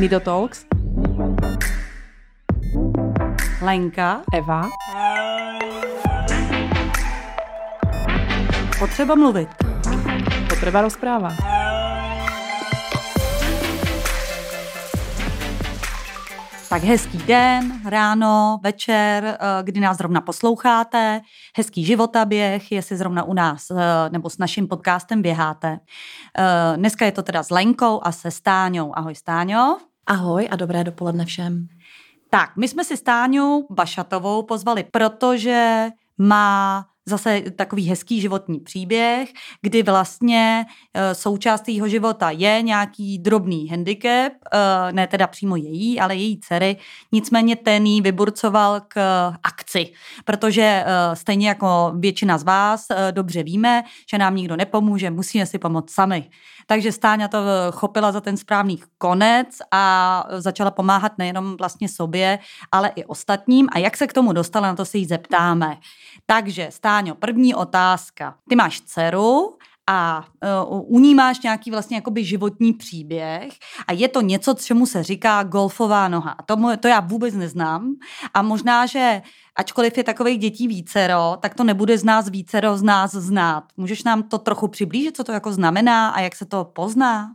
Mido 0.00 0.20
Talks. 0.20 0.66
Lenka. 3.62 4.22
Eva. 4.34 4.68
Potřeba 8.78 9.14
mluvit. 9.14 9.48
Potřeba 10.48 10.82
rozpráva. 10.82 11.28
Tak 16.68 16.82
hezký 16.82 17.18
den, 17.18 17.80
ráno, 17.84 18.58
večer, 18.62 19.24
eh, 19.24 19.36
kdy 19.62 19.80
nás 19.80 19.96
zrovna 19.96 20.20
posloucháte, 20.20 21.20
hezký 21.56 21.84
životaběh, 21.84 22.72
jestli 22.72 22.96
zrovna 22.96 23.22
u 23.22 23.34
nás 23.34 23.70
eh, 23.70 23.74
nebo 24.10 24.30
s 24.30 24.38
naším 24.38 24.68
podcastem 24.68 25.22
běháte. 25.22 25.78
Eh, 26.38 26.76
dneska 26.76 27.04
je 27.04 27.12
to 27.12 27.22
teda 27.22 27.42
s 27.42 27.50
Lenkou 27.50 28.00
a 28.02 28.12
se 28.12 28.30
Stáňou. 28.30 28.92
Ahoj 28.94 29.14
Stáňo. 29.14 29.89
Ahoj 30.06 30.48
a 30.50 30.56
dobré 30.56 30.84
dopoledne 30.84 31.24
všem. 31.24 31.68
Tak, 32.30 32.56
my 32.56 32.68
jsme 32.68 32.84
si 32.84 32.96
Stáňu 32.96 33.66
Bašatovou 33.70 34.42
pozvali, 34.42 34.84
protože 34.90 35.88
má 36.18 36.84
zase 37.06 37.42
takový 37.56 37.88
hezký 37.88 38.20
životní 38.20 38.60
příběh, 38.60 39.28
kdy 39.62 39.82
vlastně 39.82 40.66
e, 40.94 41.14
součástí 41.14 41.74
jeho 41.74 41.88
života 41.88 42.30
je 42.30 42.62
nějaký 42.62 43.18
drobný 43.18 43.68
handicap, 43.68 44.32
e, 44.32 44.92
ne 44.92 45.06
teda 45.06 45.26
přímo 45.26 45.56
její, 45.56 46.00
ale 46.00 46.16
její 46.16 46.40
dcery, 46.40 46.76
nicméně 47.12 47.56
ten 47.56 47.86
jí 47.86 48.00
vyburcoval 48.00 48.80
k 48.88 49.00
akci, 49.42 49.92
protože 50.24 50.84
stejně 51.14 51.48
jako 51.48 51.92
většina 51.98 52.38
z 52.38 52.42
vás 52.42 52.86
dobře 53.10 53.42
víme, 53.42 53.82
že 54.10 54.18
nám 54.18 54.36
nikdo 54.36 54.56
nepomůže, 54.56 55.10
musíme 55.10 55.46
si 55.46 55.58
pomoct 55.58 55.90
sami. 55.90 56.30
Takže 56.70 56.92
Stáňa 56.92 57.26
to 57.28 57.38
chopila 57.74 58.12
za 58.12 58.20
ten 58.20 58.36
správný 58.36 58.78
konec 58.98 59.58
a 59.74 60.24
začala 60.38 60.70
pomáhat 60.70 61.18
nejenom 61.18 61.56
vlastně 61.56 61.88
sobě, 61.88 62.38
ale 62.72 62.92
i 62.94 63.04
ostatním. 63.04 63.68
A 63.72 63.78
jak 63.78 63.96
se 63.96 64.06
k 64.06 64.12
tomu 64.12 64.32
dostala, 64.32 64.68
na 64.68 64.76
to 64.76 64.84
se 64.84 64.98
jí 64.98 65.04
zeptáme. 65.04 65.78
Takže 66.26 66.68
Stáňo, 66.70 67.14
první 67.14 67.54
otázka. 67.54 68.34
Ty 68.48 68.56
máš 68.56 68.80
dceru 68.80 69.58
a 69.90 70.24
uh, 70.70 70.94
u 70.94 70.98
ní 70.98 71.14
máš 71.14 71.42
nějaký 71.42 71.70
vlastně 71.70 71.96
jakoby 71.96 72.24
životní 72.24 72.72
příběh 72.72 73.52
a 73.86 73.92
je 73.92 74.08
to 74.08 74.20
něco, 74.20 74.54
čemu 74.54 74.86
se 74.86 75.02
říká 75.02 75.42
golfová 75.42 76.08
noha. 76.08 76.30
A 76.30 76.42
to, 76.42 76.56
to 76.80 76.88
já 76.88 77.00
vůbec 77.00 77.34
neznám 77.34 77.94
a 78.34 78.42
možná, 78.42 78.86
že 78.86 79.22
ačkoliv 79.56 79.98
je 79.98 80.04
takových 80.04 80.38
dětí 80.38 80.68
vícero, 80.68 81.36
tak 81.40 81.54
to 81.54 81.64
nebude 81.64 81.98
z 81.98 82.04
nás 82.04 82.28
vícero 82.28 82.76
z 82.76 82.82
nás 82.82 83.10
znát. 83.10 83.64
Můžeš 83.76 84.04
nám 84.04 84.22
to 84.22 84.38
trochu 84.38 84.68
přiblížit, 84.68 85.16
co 85.16 85.24
to 85.24 85.32
jako 85.32 85.52
znamená 85.52 86.08
a 86.08 86.20
jak 86.20 86.36
se 86.36 86.44
to 86.44 86.64
pozná? 86.64 87.30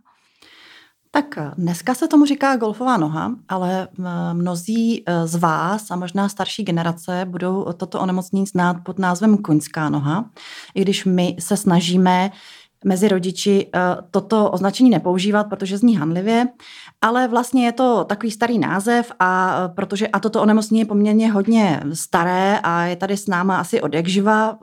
Tak 1.15 1.37
eh, 1.37 1.51
dneska 1.57 1.93
se 1.93 2.07
tomu 2.07 2.25
říká 2.25 2.55
golfová 2.55 2.97
noha, 2.97 3.35
ale 3.49 3.87
eh, 3.99 4.33
mnozí 4.33 5.03
eh, 5.05 5.27
z 5.27 5.35
vás 5.35 5.91
a 5.91 5.95
možná 5.95 6.29
starší 6.29 6.63
generace 6.63 7.25
budou 7.29 7.65
toto 7.77 7.99
onemocnění 7.99 8.45
znát 8.45 8.77
pod 8.83 8.99
názvem 8.99 9.37
koňská 9.37 9.89
noha, 9.89 10.29
i 10.73 10.81
když 10.81 11.05
my 11.05 11.35
se 11.39 11.57
snažíme 11.57 12.31
mezi 12.85 13.07
rodiči 13.07 13.69
toto 14.11 14.51
označení 14.51 14.89
nepoužívat, 14.89 15.43
protože 15.43 15.77
zní 15.77 15.97
hanlivě, 15.97 16.47
ale 17.01 17.27
vlastně 17.27 17.65
je 17.65 17.71
to 17.71 18.03
takový 18.03 18.31
starý 18.31 18.59
název 18.59 19.11
a 19.19 19.61
protože 19.75 20.07
a 20.07 20.19
toto 20.19 20.41
onemocnění 20.41 20.79
je 20.79 20.85
poměrně 20.85 21.31
hodně 21.31 21.81
staré 21.93 22.59
a 22.63 22.83
je 22.83 22.95
tady 22.95 23.17
s 23.17 23.27
náma 23.27 23.57
asi 23.57 23.81
od 23.81 23.93
jak 23.93 24.07
živa. 24.07 24.57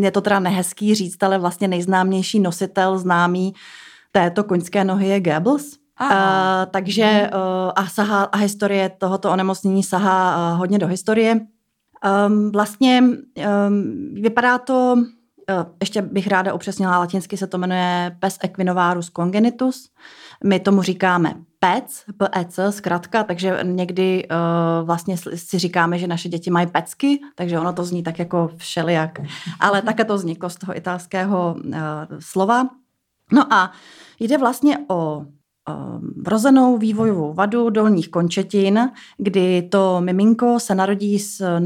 Je 0.00 0.10
to 0.10 0.20
teda 0.20 0.40
nehezký 0.40 0.94
říct, 0.94 1.22
ale 1.22 1.38
vlastně 1.38 1.68
nejznámější 1.68 2.40
nositel 2.40 2.98
známý 2.98 3.54
této 4.12 4.44
koňské 4.44 4.84
nohy 4.84 5.08
je 5.08 5.20
Goebbels. 5.20 5.64
Uh, 6.00 6.08
takže 6.70 7.30
uh, 7.34 7.72
a, 7.76 7.86
saha, 7.86 8.22
a 8.24 8.36
historie 8.36 8.90
tohoto 8.98 9.30
onemocnění 9.30 9.82
sahá 9.82 10.36
uh, 10.52 10.58
hodně 10.58 10.78
do 10.78 10.86
historie. 10.86 11.40
Um, 12.26 12.52
vlastně 12.52 13.02
um, 13.02 14.14
vypadá 14.14 14.58
to, 14.58 14.96
ještě 15.80 16.02
bych 16.02 16.26
ráda 16.26 16.54
upřesnila, 16.54 16.98
latinsky 16.98 17.36
se 17.36 17.46
to 17.46 17.58
jmenuje 17.58 18.16
Pes 18.18 18.38
equinovarus 18.42 19.10
congenitus. 19.10 19.90
My 20.44 20.60
tomu 20.60 20.82
říkáme 20.82 21.34
PEC, 21.58 22.04
PEC 22.16 22.58
zkrátka, 22.70 23.24
takže 23.24 23.58
někdy 23.62 24.28
uh, 24.28 24.86
vlastně 24.86 25.16
si 25.34 25.58
říkáme, 25.58 25.98
že 25.98 26.06
naše 26.06 26.28
děti 26.28 26.50
mají 26.50 26.66
pecky, 26.66 27.20
takže 27.34 27.58
ono 27.58 27.72
to 27.72 27.84
zní 27.84 28.02
tak 28.02 28.18
jako 28.18 28.50
všelijak. 28.56 29.20
Ale 29.60 29.82
také 29.82 30.04
to 30.04 30.14
vzniklo 30.14 30.50
z 30.50 30.56
toho 30.56 30.76
italského 30.76 31.56
uh, 31.64 31.72
slova. 32.18 32.68
No 33.32 33.52
a 33.54 33.72
jde 34.20 34.38
vlastně 34.38 34.78
o 34.88 35.24
vrozenou 36.16 36.78
vývojovou 36.78 37.34
vadu 37.34 37.70
dolních 37.70 38.08
končetin, 38.08 38.80
kdy 39.18 39.62
to 39.62 40.00
miminko 40.00 40.60
se 40.60 40.74
narodí 40.74 41.18
s 41.18 41.58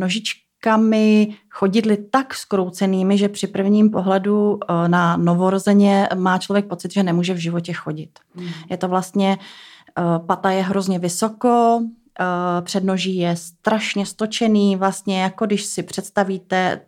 nožičkami 0.67 1.37
chodidly 1.51 1.97
tak 1.97 2.35
skroucenými, 2.35 3.19
že 3.19 3.29
při 3.29 3.47
prvním 3.47 3.91
pohledu 3.91 4.59
e, 4.59 4.89
na 4.89 5.17
novorozeně 5.17 6.09
má 6.15 6.39
člověk 6.39 6.67
pocit, 6.67 6.93
že 6.93 7.03
nemůže 7.03 7.35
v 7.35 7.39
životě 7.39 7.73
chodit. 7.73 8.19
Mm. 8.35 8.49
Je 8.71 8.77
to 8.77 8.89
vlastně, 8.89 9.39
e, 9.39 10.19
pata 10.27 10.51
je 10.51 10.63
hrozně 10.63 10.99
vysoko, 10.99 11.81
e, 11.81 12.63
přednoží 12.63 13.17
je 13.17 13.37
strašně 13.37 14.07
stočený, 14.07 14.77
vlastně 14.77 15.23
jako 15.23 15.47
když 15.47 15.65
si 15.65 15.83
představíte 15.83 16.81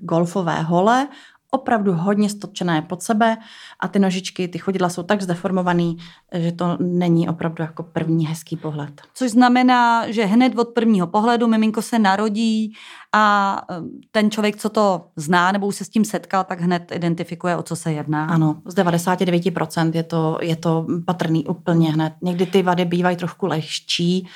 golfové 0.00 0.62
hole 0.62 1.08
opravdu 1.50 1.92
hodně 1.92 2.28
stopčené 2.28 2.82
pod 2.82 3.02
sebe 3.02 3.36
a 3.80 3.88
ty 3.88 3.98
nožičky, 3.98 4.48
ty 4.48 4.58
chodidla 4.58 4.88
jsou 4.88 5.02
tak 5.02 5.22
zdeformovaný, 5.22 5.96
že 6.32 6.52
to 6.52 6.76
není 6.80 7.28
opravdu 7.28 7.62
jako 7.62 7.82
první 7.82 8.26
hezký 8.26 8.56
pohled. 8.56 9.02
Což 9.14 9.30
znamená, 9.30 10.10
že 10.10 10.24
hned 10.24 10.58
od 10.58 10.68
prvního 10.68 11.06
pohledu 11.06 11.46
miminko 11.46 11.82
se 11.82 11.98
narodí 11.98 12.72
a 13.12 13.56
eh, 13.70 13.74
ten 14.10 14.30
člověk, 14.30 14.56
co 14.56 14.68
to 14.68 15.06
zná 15.16 15.52
nebo 15.52 15.66
už 15.66 15.76
se 15.76 15.84
s 15.84 15.88
tím 15.88 16.04
setkal, 16.04 16.44
tak 16.44 16.60
hned 16.60 16.92
identifikuje, 16.92 17.56
o 17.56 17.62
co 17.62 17.76
se 17.76 17.92
jedná. 17.92 18.26
Ano, 18.26 18.62
z 18.64 18.74
99% 18.74 19.90
je 19.94 20.02
to, 20.02 20.38
je 20.42 20.56
to 20.56 20.86
patrný 21.06 21.46
úplně 21.46 21.92
hned. 21.92 22.12
Někdy 22.22 22.46
ty 22.46 22.62
vady 22.62 22.84
bývají 22.84 23.16
trošku 23.16 23.46
lehčí, 23.46 24.28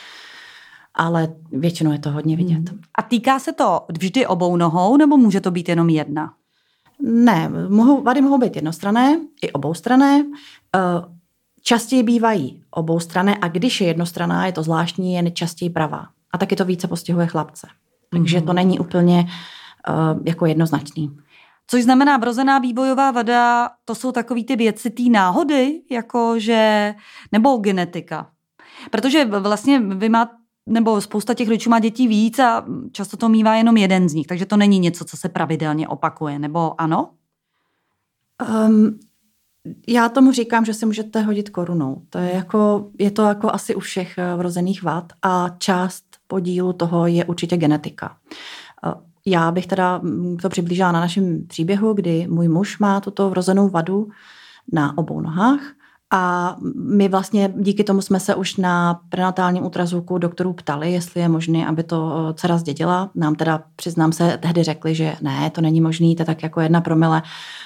ale 0.94 1.28
většinou 1.52 1.92
je 1.92 1.98
to 1.98 2.10
hodně 2.10 2.36
vidět. 2.36 2.68
Hmm. 2.68 2.80
A 2.98 3.02
týká 3.02 3.38
se 3.38 3.52
to 3.52 3.86
vždy 3.98 4.26
obou 4.26 4.56
nohou, 4.56 4.96
nebo 4.96 5.16
může 5.16 5.40
to 5.40 5.50
být 5.50 5.68
jenom 5.68 5.88
jedna? 5.88 6.34
Ne, 7.02 7.48
mohou, 7.68 8.02
vady 8.02 8.20
mohou 8.20 8.38
být 8.38 8.56
jednostrané 8.56 9.20
i 9.42 9.52
oboustrané. 9.52 10.24
Eh, 10.76 10.80
častěji 11.62 12.02
bývají 12.02 12.62
oboustrané 12.70 13.36
a 13.40 13.48
když 13.48 13.80
je 13.80 13.86
jednostraná, 13.86 14.46
je 14.46 14.52
to 14.52 14.62
zvláštní, 14.62 15.14
je 15.14 15.22
nejčastěji 15.22 15.70
pravá. 15.70 16.06
A 16.32 16.38
taky 16.38 16.56
to 16.56 16.64
více 16.64 16.88
postihuje 16.88 17.26
chlapce. 17.26 17.68
Takže 18.10 18.40
to 18.40 18.46
mhm. 18.46 18.56
není 18.56 18.78
úplně 18.78 19.26
uh, 19.88 20.20
jako 20.24 20.46
jednoznačný. 20.46 21.16
Což 21.66 21.82
znamená 21.82 22.16
vrozená 22.16 22.58
vývojová 22.58 23.10
vada, 23.10 23.70
to 23.84 23.94
jsou 23.94 24.12
takový 24.12 24.44
ty 24.44 24.56
věci 24.56 24.90
té 24.90 25.02
náhody, 25.02 25.80
jakože, 25.90 26.94
nebo 27.32 27.56
genetika. 27.56 28.30
Protože 28.90 29.24
vlastně 29.24 29.80
vy 29.80 30.08
máte 30.08 30.41
nebo 30.66 31.00
spousta 31.00 31.34
těch 31.34 31.48
rodičů 31.48 31.70
má 31.70 31.78
dětí 31.78 32.08
víc 32.08 32.38
a 32.38 32.64
často 32.92 33.16
to 33.16 33.28
mývá 33.28 33.54
jenom 33.54 33.76
jeden 33.76 34.08
z 34.08 34.14
nich, 34.14 34.26
takže 34.26 34.46
to 34.46 34.56
není 34.56 34.78
něco, 34.78 35.04
co 35.04 35.16
se 35.16 35.28
pravidelně 35.28 35.88
opakuje, 35.88 36.38
nebo 36.38 36.80
ano? 36.80 37.10
Um, 38.66 38.98
já 39.88 40.08
tomu 40.08 40.32
říkám, 40.32 40.64
že 40.64 40.74
si 40.74 40.86
můžete 40.86 41.22
hodit 41.22 41.50
korunou. 41.50 42.02
To 42.10 42.18
je, 42.18 42.34
jako, 42.34 42.90
je 42.98 43.10
to 43.10 43.22
jako 43.22 43.54
asi 43.54 43.74
u 43.74 43.80
všech 43.80 44.18
eh, 44.18 44.36
vrozených 44.36 44.82
vad 44.82 45.12
a 45.22 45.48
část 45.58 46.04
podílu 46.26 46.72
toho 46.72 47.06
je 47.06 47.24
určitě 47.24 47.56
genetika. 47.56 48.16
Eh, 48.86 48.92
já 49.26 49.50
bych 49.50 49.66
teda 49.66 49.98
mm, 49.98 50.36
to 50.36 50.48
přiblížila 50.48 50.92
na 50.92 51.00
našem 51.00 51.46
příběhu, 51.46 51.94
kdy 51.94 52.26
můj 52.26 52.48
muž 52.48 52.78
má 52.78 53.00
tuto 53.00 53.30
vrozenou 53.30 53.68
vadu 53.68 54.08
na 54.72 54.98
obou 54.98 55.20
nohách 55.20 55.60
a 56.14 56.56
my 56.74 57.08
vlastně 57.08 57.54
díky 57.56 57.84
tomu 57.84 58.02
jsme 58.02 58.20
se 58.20 58.34
už 58.34 58.56
na 58.56 59.00
prenatálním 59.08 59.64
ultrazvuku 59.64 60.18
doktorů 60.18 60.52
ptali, 60.52 60.92
jestli 60.92 61.20
je 61.20 61.28
možné, 61.28 61.66
aby 61.66 61.82
to 61.82 62.12
eh, 62.30 62.34
dcera 62.34 62.58
zdědila. 62.58 63.10
Nám 63.14 63.34
teda, 63.34 63.62
přiznám 63.76 64.12
se, 64.12 64.38
tehdy 64.42 64.62
řekli, 64.62 64.94
že 64.94 65.14
ne, 65.22 65.50
to 65.50 65.60
není 65.60 65.80
možné, 65.80 66.14
to 66.14 66.22
je 66.22 66.26
tak 66.26 66.42
jako 66.42 66.60
jedna 66.60 66.80
promile. 66.80 67.22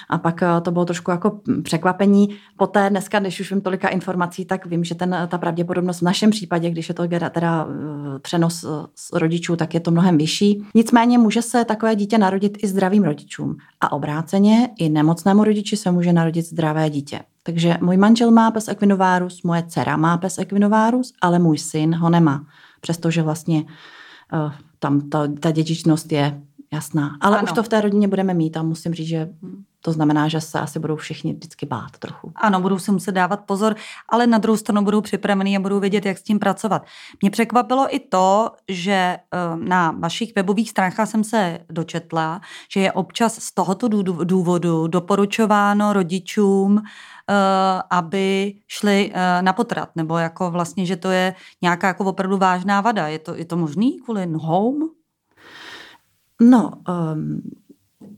A 0.09 0.17
pak 0.17 0.43
eh, 0.43 0.61
to 0.61 0.71
bylo 0.71 0.85
trošku 0.85 1.11
jako 1.11 1.39
překvapení. 1.63 2.29
Poté 2.57 2.89
dneska, 2.89 3.19
když 3.19 3.39
už 3.39 3.51
vím 3.51 3.61
tolika 3.61 3.87
informací, 3.87 4.45
tak 4.45 4.65
vím, 4.65 4.83
že 4.83 4.95
ten, 4.95 5.27
ta 5.27 5.37
pravděpodobnost 5.37 5.99
v 5.99 6.05
našem 6.05 6.29
případě, 6.29 6.69
když 6.69 6.89
je 6.89 6.95
to 6.95 7.07
teda 7.29 7.67
eh, 7.69 8.19
přenos 8.19 8.65
z 8.95 9.13
rodičů, 9.13 9.55
tak 9.55 9.73
je 9.73 9.79
to 9.79 9.91
mnohem 9.91 10.17
vyšší. 10.17 10.63
Nicméně 10.75 11.17
může 11.17 11.41
se 11.41 11.65
takové 11.65 11.95
dítě 11.95 12.17
narodit 12.17 12.57
i 12.63 12.67
zdravým 12.67 13.03
rodičům. 13.03 13.57
A 13.81 13.91
obráceně 13.91 14.69
i 14.77 14.89
nemocnému 14.89 15.43
rodiči 15.43 15.77
se 15.77 15.91
může 15.91 16.13
narodit 16.13 16.45
zdravé 16.45 16.89
dítě. 16.89 17.19
Takže 17.47 17.77
můj 17.81 17.97
manžel 17.97 18.31
má 18.31 18.51
pes 18.51 18.67
equinovárus, 18.67 19.43
moje 19.43 19.63
dcera 19.67 19.97
má 19.97 20.17
pes 20.17 20.37
equinovárus, 20.37 21.13
ale 21.21 21.39
můj 21.39 21.57
syn 21.57 21.95
ho 21.95 22.09
nemá. 22.09 22.45
Přestože 22.81 23.21
vlastně 23.21 23.63
uh, 23.63 24.51
tam 24.79 25.09
ta, 25.09 25.27
ta 25.39 25.51
dědičnost 25.51 26.11
je 26.11 26.41
jasná. 26.73 27.17
Ale 27.21 27.37
ano. 27.37 27.43
už 27.43 27.51
to 27.51 27.63
v 27.63 27.67
té 27.67 27.81
rodině 27.81 28.07
budeme 28.07 28.33
mít 28.33 28.57
a 28.57 28.63
musím 28.63 28.93
říct, 28.93 29.07
že 29.07 29.29
to 29.81 29.91
znamená, 29.91 30.27
že 30.27 30.41
se 30.41 30.59
asi 30.59 30.79
budou 30.79 30.95
všichni 30.95 31.33
vždycky 31.33 31.65
bát 31.65 31.91
trochu. 31.99 32.31
Ano, 32.35 32.61
budou 32.61 32.79
si 32.79 32.91
muset 32.91 33.11
dávat 33.11 33.39
pozor, 33.45 33.75
ale 34.09 34.27
na 34.27 34.37
druhou 34.37 34.57
stranu 34.57 34.81
budou 34.81 35.01
připravený 35.01 35.57
a 35.57 35.59
budou 35.59 35.79
vědět, 35.79 36.05
jak 36.05 36.17
s 36.17 36.23
tím 36.23 36.39
pracovat. 36.39 36.85
Mě 37.21 37.31
překvapilo 37.31 37.95
i 37.95 37.99
to, 37.99 38.51
že 38.67 38.91
eh, 38.91 39.19
na 39.55 39.91
vašich 39.91 40.35
webových 40.35 40.69
stránkách 40.69 41.09
jsem 41.09 41.23
se 41.23 41.59
dočetla, 41.69 42.41
že 42.71 42.79
je 42.79 42.91
občas 42.91 43.39
z 43.39 43.53
tohoto 43.53 43.87
důvodu 44.23 44.87
doporučováno 44.87 45.93
rodičům, 45.93 46.81
eh, 46.83 47.33
aby 47.89 48.53
šli 48.67 49.11
eh, 49.13 49.41
na 49.41 49.53
potrat, 49.53 49.89
nebo 49.95 50.17
jako 50.17 50.51
vlastně, 50.51 50.85
že 50.85 50.95
to 50.95 51.09
je 51.09 51.35
nějaká 51.61 51.87
jako 51.87 52.03
opravdu 52.05 52.37
vážná 52.37 52.81
vada. 52.81 53.07
Je 53.07 53.19
to, 53.19 53.35
je 53.35 53.45
to 53.45 53.57
možný 53.57 53.99
kvůli 53.99 54.25
nohou? 54.25 54.96
No, 56.41 56.71
um, 57.13 57.41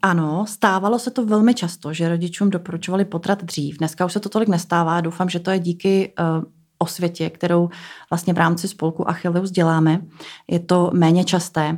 ano, 0.02 0.46
stávalo 0.48 1.00
se 1.00 1.12
to 1.12 1.26
velmi 1.26 1.54
často, 1.54 1.94
že 1.94 2.10
rodičům 2.10 2.50
doporučovali 2.50 3.06
potrat 3.06 3.44
dřív. 3.44 3.78
Dneska 3.78 4.06
už 4.06 4.14
se 4.14 4.20
to 4.20 4.30
tolik 4.30 4.50
nestává. 4.50 5.02
Doufám, 5.02 5.30
že 5.30 5.40
to 5.40 5.52
je 5.52 5.60
díky 5.60 6.14
uh, 6.20 6.44
osvětě, 6.78 7.30
kterou 7.30 7.70
vlastně 8.10 8.34
v 8.34 8.38
rámci 8.38 8.68
spolku 8.68 9.10
Achilleus 9.10 9.52
děláme. 9.52 10.02
Je 10.48 10.60
to 10.60 10.92
méně 10.94 11.24
časté. 11.24 11.78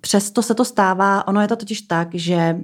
Přesto 0.00 0.42
se 0.42 0.54
to 0.54 0.64
stává, 0.64 1.28
ono 1.28 1.40
je 1.40 1.48
to 1.48 1.56
totiž 1.56 1.80
tak, 1.80 2.08
že 2.14 2.56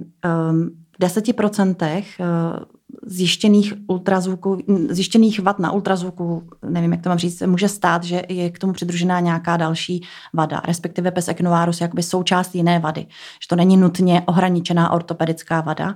um, 0.51 0.69
v 0.95 0.99
deseti 0.99 1.33
procentech 1.33 2.07
uh, 2.19 2.63
zjištěných 3.05 3.73
ultrazvuku, 3.87 4.57
zjištěných 4.89 5.39
vad 5.39 5.59
na 5.59 5.71
ultrazvuku, 5.71 6.43
nevím, 6.69 6.91
jak 6.91 7.01
to 7.01 7.09
mám 7.09 7.17
říct, 7.17 7.41
může 7.41 7.69
stát, 7.69 8.03
že 8.03 8.21
je 8.29 8.49
k 8.49 8.59
tomu 8.59 8.73
přidružená 8.73 9.19
nějaká 9.19 9.57
další 9.57 10.03
vada, 10.33 10.61
respektive 10.65 11.11
pes 11.11 11.27
equinovarus 11.27 11.81
je 11.81 11.85
jakoby 11.85 12.03
součást 12.03 12.55
jiné 12.55 12.79
vady. 12.79 13.05
Že 13.41 13.47
to 13.49 13.55
není 13.55 13.77
nutně 13.77 14.21
ohraničená 14.25 14.91
ortopedická 14.91 15.61
vada, 15.61 15.95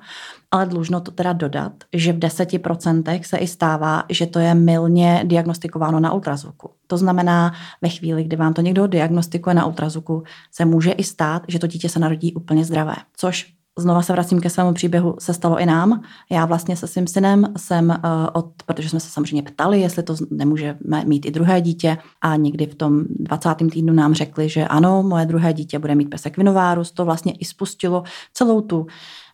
ale 0.51 0.65
dlužno 0.65 1.01
to 1.01 1.11
teda 1.11 1.33
dodat, 1.33 1.71
že 1.93 2.13
v 2.13 2.19
10% 2.19 3.21
se 3.23 3.37
i 3.37 3.47
stává, 3.47 4.03
že 4.09 4.25
to 4.25 4.39
je 4.39 4.55
milně 4.55 5.23
diagnostikováno 5.27 5.99
na 5.99 6.13
ultrazvuku. 6.13 6.69
To 6.87 6.97
znamená, 6.97 7.53
ve 7.81 7.89
chvíli, 7.89 8.23
kdy 8.23 8.35
vám 8.35 8.53
to 8.53 8.61
někdo 8.61 8.87
diagnostikuje 8.87 9.53
na 9.53 9.65
ultrazvuku, 9.65 10.23
se 10.51 10.65
může 10.65 10.91
i 10.91 11.03
stát, 11.03 11.43
že 11.47 11.59
to 11.59 11.67
dítě 11.67 11.89
se 11.89 11.99
narodí 11.99 12.33
úplně 12.33 12.65
zdravé, 12.65 12.95
což 13.17 13.58
znova 13.79 14.01
se 14.01 14.13
vracím 14.13 14.41
ke 14.41 14.49
svému 14.49 14.73
příběhu, 14.73 15.15
se 15.19 15.33
stalo 15.33 15.59
i 15.59 15.65
nám. 15.65 16.01
Já 16.31 16.45
vlastně 16.45 16.75
se 16.75 16.87
svým 16.87 17.07
synem 17.07 17.53
jsem, 17.57 17.89
uh, 17.89 17.95
od, 18.33 18.49
protože 18.65 18.89
jsme 18.89 18.99
se 18.99 19.09
samozřejmě 19.09 19.43
ptali, 19.43 19.81
jestli 19.81 20.03
to 20.03 20.15
nemůžeme 20.31 21.05
mít 21.05 21.25
i 21.25 21.31
druhé 21.31 21.61
dítě 21.61 21.97
a 22.21 22.35
někdy 22.35 22.65
v 22.65 22.75
tom 22.75 23.03
20. 23.09 23.49
týdnu 23.71 23.93
nám 23.93 24.13
řekli, 24.13 24.49
že 24.49 24.67
ano, 24.67 25.03
moje 25.03 25.25
druhé 25.25 25.53
dítě 25.53 25.79
bude 25.79 25.95
mít 25.95 26.09
pesek 26.09 26.37
vinovárus. 26.37 26.91
To 26.91 27.05
vlastně 27.05 27.31
i 27.31 27.45
spustilo 27.45 28.03
celou 28.33 28.61
tu 28.61 28.87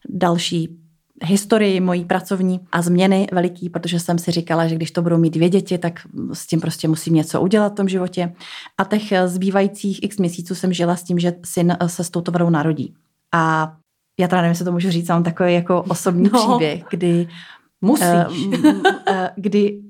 další 0.09 0.85
historii 1.23 1.79
mojí 1.79 2.05
pracovní 2.05 2.59
a 2.71 2.81
změny 2.81 3.27
veliký, 3.31 3.69
protože 3.69 3.99
jsem 3.99 4.17
si 4.19 4.31
říkala, 4.31 4.67
že 4.67 4.75
když 4.75 4.91
to 4.91 5.01
budou 5.01 5.17
mít 5.17 5.33
dvě 5.33 5.49
děti, 5.49 5.77
tak 5.77 5.99
s 6.33 6.47
tím 6.47 6.61
prostě 6.61 6.87
musím 6.87 7.13
něco 7.13 7.41
udělat 7.41 7.73
v 7.73 7.75
tom 7.75 7.89
životě. 7.89 8.33
A 8.77 8.83
těch 8.83 9.13
zbývajících 9.25 10.03
x 10.03 10.17
měsíců 10.17 10.55
jsem 10.55 10.73
žila 10.73 10.95
s 10.95 11.03
tím, 11.03 11.19
že 11.19 11.33
syn 11.45 11.77
se 11.87 12.03
s 12.03 12.09
touto 12.09 12.31
vadou 12.31 12.49
narodí. 12.49 12.93
A 13.33 13.73
já 14.19 14.27
teda 14.27 14.41
nevím, 14.41 14.51
jestli 14.51 14.65
to 14.65 14.71
můžu 14.71 14.89
říct, 14.89 15.09
mám 15.09 15.23
takový 15.23 15.53
jako 15.53 15.81
osobní 15.81 16.29
no, 16.33 16.39
příběh, 16.39 16.83
kdy... 16.89 17.27
Musíš. 17.81 18.07
Uh, 18.07 18.65
uh, 18.65 18.83
kdy 19.35 19.81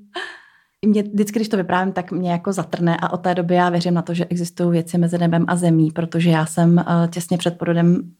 mě 0.86 1.04
vždycky, 1.04 1.39
když 1.39 1.50
to 1.50 1.57
vyprávím, 1.57 1.94
tak 1.94 2.12
mě 2.12 2.31
jako 2.31 2.54
zatrne 2.54 2.98
a 2.98 3.13
od 3.13 3.18
té 3.18 3.36
doby 3.36 3.56
já 3.56 3.69
věřím 3.69 3.94
na 3.94 4.01
to, 4.01 4.13
že 4.13 4.25
existují 4.25 4.72
věci 4.72 4.98
mezi 4.98 5.18
nebem 5.18 5.45
a 5.48 5.56
zemí, 5.56 5.92
protože 5.92 6.30
já 6.30 6.45
jsem 6.45 6.77
uh, 6.77 7.07
těsně 7.10 7.38
před 7.38 7.57
porodem 7.57 8.12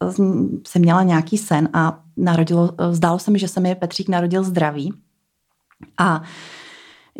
jsem 0.68 0.82
měla 0.82 1.04
nějaký 1.04 1.38
sen 1.38 1.70
a 1.74 2.00
narodilo, 2.18 2.64
uh, 2.64 2.92
zdálo 2.92 3.20
se 3.20 3.32
mi, 3.32 3.40
že 3.40 3.48
se 3.48 3.60
mi 3.60 3.76
Petřík 3.76 4.10
narodil 4.10 4.44
zdravý 4.44 4.94
a 6.00 6.22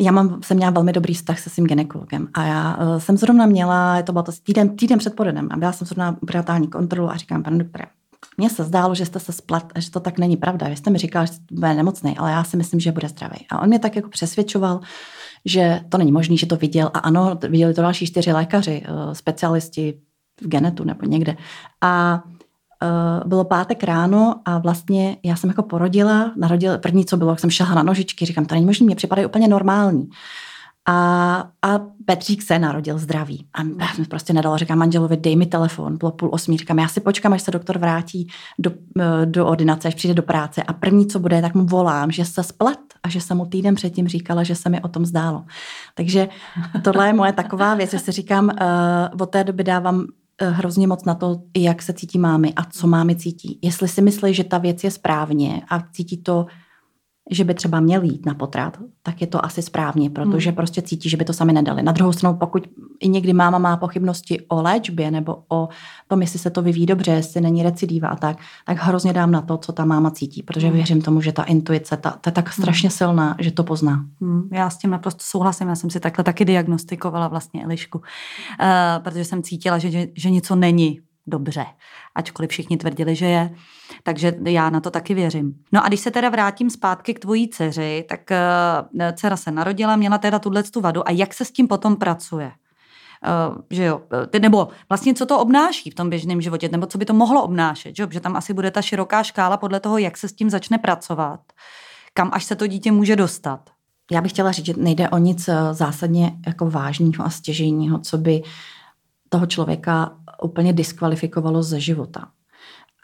já 0.00 0.12
mám, 0.12 0.42
jsem 0.42 0.56
měla 0.56 0.70
velmi 0.70 0.92
dobrý 0.92 1.14
vztah 1.14 1.38
se 1.38 1.50
svým 1.50 1.66
ginekologem 1.66 2.28
a 2.34 2.44
já 2.44 2.76
uh, 2.76 2.98
jsem 2.98 3.16
zrovna 3.16 3.46
měla, 3.46 4.02
to 4.02 4.12
bylo 4.12 4.22
to 4.22 4.32
týden, 4.42 4.76
týden 4.76 4.98
před 4.98 5.16
porodem 5.16 5.48
a 5.50 5.56
byla 5.56 5.72
jsem 5.72 5.86
zrovna 5.86 6.16
prenatální 6.26 6.68
kontrolu 6.68 7.10
a 7.10 7.16
říkám, 7.16 7.42
pane 7.42 7.58
doktore, 7.58 7.84
mně 8.36 8.50
se 8.50 8.64
zdálo, 8.64 8.94
že 8.94 9.06
jste 9.06 9.20
se 9.20 9.32
splet 9.32 9.64
že 9.78 9.90
to 9.90 10.00
tak 10.00 10.18
není 10.18 10.36
pravda. 10.36 10.68
Vy 10.68 10.76
jste 10.76 10.90
mi 10.90 10.98
říkal, 10.98 11.26
že 11.26 11.32
bude 11.52 11.74
nemocný, 11.74 12.18
ale 12.18 12.30
já 12.30 12.44
si 12.44 12.56
myslím, 12.56 12.80
že 12.80 12.92
bude 12.92 13.08
zdravý. 13.08 13.46
A 13.50 13.62
on 13.62 13.68
mě 13.68 13.78
tak 13.78 13.96
jako 13.96 14.08
přesvědčoval, 14.08 14.80
že 15.44 15.80
to 15.88 15.98
není 15.98 16.12
možné, 16.12 16.36
že 16.36 16.46
to 16.46 16.56
viděl. 16.56 16.90
A 16.94 16.98
ano, 16.98 17.38
viděli 17.48 17.74
to 17.74 17.82
další 17.82 18.06
čtyři 18.06 18.32
lékaři, 18.32 18.82
eh, 18.84 19.14
specialisti 19.14 20.00
v 20.42 20.48
genetu 20.48 20.84
nebo 20.84 21.06
někde. 21.06 21.36
A 21.80 22.22
uh, 22.82 23.28
bylo 23.28 23.44
pátek 23.44 23.84
ráno 23.84 24.40
a 24.44 24.58
vlastně 24.58 25.16
já 25.22 25.36
jsem 25.36 25.50
jako 25.50 25.62
porodila, 25.62 26.32
narodila, 26.36 26.78
první, 26.78 27.04
co 27.04 27.16
bylo, 27.16 27.30
jak 27.30 27.40
jsem 27.40 27.50
šla 27.50 27.74
na 27.74 27.82
nožičky, 27.82 28.26
říkám, 28.26 28.46
to 28.46 28.54
není 28.54 28.66
možné, 28.66 28.86
mě 28.86 28.96
připadají 28.96 29.26
úplně 29.26 29.48
normální. 29.48 30.08
A, 30.86 31.48
a 31.62 31.78
Petřík 32.04 32.42
se 32.42 32.58
narodil 32.58 32.98
zdravý. 32.98 33.46
A 33.54 33.62
já 33.80 33.94
jsem 33.94 34.04
prostě 34.04 34.32
nedala, 34.32 34.56
říkám 34.56 34.78
manželovi, 34.78 35.16
dej 35.16 35.36
mi 35.36 35.46
telefon, 35.46 35.96
bylo 35.96 36.12
půl 36.12 36.28
osmí, 36.32 36.58
říkám, 36.58 36.78
já 36.78 36.88
si 36.88 37.00
počkám, 37.00 37.32
až 37.32 37.42
se 37.42 37.50
doktor 37.50 37.78
vrátí 37.78 38.28
do, 38.58 38.70
eh, 39.00 39.26
do 39.26 39.46
ordinace, 39.46 39.88
až 39.88 39.94
přijde 39.94 40.14
do 40.14 40.22
práce 40.22 40.62
a 40.62 40.72
první, 40.72 41.06
co 41.06 41.18
bude, 41.18 41.42
tak 41.42 41.54
mu 41.54 41.66
volám, 41.66 42.10
že 42.10 42.24
se 42.24 42.42
splet 42.42 42.78
a 43.02 43.08
že 43.08 43.20
jsem 43.20 43.36
mu 43.36 43.46
týden 43.46 43.74
předtím 43.74 44.08
říkala, 44.08 44.42
že 44.42 44.54
se 44.54 44.68
mi 44.68 44.80
o 44.82 44.88
tom 44.88 45.06
zdálo. 45.06 45.44
Takže 45.94 46.28
tohle 46.84 47.06
je 47.06 47.12
moje 47.12 47.32
taková 47.32 47.74
věc, 47.74 47.90
že 47.90 47.98
si 47.98 48.12
říkám, 48.12 48.44
uh, 48.44 49.20
od 49.20 49.26
té 49.26 49.44
doby 49.44 49.64
dávám 49.64 50.06
eh, 50.40 50.50
hrozně 50.50 50.86
moc 50.86 51.04
na 51.04 51.14
to, 51.14 51.40
jak 51.56 51.82
se 51.82 51.92
cítí 51.92 52.18
mámy 52.18 52.52
a 52.56 52.64
co 52.64 52.86
mámy 52.86 53.16
cítí. 53.16 53.58
Jestli 53.62 53.88
si 53.88 54.02
myslí, 54.02 54.34
že 54.34 54.44
ta 54.44 54.58
věc 54.58 54.84
je 54.84 54.90
správně 54.90 55.62
a 55.68 55.82
cítí 55.92 56.16
to 56.16 56.46
že 57.30 57.44
by 57.44 57.54
třeba 57.54 57.80
měl 57.80 58.02
jít 58.02 58.26
na 58.26 58.34
potrat, 58.34 58.78
tak 59.02 59.20
je 59.20 59.26
to 59.26 59.44
asi 59.44 59.62
správně, 59.62 60.10
protože 60.10 60.50
hmm. 60.50 60.56
prostě 60.56 60.82
cítí, 60.82 61.08
že 61.08 61.16
by 61.16 61.24
to 61.24 61.32
sami 61.32 61.52
nedali. 61.52 61.82
Na 61.82 61.92
druhou 61.92 62.12
stranu, 62.12 62.36
pokud 62.36 62.68
i 63.00 63.08
někdy 63.08 63.32
máma 63.32 63.58
má 63.58 63.76
pochybnosti 63.76 64.40
o 64.48 64.62
léčbě 64.62 65.10
nebo 65.10 65.42
o 65.48 65.68
tom, 66.08 66.20
jestli 66.20 66.38
se 66.38 66.50
to 66.50 66.62
vyvíjí 66.62 66.86
dobře, 66.86 67.10
jestli 67.10 67.40
není 67.40 67.62
recidiva 67.62 68.08
a 68.08 68.16
tak, 68.16 68.38
tak 68.66 68.78
hrozně 68.78 69.12
dám 69.12 69.30
na 69.30 69.40
to, 69.40 69.56
co 69.56 69.72
ta 69.72 69.84
máma 69.84 70.10
cítí, 70.10 70.42
protože 70.42 70.66
hmm. 70.66 70.76
věřím 70.76 71.02
tomu, 71.02 71.20
že 71.20 71.32
ta 71.32 71.42
intuice, 71.42 71.96
ta, 71.96 72.10
ta 72.10 72.28
je 72.28 72.32
tak 72.32 72.46
hmm. 72.56 72.62
strašně 72.62 72.90
silná, 72.90 73.36
že 73.38 73.50
to 73.50 73.64
pozná. 73.64 74.04
Hmm. 74.20 74.48
Já 74.52 74.70
s 74.70 74.78
tím 74.78 74.90
naprosto 74.90 75.20
souhlasím, 75.22 75.68
já 75.68 75.74
jsem 75.74 75.90
si 75.90 76.00
takhle 76.00 76.24
taky 76.24 76.44
diagnostikovala 76.44 77.28
vlastně 77.28 77.64
Elišku, 77.64 77.98
uh, 77.98 78.04
protože 78.98 79.24
jsem 79.24 79.42
cítila, 79.42 79.78
že, 79.78 79.90
že, 79.90 80.06
že 80.16 80.30
něco 80.30 80.56
není 80.56 81.00
dobře, 81.26 81.64
ačkoliv 82.16 82.50
všichni 82.50 82.76
tvrdili, 82.76 83.16
že 83.16 83.26
je. 83.26 83.54
Takže 84.02 84.32
já 84.44 84.70
na 84.70 84.80
to 84.80 84.90
taky 84.90 85.14
věřím. 85.14 85.54
No 85.72 85.84
a 85.84 85.88
když 85.88 86.00
se 86.00 86.10
teda 86.10 86.28
vrátím 86.28 86.70
zpátky 86.70 87.14
k 87.14 87.18
tvojí 87.18 87.48
dceři, 87.48 88.04
tak 88.08 88.20
uh, 88.30 89.12
dcera 89.12 89.36
se 89.36 89.50
narodila, 89.50 89.96
měla 89.96 90.18
teda 90.18 90.38
tuhle 90.38 90.62
tu 90.62 90.80
vadu 90.80 91.08
a 91.08 91.10
jak 91.10 91.34
se 91.34 91.44
s 91.44 91.50
tím 91.50 91.68
potom 91.68 91.96
pracuje? 91.96 92.52
Uh, 93.50 93.56
že 93.70 93.84
jo, 93.84 94.00
ty, 94.30 94.40
nebo 94.40 94.68
vlastně 94.88 95.14
co 95.14 95.26
to 95.26 95.38
obnáší 95.38 95.90
v 95.90 95.94
tom 95.94 96.10
běžném 96.10 96.40
životě, 96.40 96.68
nebo 96.72 96.86
co 96.86 96.98
by 96.98 97.04
to 97.04 97.14
mohlo 97.14 97.42
obnášet, 97.42 97.96
že, 97.96 98.02
jo? 98.02 98.08
že 98.10 98.20
tam 98.20 98.36
asi 98.36 98.54
bude 98.54 98.70
ta 98.70 98.82
široká 98.82 99.22
škála 99.22 99.56
podle 99.56 99.80
toho, 99.80 99.98
jak 99.98 100.16
se 100.16 100.28
s 100.28 100.32
tím 100.32 100.50
začne 100.50 100.78
pracovat, 100.78 101.40
kam 102.14 102.30
až 102.32 102.44
se 102.44 102.56
to 102.56 102.66
dítě 102.66 102.92
může 102.92 103.16
dostat. 103.16 103.70
Já 104.10 104.20
bych 104.20 104.32
chtěla 104.32 104.52
říct, 104.52 104.66
že 104.66 104.74
nejde 104.76 105.08
o 105.08 105.18
nic 105.18 105.48
eh, 105.48 105.74
zásadně 105.74 106.38
jako 106.46 106.70
vážného 106.70 107.24
a 107.24 107.30
stěžejního, 107.30 107.98
co 107.98 108.18
by 108.18 108.42
toho 109.28 109.46
člověka 109.46 110.16
úplně 110.42 110.72
diskvalifikovalo 110.72 111.62
ze 111.62 111.80
života. 111.80 112.28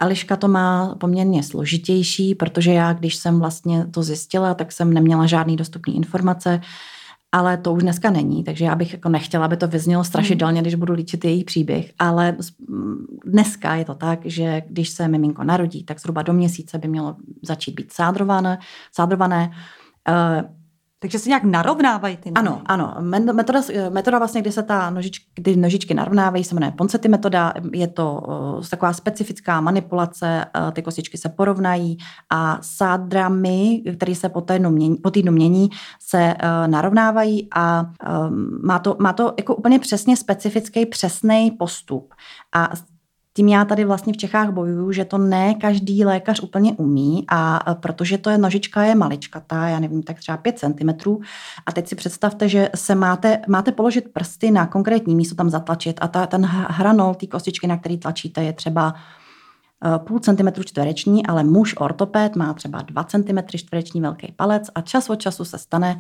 Eliška 0.02 0.36
to 0.36 0.48
má 0.48 0.94
poměrně 1.00 1.42
složitější, 1.42 2.34
protože 2.34 2.72
já, 2.72 2.92
když 2.92 3.16
jsem 3.16 3.40
vlastně 3.40 3.86
to 3.86 4.02
zjistila, 4.02 4.54
tak 4.54 4.72
jsem 4.72 4.94
neměla 4.94 5.26
žádný 5.26 5.56
dostupný 5.56 5.96
informace, 5.96 6.60
ale 7.32 7.56
to 7.56 7.72
už 7.72 7.82
dneska 7.82 8.10
není, 8.10 8.44
takže 8.44 8.64
já 8.64 8.74
bych 8.74 8.92
jako 8.92 9.08
nechtěla, 9.08 9.44
aby 9.44 9.56
to 9.56 9.68
vyznělo 9.68 10.04
strašidelně, 10.04 10.60
když 10.60 10.74
budu 10.74 10.92
líčit 10.92 11.24
její 11.24 11.44
příběh, 11.44 11.92
ale 11.98 12.36
dneska 13.24 13.74
je 13.74 13.84
to 13.84 13.94
tak, 13.94 14.20
že 14.24 14.62
když 14.68 14.90
se 14.90 15.08
miminko 15.08 15.44
narodí, 15.44 15.84
tak 15.84 16.00
zhruba 16.00 16.22
do 16.22 16.32
měsíce 16.32 16.78
by 16.78 16.88
mělo 16.88 17.16
začít 17.42 17.74
být 17.74 17.92
sádrované, 17.92 18.58
sádrované 18.92 19.50
eh, 20.08 20.44
takže 21.02 21.18
se 21.18 21.28
nějak 21.28 21.44
narovnávají 21.44 22.16
ty 22.16 22.30
nohy. 22.30 22.46
Ano, 22.46 22.62
ano. 22.66 22.94
Metoda, 23.32 23.60
metoda 23.90 24.18
vlastně, 24.18 24.40
kdy 24.40 24.52
se 24.52 24.62
ta 24.62 24.90
nožičky, 24.90 25.24
kdy 25.34 25.56
nožičky 25.56 25.94
narovnávají, 25.94 26.44
se 26.44 26.54
jmenuje 26.54 26.72
Ponsety 26.72 27.08
metoda. 27.08 27.52
Je 27.72 27.86
to 27.88 28.22
uh, 28.26 28.64
taková 28.70 28.92
specifická 28.92 29.60
manipulace, 29.60 30.44
uh, 30.58 30.70
ty 30.70 30.82
kostičky 30.82 31.18
se 31.18 31.28
porovnají 31.28 31.98
a 32.30 32.58
sádramy, 32.60 33.82
které 33.96 34.14
se 34.14 34.28
po 34.28 34.40
týdnu 34.40 34.70
mění, 34.70 34.96
po 34.96 35.10
týdnu 35.10 35.32
mění 35.32 35.70
se 36.00 36.34
uh, 36.42 36.70
narovnávají 36.70 37.48
a 37.54 37.84
um, 38.26 38.60
má, 38.64 38.78
to, 38.78 38.96
má 38.98 39.12
to 39.12 39.34
jako 39.38 39.54
úplně 39.54 39.78
přesně 39.78 40.16
specifický, 40.16 40.86
přesný 40.86 41.50
postup. 41.50 42.14
A 42.52 42.70
tím 43.34 43.48
já 43.48 43.64
tady 43.64 43.84
vlastně 43.84 44.12
v 44.12 44.16
Čechách 44.16 44.50
bojuju, 44.50 44.92
že 44.92 45.04
to 45.04 45.18
ne 45.18 45.54
každý 45.54 46.04
lékař 46.04 46.40
úplně 46.40 46.72
umí 46.72 47.24
a 47.28 47.74
protože 47.74 48.18
to 48.18 48.30
je 48.30 48.38
nožička 48.38 48.82
je 48.82 48.94
maličkatá, 48.94 49.68
já 49.68 49.80
nevím, 49.80 50.02
tak 50.02 50.18
třeba 50.18 50.36
5 50.36 50.58
cm 50.58 51.16
a 51.66 51.72
teď 51.72 51.88
si 51.88 51.94
představte, 51.94 52.48
že 52.48 52.68
se 52.74 52.94
máte, 52.94 53.40
máte 53.48 53.72
položit 53.72 54.12
prsty 54.12 54.50
na 54.50 54.66
konkrétní 54.66 55.14
místo 55.14 55.34
tam 55.34 55.50
zatlačit 55.50 55.98
a 56.00 56.08
ta, 56.08 56.26
ten 56.26 56.44
hranol 56.46 57.14
té 57.14 57.26
kostičky, 57.26 57.66
na 57.66 57.76
který 57.76 57.98
tlačíte, 57.98 58.42
je 58.42 58.52
třeba 58.52 58.94
půl 59.98 60.18
centimetru 60.18 60.64
čtvereční, 60.64 61.26
ale 61.26 61.44
muž 61.44 61.74
ortoped 61.78 62.36
má 62.36 62.54
třeba 62.54 62.82
2 62.82 63.04
cm 63.04 63.38
čtvereční 63.56 64.00
velký 64.00 64.32
palec 64.36 64.70
a 64.74 64.80
čas 64.80 65.10
od 65.10 65.16
času 65.16 65.44
se 65.44 65.58
stane, 65.58 65.98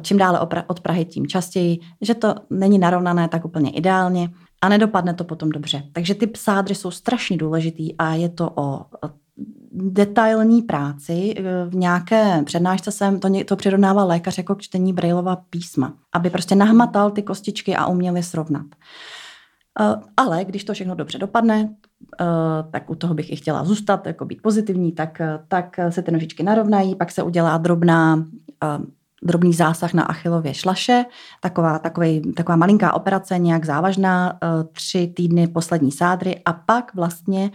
čím 0.00 0.18
dále 0.18 0.40
od 0.66 0.80
Prahy, 0.80 1.04
tím 1.04 1.26
častěji, 1.26 1.78
že 2.00 2.14
to 2.14 2.34
není 2.50 2.78
narovnané 2.78 3.28
tak 3.28 3.44
úplně 3.44 3.70
ideálně 3.70 4.30
a 4.62 4.68
nedopadne 4.68 5.14
to 5.14 5.24
potom 5.24 5.50
dobře. 5.50 5.82
Takže 5.92 6.14
ty 6.14 6.30
sádry 6.36 6.74
jsou 6.74 6.90
strašně 6.90 7.36
důležitý 7.36 7.96
a 7.98 8.14
je 8.14 8.28
to 8.28 8.52
o 8.56 8.84
detailní 9.72 10.62
práci. 10.62 11.34
V 11.68 11.74
nějaké 11.74 12.42
přednášce 12.44 12.90
jsem 12.92 13.20
to, 13.20 13.28
to 13.44 13.56
přirovnával 13.56 14.08
lékař 14.08 14.38
jako 14.38 14.54
k 14.54 14.62
čtení 14.62 14.92
Braillova 14.92 15.36
písma, 15.36 15.94
aby 16.12 16.30
prostě 16.30 16.54
nahmatal 16.54 17.10
ty 17.10 17.22
kostičky 17.22 17.76
a 17.76 17.86
uměli 17.86 18.22
srovnat. 18.22 18.66
Eh, 19.80 19.94
ale 20.16 20.44
když 20.44 20.64
to 20.64 20.72
všechno 20.72 20.94
dobře 20.94 21.18
dopadne, 21.18 21.74
eh, 22.20 22.24
tak 22.70 22.90
u 22.90 22.94
toho 22.94 23.14
bych 23.14 23.32
i 23.32 23.36
chtěla 23.36 23.64
zůstat, 23.64 24.06
jako 24.06 24.24
být 24.24 24.42
pozitivní, 24.42 24.92
tak, 24.92 25.20
tak 25.48 25.76
se 25.88 26.02
ty 26.02 26.12
nožičky 26.12 26.42
narovnají, 26.42 26.96
pak 26.96 27.10
se 27.10 27.22
udělá 27.22 27.58
drobná 27.58 28.24
eh, 28.64 28.78
drobný 29.22 29.52
zásah 29.52 29.94
na 29.94 30.02
achilově 30.02 30.54
šlaše, 30.54 31.04
taková, 31.40 31.78
takový, 31.78 32.32
taková 32.32 32.56
malinká 32.56 32.94
operace, 32.94 33.38
nějak 33.38 33.64
závažná, 33.64 34.38
tři 34.72 35.12
týdny 35.16 35.48
poslední 35.48 35.92
sádry 35.92 36.42
a 36.44 36.52
pak 36.52 36.94
vlastně 36.94 37.50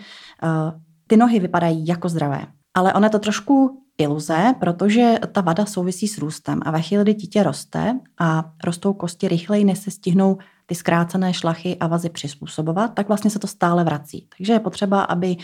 ty 1.07 1.17
nohy 1.17 1.39
vypadají 1.39 1.88
jako 1.88 2.09
zdravé. 2.09 2.41
Ale 2.74 2.93
ono 2.93 3.05
je 3.05 3.09
to 3.09 3.19
trošku 3.19 3.83
iluze, 3.97 4.53
protože 4.59 5.15
ta 5.31 5.41
vada 5.41 5.65
souvisí 5.65 6.07
s 6.07 6.17
růstem 6.17 6.59
a 6.65 6.71
ve 6.71 6.81
chvíli, 6.81 7.03
kdy 7.03 7.13
dítě 7.13 7.43
roste 7.43 8.00
a 8.19 8.51
rostou 8.63 8.93
kosti 8.93 9.27
rychleji, 9.27 9.63
než 9.65 9.79
se 9.79 9.91
stihnou 9.91 10.38
ty 10.65 10.75
zkrácené 10.75 11.33
šlachy 11.33 11.77
a 11.79 11.88
vazy 11.88 12.09
přizpůsobovat, 12.09 12.93
tak 12.93 13.07
vlastně 13.07 13.29
se 13.29 13.39
to 13.39 13.47
stále 13.47 13.83
vrací. 13.83 14.27
Takže 14.38 14.53
je 14.53 14.59
potřeba, 14.59 15.01
aby 15.01 15.36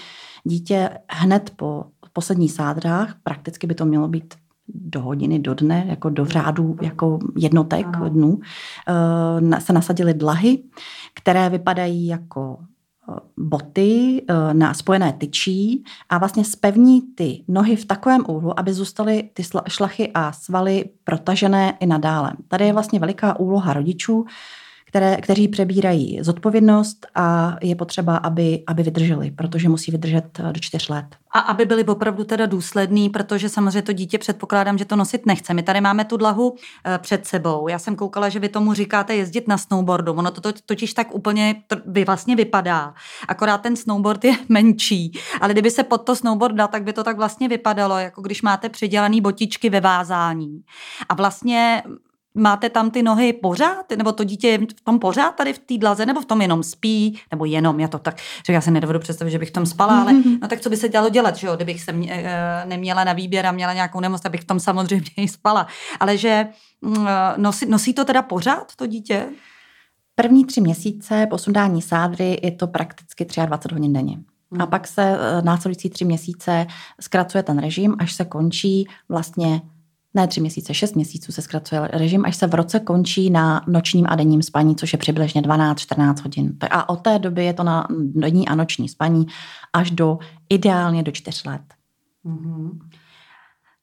dítě 0.44 0.90
hned 1.10 1.54
po 1.56 1.86
posledních 2.14 2.52
sádrách, 2.52 3.16
prakticky 3.24 3.68
by 3.68 3.76
to 3.76 3.86
mělo 3.86 4.08
být 4.08 4.34
do 4.68 5.02
hodiny, 5.02 5.40
do 5.40 5.54
dne, 5.54 5.86
jako 5.90 6.10
do 6.10 6.26
řádu 6.26 6.78
jako 6.82 7.20
jednotek 7.38 7.88
ano. 7.94 8.10
dnů, 8.10 8.40
eh, 9.54 9.62
se 9.62 9.74
nasadily 9.74 10.14
dlahy, 10.14 10.64
které 11.14 11.50
vypadají 11.50 12.08
jako 12.08 12.58
eh, 12.62 13.20
boty 13.38 14.24
eh, 14.28 14.54
na 14.54 14.74
spojené 14.74 15.14
tyčí 15.14 15.84
a 16.10 16.18
vlastně 16.18 16.46
spevní 16.46 17.02
ty 17.02 17.44
nohy 17.48 17.76
v 17.76 17.86
takovém 17.86 18.24
úhlu, 18.28 18.60
aby 18.60 18.74
zůstaly 18.74 19.30
ty 19.34 19.44
šlachy 19.68 20.12
a 20.14 20.32
svaly 20.32 20.86
protažené 21.04 21.78
i 21.80 21.86
nadále. 21.86 22.32
Tady 22.48 22.66
je 22.66 22.74
vlastně 22.74 23.00
veliká 23.00 23.40
úloha 23.40 23.74
rodičů, 23.74 24.26
které, 24.94 25.18
kteří 25.18 25.48
přebírají 25.48 26.20
zodpovědnost 26.22 27.06
a 27.16 27.56
je 27.62 27.76
potřeba, 27.76 28.18
aby, 28.18 28.64
aby 28.68 28.84
vydrželi, 28.84 29.32
protože 29.32 29.70
musí 29.70 29.92
vydržet 29.92 30.40
do 30.52 30.60
čtyř 30.60 30.90
let. 30.90 31.06
A 31.32 31.40
aby 31.40 31.66
byli 31.66 31.84
opravdu 31.84 32.24
teda 32.24 32.46
důslední, 32.46 33.10
protože 33.10 33.50
samozřejmě 33.50 33.82
to 33.82 33.94
dítě 33.94 34.18
předpokládám, 34.18 34.78
že 34.78 34.86
to 34.86 34.96
nosit 34.96 35.26
nechce. 35.26 35.54
My 35.54 35.64
tady 35.64 35.82
máme 35.82 36.06
tu 36.06 36.18
dlahu 36.18 36.56
eh, 36.86 36.98
před 36.98 37.26
sebou. 37.26 37.68
Já 37.68 37.80
jsem 37.80 37.96
koukala, 37.96 38.30
že 38.30 38.40
vy 38.40 38.50
tomu 38.50 38.74
říkáte 38.74 39.16
jezdit 39.16 39.48
na 39.48 39.58
snowboardu. 39.58 40.14
Ono 40.14 40.32
to, 40.32 40.42
to 40.42 40.52
totiž 40.66 40.94
tak 40.94 41.16
úplně 41.16 41.56
by 41.86 42.06
vlastně 42.06 42.36
vypadá. 42.36 42.94
Akorát 43.28 43.58
ten 43.58 43.76
snowboard 43.76 44.26
je 44.26 44.34
menší. 44.50 45.12
Ale 45.42 45.54
kdyby 45.54 45.72
se 45.72 45.84
pod 45.84 45.98
to 45.98 46.16
snowboard 46.16 46.56
dal, 46.56 46.68
tak 46.68 46.84
by 46.84 46.94
to 46.94 47.04
tak 47.04 47.18
vlastně 47.18 47.48
vypadalo, 47.48 47.98
jako 47.98 48.22
když 48.22 48.42
máte 48.42 48.70
přidělané 48.70 49.22
botičky 49.22 49.70
ve 49.70 49.82
vázání. 49.82 50.62
A 51.10 51.14
vlastně 51.14 51.84
máte 52.36 52.70
tam 52.70 52.92
ty 52.92 53.04
nohy 53.04 53.34
pořád, 53.34 53.86
nebo 53.98 54.12
to 54.12 54.24
dítě 54.24 54.48
je 54.48 54.58
v 54.58 54.82
tom 54.84 55.00
pořád 55.00 55.32
tady 55.32 55.54
v 55.54 55.60
té 55.60 55.78
dlaze, 55.78 56.06
nebo 56.06 56.22
v 56.22 56.26
tom 56.26 56.42
jenom 56.42 56.64
spí, 56.64 57.20
nebo 57.32 57.46
jenom, 57.46 57.80
já 57.80 57.88
to 57.88 58.00
tak, 58.00 58.16
že 58.48 58.54
já 58.54 58.62
se 58.62 58.72
nedovedu 58.72 59.00
představit, 59.00 59.32
že 59.32 59.40
bych 59.40 59.50
v 59.50 59.54
tom 59.54 59.66
spala, 59.66 60.02
ale 60.02 60.14
no 60.42 60.48
tak 60.48 60.60
co 60.60 60.70
by 60.70 60.78
se 60.78 60.90
dělalo 60.90 61.10
dělat, 61.10 61.36
že 61.36 61.48
jo, 61.48 61.56
kdybych 61.56 61.82
se 61.82 61.92
mě, 61.92 62.12
e, 62.12 62.66
neměla 62.66 63.04
na 63.04 63.14
výběr 63.14 63.46
a 63.46 63.52
měla 63.52 63.74
nějakou 63.74 64.00
nemoc, 64.00 64.22
tak 64.22 64.32
bych 64.32 64.42
v 64.42 64.46
tom 64.46 64.60
samozřejmě 64.60 65.12
i 65.18 65.28
spala. 65.28 65.68
Ale 66.00 66.18
že 66.18 66.48
mm, 66.82 67.08
e, 67.08 67.12
nosí, 67.38 67.66
nosí 67.70 67.94
to 67.94 68.06
teda 68.06 68.22
pořád 68.22 68.76
to 68.76 68.88
dítě? 68.88 69.26
První 70.16 70.46
tři 70.46 70.62
měsíce 70.62 71.28
po 71.30 71.38
sundání 71.38 71.82
sádry 71.82 72.40
je 72.44 72.52
to 72.52 72.68
prakticky 72.68 73.26
23 73.46 73.76
hodin 73.76 73.94
denně. 73.94 74.18
A 74.60 74.64
hmm. 74.64 74.70
pak 74.70 74.88
se 74.88 75.04
e, 75.04 75.42
následující 75.42 75.90
tři 75.90 76.06
měsíce 76.06 76.68
zkracuje 77.02 77.44
ten 77.44 77.60
režim, 77.60 77.96
až 78.00 78.14
se 78.14 78.26
končí 78.26 78.88
vlastně 79.10 79.62
ne 80.14 80.28
tři 80.28 80.42
měsíce, 80.42 80.74
šest 80.74 80.96
měsíců 80.96 81.32
se 81.32 81.42
zkracuje 81.42 81.90
režim, 81.94 82.26
až 82.26 82.36
se 82.36 82.48
v 82.48 82.54
roce 82.54 82.80
končí 82.80 83.30
na 83.30 83.62
nočním 83.68 84.06
a 84.10 84.16
denním 84.16 84.42
spaní, 84.42 84.76
což 84.76 84.94
je 84.94 85.00
přibližně 85.00 85.42
12-14 85.42 86.24
hodin. 86.24 86.58
A 86.72 86.90
od 86.90 87.02
té 87.02 87.20
doby 87.20 87.46
je 87.46 87.54
to 87.54 87.64
na 87.64 87.88
denní 87.92 88.48
a 88.48 88.56
noční 88.56 88.90
spaní 88.90 89.26
až 89.74 89.92
do 89.92 90.18
ideálně 90.50 91.04
do 91.04 91.12
čtyř 91.12 91.46
let. 91.46 91.62
Mm-hmm. 92.26 92.80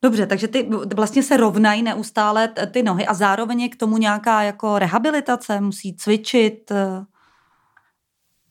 Dobře, 0.03 0.27
takže 0.27 0.49
ty 0.49 0.71
vlastně 0.95 1.23
se 1.23 1.37
rovnají 1.37 1.83
neustále 1.83 2.49
ty 2.71 2.83
nohy 2.83 3.07
a 3.07 3.15
zároveň 3.15 3.61
je 3.61 3.69
k 3.69 3.77
tomu 3.77 3.97
nějaká 3.97 4.43
jako 4.43 4.79
rehabilitace, 4.79 5.61
musí 5.61 5.97
cvičit. 5.97 6.71
Eh? 6.71 7.05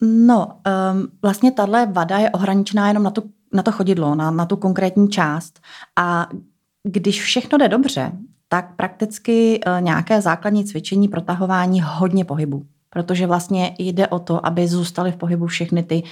No, 0.01 0.47
um, 0.47 1.07
vlastně 1.21 1.51
tahle 1.51 1.85
vada 1.85 2.17
je 2.17 2.29
ohraničená 2.29 2.87
jenom 2.87 3.03
na, 3.03 3.11
tu, 3.11 3.31
na 3.53 3.63
to 3.63 3.71
chodidlo, 3.71 4.15
na, 4.15 4.31
na 4.31 4.45
tu 4.45 4.55
konkrétní 4.55 5.09
část. 5.09 5.59
A 5.95 6.27
když 6.83 7.21
všechno 7.21 7.57
jde 7.57 7.67
dobře, 7.67 8.11
tak 8.49 8.75
prakticky 8.75 9.59
eh, 9.65 9.81
nějaké 9.81 10.21
základní 10.21 10.65
cvičení, 10.65 11.07
protahování, 11.07 11.81
hodně 11.81 12.25
pohybu. 12.25 12.65
Protože 12.89 13.27
vlastně 13.27 13.75
jde 13.79 14.07
o 14.07 14.19
to, 14.19 14.45
aby 14.45 14.67
zůstaly 14.67 15.11
v 15.11 15.15
pohybu 15.15 15.47
všechny 15.47 15.83
ty 15.83 16.03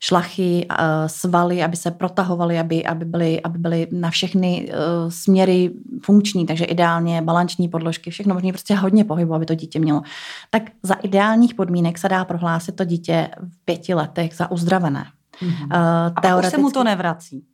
šlachy, 0.00 0.66
eh, 0.70 1.08
svaly, 1.08 1.62
aby 1.62 1.76
se 1.76 1.90
protahovaly, 1.90 2.58
aby, 2.58 2.84
aby, 2.84 3.04
byly, 3.04 3.40
aby 3.40 3.58
byly 3.58 3.88
na 3.92 4.10
všechny 4.10 4.72
uh, 4.72 5.10
směry 5.10 5.70
funkční, 6.02 6.46
takže 6.46 6.64
ideálně 6.64 7.22
balanční 7.22 7.68
podložky, 7.68 8.10
všechno 8.10 8.34
možné, 8.34 8.52
prostě 8.52 8.74
hodně 8.74 9.04
pohybu, 9.04 9.34
aby 9.34 9.46
to 9.46 9.54
dítě 9.54 9.78
mělo. 9.78 10.02
Tak 10.50 10.62
za 10.82 10.94
ideálních 10.94 11.54
podmínek 11.54 11.98
se 11.98 12.08
dá 12.08 12.24
prohlásit 12.24 12.76
to 12.76 12.84
dítě 12.84 13.30
v 13.40 13.64
pěti 13.64 13.94
letech 13.94 14.34
za 14.34 14.50
uzdravené. 14.50 15.06
Mm-hmm. 15.42 15.64
Uh, 15.64 16.12
a 16.16 16.20
teoreticky, 16.22 16.56
se 16.56 16.62
mu 16.62 16.70
to 16.70 16.84
nevrací? 16.84 17.44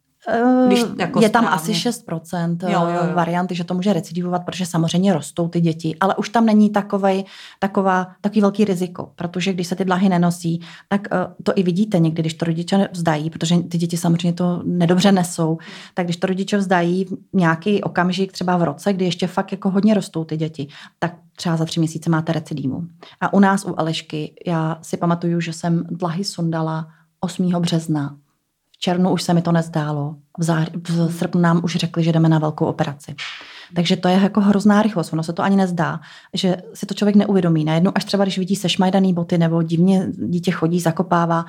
Když 0.66 0.82
eh, 0.82 0.86
jako 0.98 1.22
je 1.22 1.30
tam 1.30 1.44
správně. 1.44 1.72
asi 1.72 1.72
6% 1.72 2.56
jo, 2.62 2.80
jo, 2.80 2.88
jo. 2.88 3.00
Eh, 3.10 3.14
varianty, 3.14 3.54
že 3.54 3.64
to 3.64 3.74
může 3.74 3.92
recidivovat, 3.92 4.44
protože 4.44 4.66
samozřejmě 4.66 5.12
rostou 5.12 5.48
ty 5.48 5.60
děti, 5.60 5.96
ale 6.00 6.14
už 6.16 6.28
tam 6.28 6.46
není 6.46 6.70
takovej, 6.70 7.24
taková, 7.58 8.06
takový 8.20 8.40
velký 8.40 8.64
riziko, 8.64 9.12
protože 9.16 9.52
když 9.52 9.66
se 9.66 9.76
ty 9.76 9.84
dlahy 9.84 10.08
nenosí, 10.08 10.60
tak 10.88 11.08
uh, 11.12 11.18
to 11.42 11.52
i 11.56 11.62
vidíte 11.62 11.98
někdy, 11.98 12.22
když 12.22 12.34
to 12.34 12.44
rodiče 12.44 12.88
vzdají, 12.92 13.30
protože 13.30 13.56
ty 13.56 13.78
děti 13.78 13.96
samozřejmě 13.96 14.32
to 14.32 14.62
nedobře 14.64 15.12
nesou, 15.12 15.58
tak 15.94 16.06
když 16.06 16.16
to 16.16 16.26
rodiče 16.26 16.56
vzdají 16.56 17.04
v 17.04 17.16
nějaký 17.32 17.82
okamžik, 17.82 18.32
třeba 18.32 18.56
v 18.56 18.62
roce, 18.62 18.92
kdy 18.92 19.04
ještě 19.04 19.26
fakt 19.26 19.52
jako 19.52 19.70
hodně 19.70 19.94
rostou 19.94 20.24
ty 20.24 20.36
děti, 20.36 20.68
tak 20.98 21.14
třeba 21.36 21.56
za 21.56 21.64
tři 21.64 21.80
měsíce 21.80 22.10
máte 22.10 22.32
recidivu. 22.32 22.84
A 23.20 23.32
u 23.32 23.40
nás 23.40 23.64
u 23.64 23.74
Alešky, 23.80 24.34
já 24.46 24.78
si 24.82 24.96
pamatuju, 24.96 25.40
že 25.40 25.52
jsem 25.52 25.84
dlahy 25.90 26.24
sundala 26.24 26.88
8. 27.20 27.52
března 27.60 28.16
v 28.76 28.80
červnu 28.80 29.10
už 29.10 29.22
se 29.22 29.34
mi 29.34 29.42
to 29.42 29.52
nezdálo. 29.52 30.16
V, 30.38 30.42
září, 30.42 30.70
v 30.88 31.10
srpnu 31.12 31.40
nám 31.40 31.60
už 31.64 31.76
řekli, 31.76 32.04
že 32.04 32.12
jdeme 32.12 32.28
na 32.28 32.38
velkou 32.38 32.64
operaci. 32.64 33.14
Takže 33.74 33.96
to 33.96 34.08
je 34.08 34.14
jako 34.14 34.40
hrozná 34.40 34.82
rychlost. 34.82 35.12
Ono 35.12 35.22
se 35.22 35.32
to 35.32 35.42
ani 35.42 35.56
nezdá, 35.56 36.00
že 36.34 36.56
si 36.74 36.86
to 36.86 36.94
člověk 36.94 37.16
neuvědomí. 37.16 37.64
Najednou 37.64 37.92
až 37.94 38.04
třeba, 38.04 38.24
když 38.24 38.38
vidí 38.38 38.56
sešmajdaný 38.56 39.14
boty 39.14 39.38
nebo 39.38 39.62
divně 39.62 40.06
dítě 40.12 40.50
chodí, 40.50 40.80
zakopává. 40.80 41.44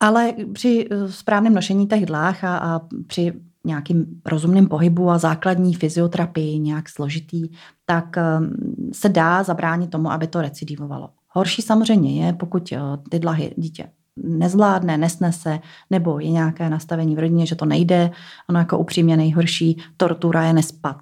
Ale 0.00 0.34
při 0.52 0.88
eh, 0.90 1.12
správném 1.12 1.54
nošení 1.54 1.86
těch 1.86 2.06
dlách 2.06 2.44
a, 2.44 2.58
a 2.58 2.80
při 3.06 3.32
nějakým 3.64 4.20
rozumným 4.26 4.68
pohybu 4.68 5.10
a 5.10 5.18
základní 5.18 5.74
fyzioterapii, 5.74 6.58
nějak 6.58 6.88
složitý, 6.88 7.48
tak 7.84 8.16
um, 8.16 8.90
se 8.92 9.08
dá 9.08 9.42
zabránit 9.42 9.90
tomu, 9.90 10.10
aby 10.10 10.26
to 10.26 10.42
recidivovalo. 10.42 11.10
Horší 11.28 11.62
samozřejmě 11.62 12.26
je, 12.26 12.32
pokud 12.32 12.72
uh, 12.72 12.78
ty 13.10 13.18
dlahy 13.18 13.54
dítě 13.56 13.88
nezvládne, 14.16 14.98
nesnese, 14.98 15.58
nebo 15.90 16.20
je 16.20 16.30
nějaké 16.30 16.70
nastavení 16.70 17.16
v 17.16 17.18
rodině, 17.18 17.46
že 17.46 17.56
to 17.56 17.64
nejde. 17.64 18.10
Ono 18.48 18.58
jako 18.58 18.78
upřímně 18.78 19.16
nejhorší 19.16 19.82
tortura 19.96 20.44
je 20.44 20.52
nespat. 20.52 20.96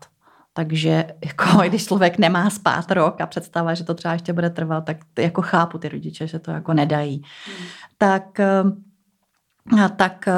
Takže 0.52 1.06
jako, 1.24 1.44
když 1.68 1.86
člověk 1.86 2.18
nemá 2.18 2.50
spát 2.50 2.90
rok 2.90 3.20
a 3.20 3.26
představa, 3.26 3.74
že 3.74 3.84
to 3.84 3.94
třeba 3.94 4.12
ještě 4.12 4.32
bude 4.32 4.50
trvat, 4.50 4.84
tak 4.84 4.96
jako 5.18 5.42
chápu 5.42 5.78
ty 5.78 5.88
rodiče, 5.88 6.26
že 6.26 6.38
to 6.38 6.50
jako 6.50 6.74
nedají. 6.74 7.22
Hmm. 7.46 7.66
Tak, 7.98 8.40
eh, 8.40 9.88
tak 9.96 10.28
eh, 10.28 10.32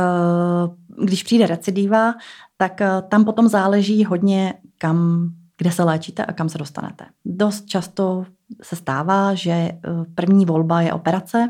když 1.05 1.23
přijde 1.23 1.47
recidiva, 1.47 2.15
tak 2.57 2.81
eh, 2.81 3.03
tam 3.09 3.25
potom 3.25 3.49
záleží 3.49 4.05
hodně, 4.05 4.55
kam, 4.79 5.29
kde 5.59 5.73
se 5.73 5.85
léčíte 5.85 6.25
a 6.25 6.33
kam 6.33 6.49
se 6.49 6.59
dostanete. 6.59 7.05
Dost 7.25 7.67
často 7.67 8.25
se 8.63 8.77
stává, 8.77 9.35
že 9.35 9.71
první 10.15 10.47
volba 10.47 10.81
je 10.81 10.93
operace, 10.93 11.49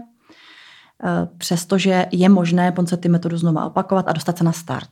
přestože 1.38 2.06
je 2.12 2.28
možné 2.28 2.72
Ponseti 2.72 3.08
metodu 3.08 3.36
znova 3.36 3.66
opakovat 3.66 4.08
a 4.08 4.12
dostat 4.12 4.38
se 4.38 4.44
na 4.44 4.52
start. 4.52 4.90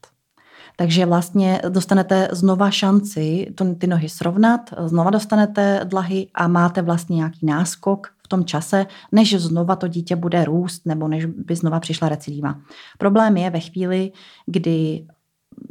Takže 0.76 1.06
vlastně 1.06 1.62
dostanete 1.68 2.28
znova 2.32 2.70
šanci 2.70 3.54
ty 3.78 3.86
nohy 3.86 4.08
srovnat, 4.08 4.74
znova 4.86 5.10
dostanete 5.10 5.80
dlahy 5.84 6.26
a 6.34 6.48
máte 6.48 6.82
vlastně 6.82 7.16
nějaký 7.16 7.46
náskok 7.46 8.06
v 8.22 8.28
v 8.28 8.36
tom 8.36 8.44
čase, 8.44 8.86
než 9.12 9.40
znova 9.40 9.76
to 9.76 9.88
dítě 9.88 10.16
bude 10.16 10.44
růst 10.44 10.86
nebo 10.86 11.08
než 11.08 11.24
by 11.24 11.56
znova 11.56 11.80
přišla 11.80 12.08
recidiva. 12.08 12.60
Problém 12.98 13.36
je 13.36 13.50
ve 13.50 13.60
chvíli, 13.60 14.12
kdy 14.46 15.06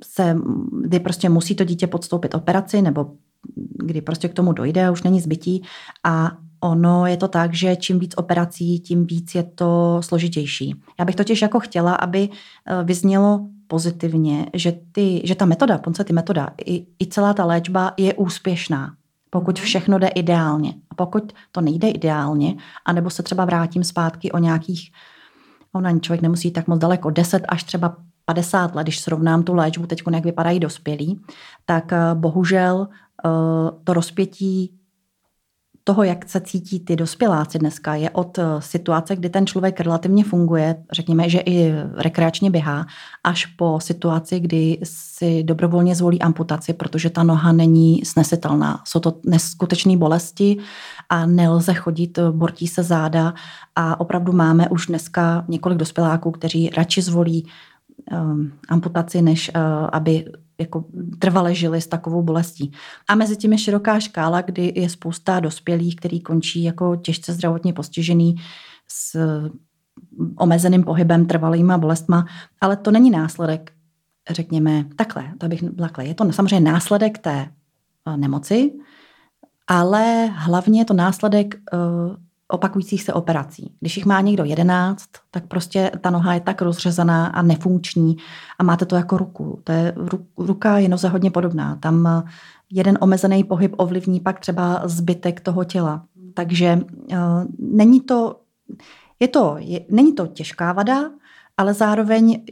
se, 0.03 0.38
kdy 0.84 1.00
prostě 1.00 1.29
musí 1.29 1.56
to 1.56 1.63
dítě 1.63 1.88
podstoupit 1.88 2.36
operaci 2.36 2.82
nebo 2.82 3.12
kdy 3.84 4.01
prostě 4.01 4.27
k 4.29 4.34
tomu 4.34 4.53
dojde, 4.53 4.91
už 4.91 5.03
není 5.03 5.22
zbytí 5.22 5.63
a 6.03 6.38
ono 6.60 7.06
je 7.06 7.18
to 7.18 7.28
tak, 7.28 7.54
že 7.54 7.76
čím 7.76 8.00
víc 8.00 8.14
operací, 8.18 8.80
tím 8.80 9.06
víc 9.06 9.36
je 9.36 9.44
to 9.44 9.98
složitější. 10.04 10.76
Já 11.00 11.06
bych 11.06 11.16
totiž 11.16 11.42
jako 11.42 11.60
chtěla, 11.60 11.96
aby 11.96 12.30
eh, 12.30 12.84
vyznělo 12.84 13.40
pozitivně, 13.68 14.46
že, 14.54 14.74
ty, 14.92 15.22
že 15.24 15.36
ta 15.36 15.46
metoda, 15.46 15.80
ty 16.06 16.14
metoda, 16.14 16.50
i, 16.66 16.86
i 17.00 17.08
celá 17.08 17.34
ta 17.34 17.46
léčba 17.46 17.94
je 17.98 18.14
úspěšná, 18.14 18.94
pokud 19.30 19.58
mhm. 19.58 19.66
všechno 19.66 20.00
jde 20.00 20.08
ideálně. 20.08 20.74
A 20.90 20.96
pokud 20.96 21.34
to 21.52 21.62
nejde 21.62 21.90
ideálně, 21.90 22.56
anebo 22.86 23.10
se 23.10 23.24
třeba 23.24 23.46
vrátím 23.46 23.84
zpátky 23.84 24.32
o 24.32 24.38
nějakých, 24.38 24.92
ona 25.74 26.00
člověk 26.00 26.22
nemusí 26.22 26.52
tak 26.52 26.68
moc 26.68 26.80
daleko, 26.80 27.10
10 27.10 27.44
až 27.48 27.64
třeba 27.64 27.96
50 28.26 28.76
let, 28.76 28.84
když 28.84 29.00
srovnám 29.00 29.44
tu 29.44 29.54
léčbu 29.54 29.88
teď, 29.88 30.04
jak 30.14 30.24
vypadají 30.24 30.60
dospělí, 30.60 31.22
tak 31.66 31.94
eh, 31.94 32.00
bohužel 32.14 32.88
eh, 32.92 33.30
to 33.84 33.94
rozpětí 33.94 34.78
toho, 35.88 36.03
jak 36.03 36.29
se 36.29 36.41
cítí 36.41 36.79
ty 36.79 36.96
dospěláci 36.96 37.60
dneska, 37.60 37.96
je 37.96 38.10
od 38.10 38.38
eh, 38.38 38.44
situace, 38.60 39.15
kdy 39.15 39.29
ten 39.29 39.48
člověk 39.48 39.79
relativně 39.79 40.24
funguje, 40.24 40.75
řekněme, 40.91 41.29
že 41.29 41.39
i 41.39 41.72
rekreačně 41.96 42.51
běhá, 42.51 42.86
až 43.24 43.46
po 43.46 43.79
situaci, 43.79 44.39
kdy 44.39 44.79
si 44.84 45.44
dobrovolně 45.44 45.96
zvolí 45.96 46.22
amputaci, 46.22 46.74
protože 46.74 47.10
ta 47.10 47.24
noha 47.24 47.51
není 47.51 48.06
snesitelná. 48.06 48.82
Jsou 48.84 49.00
to 49.00 49.13
neskutečné 49.25 49.98
bolesti 49.98 50.58
a 51.10 51.25
nelze 51.25 51.74
chodit, 51.74 52.20
bortí 52.32 52.67
se 52.67 52.84
záda 52.84 53.34
a 53.75 54.00
opravdu 54.00 54.34
máme 54.34 54.70
už 54.70 54.88
dneska 54.88 55.46
několik 55.48 55.77
dospěláků, 55.77 56.32
kteří 56.32 56.70
radši 56.70 57.01
zvolí 57.01 57.48
um, 58.12 58.51
amputaci, 58.70 59.22
než 59.22 59.51
uh, 59.56 59.62
aby 59.91 60.25
jako 60.60 60.86
trvale 61.20 61.56
žili 61.56 61.82
s 61.82 61.88
takovou 61.88 62.24
bolestí. 62.24 62.72
A 63.08 63.16
mezi 63.16 63.38
tím 63.38 63.52
je 63.52 63.58
široká 63.58 64.00
škála, 64.00 64.42
kdy 64.42 64.74
je 64.76 64.90
spousta 64.90 65.40
dospělých, 65.40 65.96
který 65.96 66.22
končí 66.22 66.64
jako 66.64 66.96
těžce 66.96 67.34
zdravotně 67.34 67.74
postižený 67.74 68.36
s 68.88 69.20
omezeným 70.36 70.84
pohybem, 70.84 71.26
trvalýma 71.26 71.78
bolestma, 71.78 72.26
ale 72.62 72.78
to 72.78 72.92
není 72.92 73.10
následek, 73.10 73.72
řekněme, 74.30 74.86
takhle, 74.96 75.34
to 75.38 75.48
bych 75.48 75.64
takhle. 75.78 76.06
Je 76.06 76.14
to 76.14 76.32
samozřejmě 76.32 76.72
následek 76.72 77.18
té 77.18 77.52
uh, 78.08 78.18
nemoci, 78.18 78.74
ale 79.68 80.26
hlavně 80.26 80.82
je 80.82 80.86
to 80.86 80.94
následek 80.94 81.56
uh, 81.74 82.16
opakujících 82.48 83.04
se 83.04 83.13
operací. 83.13 83.74
Když 83.80 83.98
jich 83.98 84.06
má 84.06 84.22
někdo 84.22 84.44
jedenáct, 84.44 85.10
tak 85.32 85.48
prostě 85.48 85.92
ta 86.01 86.10
noha 86.10 86.34
je 86.34 86.39
tak 86.39 86.62
rozřezaná 86.62 87.25
a 87.27 87.42
nefunkční 87.42 88.18
a 88.60 88.63
máte 88.63 88.86
to 88.86 88.96
jako 88.96 89.18
ruku. 89.18 89.62
To 89.63 89.72
je, 89.72 89.96
ruka 90.38 90.77
je 90.77 90.89
noze 90.89 91.08
hodně 91.08 91.32
podobná. 91.32 91.75
Tam 91.75 92.08
eh, 92.08 92.24
jeden 92.72 92.98
omezený 93.01 93.44
pohyb 93.44 93.74
ovlivní 93.77 94.20
pak 94.20 94.39
třeba 94.39 94.82
zbytek 94.86 95.39
toho 95.42 95.63
těla. 95.63 96.06
Takže 96.34 96.80
uh, 97.12 97.18
není 97.60 98.01
to, 98.01 98.39
je 99.20 99.27
to, 99.27 99.56
je, 99.60 99.80
není 99.89 100.13
to 100.13 100.27
těžká 100.27 100.74
vada, 100.74 101.10
ale 101.58 101.74
zároveň 101.74 102.46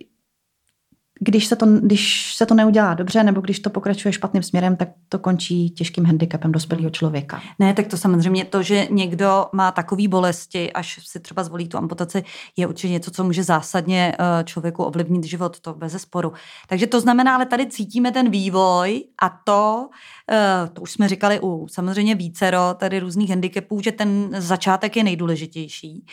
když 1.20 1.48
se, 1.48 1.56
to, 1.56 1.66
když 1.66 2.36
se 2.36 2.46
to 2.46 2.54
neudělá 2.54 2.94
dobře, 2.94 3.24
nebo 3.24 3.42
když 3.42 3.60
to 3.60 3.70
pokračuje 3.70 4.12
špatným 4.14 4.44
směrem, 4.44 4.76
tak 4.76 4.90
to 5.10 5.20
končí 5.20 5.70
těžkým 5.70 6.06
handicapem 6.06 6.52
dospělého 6.52 6.90
člověka. 6.90 7.42
Ne, 7.60 7.74
tak 7.74 7.88
to 7.88 7.98
samozřejmě 7.98 8.46
to, 8.46 8.64
že 8.64 8.88
někdo 8.92 9.46
má 9.54 9.72
takové 9.72 10.08
bolesti, 10.08 10.74
až 10.74 11.00
si 11.04 11.20
třeba 11.20 11.44
zvolí 11.44 11.68
tu 11.68 11.78
amputaci, 11.78 12.24
je 12.58 12.68
určitě 12.68 12.94
něco, 12.94 13.12
co 13.12 13.24
může 13.24 13.44
zásadně 13.44 14.16
eh, 14.20 14.44
člověku 14.44 14.84
ovlivnit 14.84 15.24
život, 15.24 15.60
to 15.60 15.74
bez 15.74 16.02
sporu. 16.02 16.34
Takže 16.68 16.88
to 16.88 17.02
znamená, 17.02 17.36
ale 17.36 17.46
tady 17.46 17.66
cítíme 17.66 18.12
ten 18.12 18.30
vývoj 18.30 19.04
a 19.22 19.30
to, 19.44 19.90
eh, 20.32 20.70
to 20.74 20.82
už 20.82 20.92
jsme 20.92 21.10
říkali 21.10 21.40
u 21.44 21.68
samozřejmě 21.68 22.16
vícero 22.16 22.60
tady 22.78 23.00
různých 23.00 23.30
handicapů, 23.30 23.82
že 23.82 23.92
ten 23.92 24.30
začátek 24.38 24.98
je 24.98 25.04
nejdůležitější. 25.04 26.06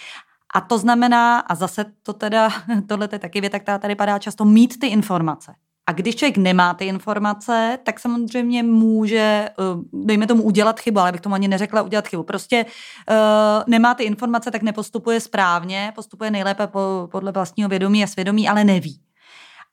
A 0.55 0.61
to 0.61 0.79
znamená, 0.79 1.39
a 1.39 1.55
zase 1.55 1.85
to 2.03 2.13
teda, 2.13 2.49
tohle 2.87 3.09
je 3.13 3.19
taky 3.19 3.41
věta, 3.41 3.59
která 3.59 3.79
tady 3.79 3.95
padá 3.95 4.19
často, 4.19 4.45
mít 4.45 4.79
ty 4.79 4.87
informace. 4.87 5.55
A 5.87 5.93
když 5.93 6.17
člověk 6.17 6.37
nemá 6.37 6.75
ty 6.75 6.85
informace, 6.85 7.79
tak 7.85 8.01
samozřejmě 8.01 8.63
může, 8.63 9.19
eh, 9.19 9.53
dejme 9.93 10.27
tomu, 10.27 10.43
udělat 10.43 10.81
chybu, 10.81 11.01
ale 11.01 11.13
bych 11.13 11.21
tomu 11.21 11.35
ani 11.35 11.49
neřekla 11.49 11.83
udělat 11.83 12.09
chybu. 12.09 12.23
Prostě 12.23 12.67
uh, 13.11 13.17
nemá 13.67 13.95
ty 13.95 14.05
informace, 14.05 14.51
tak 14.51 14.63
nepostupuje 14.63 15.21
správně, 15.21 15.93
postupuje 15.95 16.31
nejlépe 16.31 16.67
po, 16.67 17.09
podle 17.13 17.33
vlastního 17.33 17.69
vědomí 17.69 18.05
a 18.05 18.07
svědomí, 18.07 18.49
ale 18.49 18.65
neví. 18.65 19.01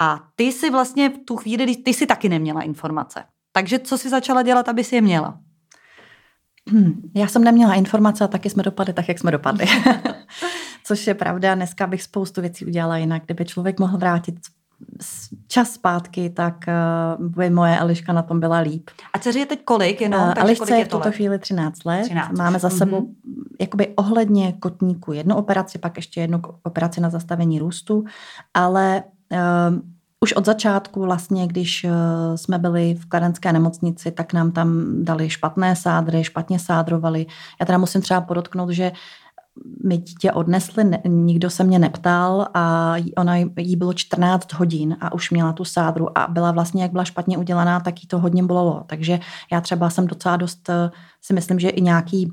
A 0.01 0.19
ty 0.35 0.51
si 0.51 0.69
vlastně 0.69 1.09
v 1.09 1.17
tu 1.25 1.35
chvíli, 1.35 1.75
ty 1.75 1.93
si 1.93 2.05
taky 2.05 2.29
neměla 2.29 2.61
informace. 2.61 3.23
Takže 3.51 3.79
co 3.79 3.97
si 3.97 4.09
začala 4.09 4.41
dělat, 4.41 4.69
aby 4.69 4.83
si 4.83 4.95
je 4.95 5.01
měla? 5.01 5.39
Hmm, 6.69 7.11
já 7.15 7.27
jsem 7.27 7.43
neměla 7.43 7.73
informace 7.73 8.23
a 8.23 8.27
taky 8.27 8.49
jsme 8.49 8.63
dopadli 8.63 8.93
tak, 8.93 9.07
jak 9.07 9.19
jsme 9.19 9.31
dopadli. 9.31 9.65
Což 10.89 11.07
je 11.07 11.13
pravda, 11.13 11.55
dneska 11.55 11.87
bych 11.87 12.03
spoustu 12.03 12.41
věcí 12.41 12.65
udělala 12.65 12.97
jinak. 12.97 13.23
Kdyby 13.25 13.45
člověk 13.45 13.79
mohl 13.79 13.97
vrátit 13.97 14.35
čas 15.47 15.71
zpátky, 15.71 16.29
tak 16.29 16.65
uh, 17.17 17.25
by 17.27 17.49
moje 17.49 17.79
Eliška 17.79 18.13
na 18.13 18.21
tom 18.21 18.39
byla 18.39 18.57
líp. 18.57 18.89
A 19.13 19.19
dceři 19.19 19.39
je 19.39 19.45
teď 19.45 19.63
kolik? 19.63 20.01
Jenom, 20.01 20.21
uh, 20.21 20.33
Elišce 20.37 20.59
kolik 20.59 20.71
je, 20.71 20.77
je 20.77 20.85
v 20.85 20.87
tuto 20.87 21.07
let? 21.07 21.15
chvíli 21.15 21.39
13 21.39 21.85
let. 21.85 22.03
13. 22.03 22.37
Máme 22.37 22.59
za 22.59 22.69
sebou 22.69 23.01
mm-hmm. 23.01 23.43
jakoby 23.61 23.87
ohledně 23.95 24.53
kotníku 24.59 25.13
jednu 25.13 25.35
operaci, 25.35 25.77
pak 25.77 25.95
ještě 25.95 26.21
jednu 26.21 26.41
operaci 26.63 27.01
na 27.01 27.09
zastavení 27.09 27.59
růstu, 27.59 28.03
ale 28.53 29.03
uh, 29.31 29.79
už 30.19 30.33
od 30.33 30.45
začátku 30.45 31.01
vlastně, 31.01 31.47
když 31.47 31.85
jsme 32.35 32.59
byli 32.59 32.95
v 32.95 33.05
kladenské 33.05 33.53
nemocnici, 33.53 34.11
tak 34.11 34.33
nám 34.33 34.51
tam 34.51 34.85
dali 35.03 35.29
špatné 35.29 35.75
sádry, 35.75 36.23
špatně 36.23 36.59
sádrovali. 36.59 37.25
Já 37.59 37.65
teda 37.65 37.77
musím 37.77 38.01
třeba 38.01 38.21
podotknout, 38.21 38.69
že 38.69 38.91
mi 39.83 39.97
dítě 39.97 40.31
odnesli, 40.31 40.83
ne, 40.83 41.01
nikdo 41.07 41.49
se 41.49 41.63
mě 41.63 41.79
neptal 41.79 42.47
a 42.53 42.95
ona 43.17 43.35
jí 43.57 43.75
bylo 43.75 43.93
14 43.93 44.53
hodin 44.53 44.97
a 45.01 45.13
už 45.13 45.31
měla 45.31 45.53
tu 45.53 45.65
sádru 45.65 46.17
a 46.17 46.27
byla 46.27 46.51
vlastně, 46.51 46.83
jak 46.83 46.91
byla 46.91 47.05
špatně 47.05 47.37
udělaná, 47.37 47.79
tak 47.79 48.01
jí 48.01 48.07
to 48.07 48.19
hodně 48.19 48.43
bolelo. 48.43 48.83
Takže 48.87 49.19
já 49.51 49.61
třeba 49.61 49.89
jsem 49.89 50.07
docela 50.07 50.37
dost, 50.37 50.69
eh, 50.69 50.91
si 51.21 51.33
myslím, 51.33 51.59
že 51.59 51.69
i 51.69 51.81
nějaký 51.81 52.31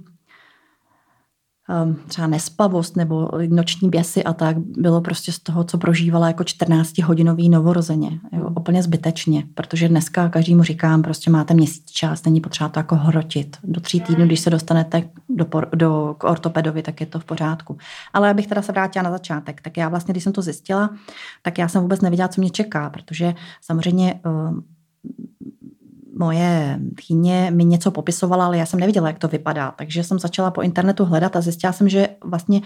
třeba 2.09 2.27
nespavost 2.27 2.97
nebo 2.97 3.31
noční 3.49 3.89
běsy 3.89 4.25
a 4.25 4.33
tak 4.33 4.59
bylo 4.59 5.01
prostě 5.01 5.33
z 5.33 5.39
toho, 5.39 5.65
co 5.65 5.79
prožívala 5.79 6.27
jako 6.27 6.43
14-hodinový 6.43 7.51
novorozeně. 7.51 8.21
Jo, 8.33 8.51
úplně 8.61 8.83
zbytečně, 8.83 9.45
protože 9.55 9.89
dneska 9.89 10.29
každému 10.29 10.63
říkám, 10.63 11.03
prostě 11.03 11.31
máte 11.31 11.55
měsíc 11.55 11.91
čas, 11.91 12.25
není 12.25 12.41
potřeba 12.41 12.69
to 12.69 12.81
jako 12.81 12.97
hrotit. 12.97 13.57
Do 13.65 13.81
tří 13.81 14.01
týdnů, 14.01 14.27
když 14.27 14.41
se 14.41 14.51
dostanete 14.51 15.03
do, 15.29 15.47
do, 15.75 16.15
k 16.19 16.25
ortopedovi, 16.25 16.83
tak 16.83 17.01
je 17.01 17.07
to 17.07 17.21
v 17.21 17.25
pořádku. 17.25 17.79
Ale 18.13 18.31
abych 18.31 18.47
teda 18.47 18.63
se 18.63 18.73
vrátila 18.73 19.03
na 19.03 19.11
začátek, 19.11 19.61
tak 19.61 19.77
já 19.77 19.89
vlastně, 19.89 20.13
když 20.13 20.25
jsem 20.25 20.33
to 20.33 20.43
zjistila, 20.43 20.91
tak 21.43 21.59
já 21.59 21.69
jsem 21.69 21.83
vůbec 21.83 22.01
nevěděla, 22.01 22.29
co 22.29 22.41
mě 22.41 22.51
čeká, 22.51 22.91
protože 22.91 23.35
samozřejmě 23.61 24.21
ehm, 24.25 24.63
moje 26.19 26.81
tchýně 26.97 27.51
mi 27.55 27.65
něco 27.65 27.91
popisovala, 27.91 28.47
ale 28.47 28.59
já 28.59 28.67
jsem 28.67 28.81
neviděla, 28.81 29.07
jak 29.07 29.19
to 29.19 29.29
vypadá. 29.29 29.71
Takže 29.71 30.05
jsem 30.05 30.19
začala 30.19 30.51
po 30.51 30.63
internetu 30.63 31.05
hledat 31.05 31.37
a 31.37 31.41
zjistila 31.41 31.73
jsem, 31.73 31.89
že 31.89 32.09
vlastně 32.25 32.61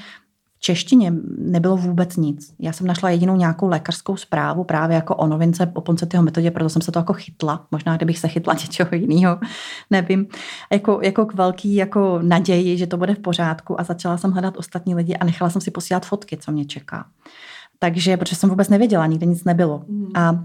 v 0.56 0.60
češtině 0.60 1.12
nebylo 1.38 1.76
vůbec 1.76 2.16
nic. 2.16 2.54
Já 2.58 2.72
jsem 2.72 2.86
našla 2.86 3.10
jedinou 3.10 3.36
nějakou 3.36 3.68
lékařskou 3.68 4.16
zprávu 4.16 4.64
právě 4.64 4.94
jako 4.94 5.16
o 5.16 5.26
novince 5.26 5.72
o 5.74 5.80
Poncetyho 5.80 6.22
metodě, 6.22 6.50
proto 6.50 6.68
jsem 6.68 6.82
se 6.82 6.92
to 6.92 6.98
jako 6.98 7.12
chytla. 7.12 7.66
Možná, 7.70 7.96
kdybych 7.96 8.18
se 8.18 8.28
chytla 8.28 8.54
něčeho 8.60 8.90
jiného, 8.92 9.38
nevím. 9.90 10.26
Jako, 10.72 11.00
jako 11.02 11.26
k 11.26 11.34
velký 11.34 11.74
jako 11.74 12.18
naději, 12.22 12.78
že 12.78 12.86
to 12.86 12.96
bude 12.96 13.14
v 13.14 13.18
pořádku 13.18 13.80
a 13.80 13.84
začala 13.84 14.18
jsem 14.18 14.30
hledat 14.30 14.56
ostatní 14.56 14.94
lidi 14.94 15.14
a 15.14 15.24
nechala 15.24 15.50
jsem 15.50 15.60
si 15.60 15.70
posílat 15.70 16.06
fotky, 16.06 16.36
co 16.36 16.52
mě 16.52 16.64
čeká. 16.64 17.06
Takže, 17.78 18.16
protože 18.16 18.36
jsem 18.36 18.50
vůbec 18.50 18.68
nevěděla, 18.68 19.06
nikde 19.06 19.26
nic 19.26 19.44
nebylo. 19.44 19.84
Mm. 19.88 20.06
A 20.14 20.44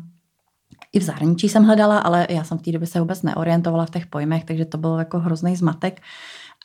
i 0.96 1.00
v 1.00 1.04
zahraničí 1.04 1.50
jsem 1.50 1.64
hledala, 1.64 2.00
ale 2.00 2.28
já 2.30 2.44
jsem 2.44 2.58
v 2.58 2.62
té 2.62 2.72
době 2.72 2.88
se 2.88 3.00
vůbec 3.00 3.22
neorientovala 3.22 3.86
v 3.86 3.90
těch 3.90 4.06
pojmech, 4.06 4.46
takže 4.46 4.66
to 4.66 4.78
byl 4.78 4.96
jako 5.00 5.20
hrozný 5.20 5.56
zmatek. 5.56 6.02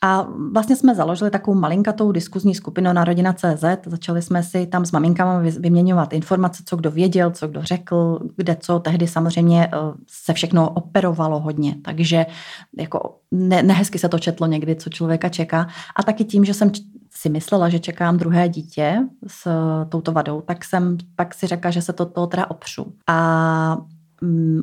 A 0.03 0.27
vlastně 0.51 0.75
jsme 0.75 0.95
založili 0.95 1.31
takovou 1.31 1.59
malinkatou 1.59 2.11
diskuzní 2.11 2.55
skupinu 2.55 2.93
na 2.93 3.03
rodina.cz. 3.03 3.63
Začali 3.85 4.21
jsme 4.21 4.43
si 4.43 4.67
tam 4.67 4.85
s 4.85 4.91
maminkama 4.91 5.39
vyměňovat 5.39 6.13
informace, 6.13 6.63
co 6.65 6.75
kdo 6.75 6.91
věděl, 6.91 7.31
co 7.31 7.47
kdo 7.47 7.63
řekl, 7.63 8.19
kde 8.35 8.57
co. 8.59 8.79
Tehdy 8.79 9.07
samozřejmě 9.07 9.67
eh, 9.67 9.77
se 10.07 10.33
všechno 10.33 10.69
operovalo 10.69 11.39
hodně, 11.39 11.75
takže 11.81 12.25
jako 12.77 13.17
ne, 13.31 13.63
nehezky 13.63 13.99
se 13.99 14.09
to 14.09 14.19
četlo 14.19 14.47
někdy, 14.47 14.75
co 14.75 14.89
člověka 14.89 15.29
čeká. 15.29 15.67
A 15.95 16.03
taky 16.03 16.23
tím, 16.23 16.45
že 16.45 16.53
jsem 16.53 16.71
si 17.11 17.29
myslela, 17.29 17.69
že 17.69 17.79
čekám 17.79 18.17
druhé 18.17 18.49
dítě 18.49 18.99
s 19.27 19.47
touto 19.89 20.11
vadou, 20.11 20.41
tak 20.41 20.65
jsem 20.65 20.97
pak 21.15 21.33
si 21.33 21.47
řekla, 21.47 21.71
že 21.71 21.81
se 21.81 21.93
to 21.93 22.05
toho 22.05 22.27
teda 22.27 22.49
opřu. 22.49 22.93
A 23.07 23.77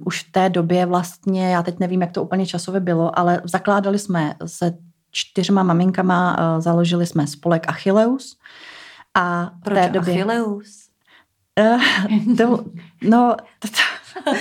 už 0.05 0.23
v 0.23 0.33
té 0.33 0.51
době 0.51 0.87
vlastně, 0.87 1.51
já 1.51 1.63
teď 1.63 1.79
nevím, 1.79 2.01
jak 2.01 2.13
to 2.13 2.23
úplně 2.23 2.47
časově 2.47 2.81
bylo, 2.81 3.19
ale 3.19 3.41
zakládali 3.45 3.99
jsme 3.99 4.35
se 4.47 4.73
čtyřma 5.11 5.63
maminkama 5.63 6.37
uh, 6.39 6.61
založili 6.63 7.07
jsme 7.07 7.27
spolek 7.27 7.69
Achilleus. 7.69 8.39
A 9.15 9.51
v 9.61 9.65
Proč 9.65 9.79
té 9.79 9.89
době... 9.89 10.15
Achilleus? 10.15 10.89
Uh, 11.61 12.37
to, 12.37 12.65
no, 13.03 13.37
to, 13.59 13.69
to, 13.69 14.31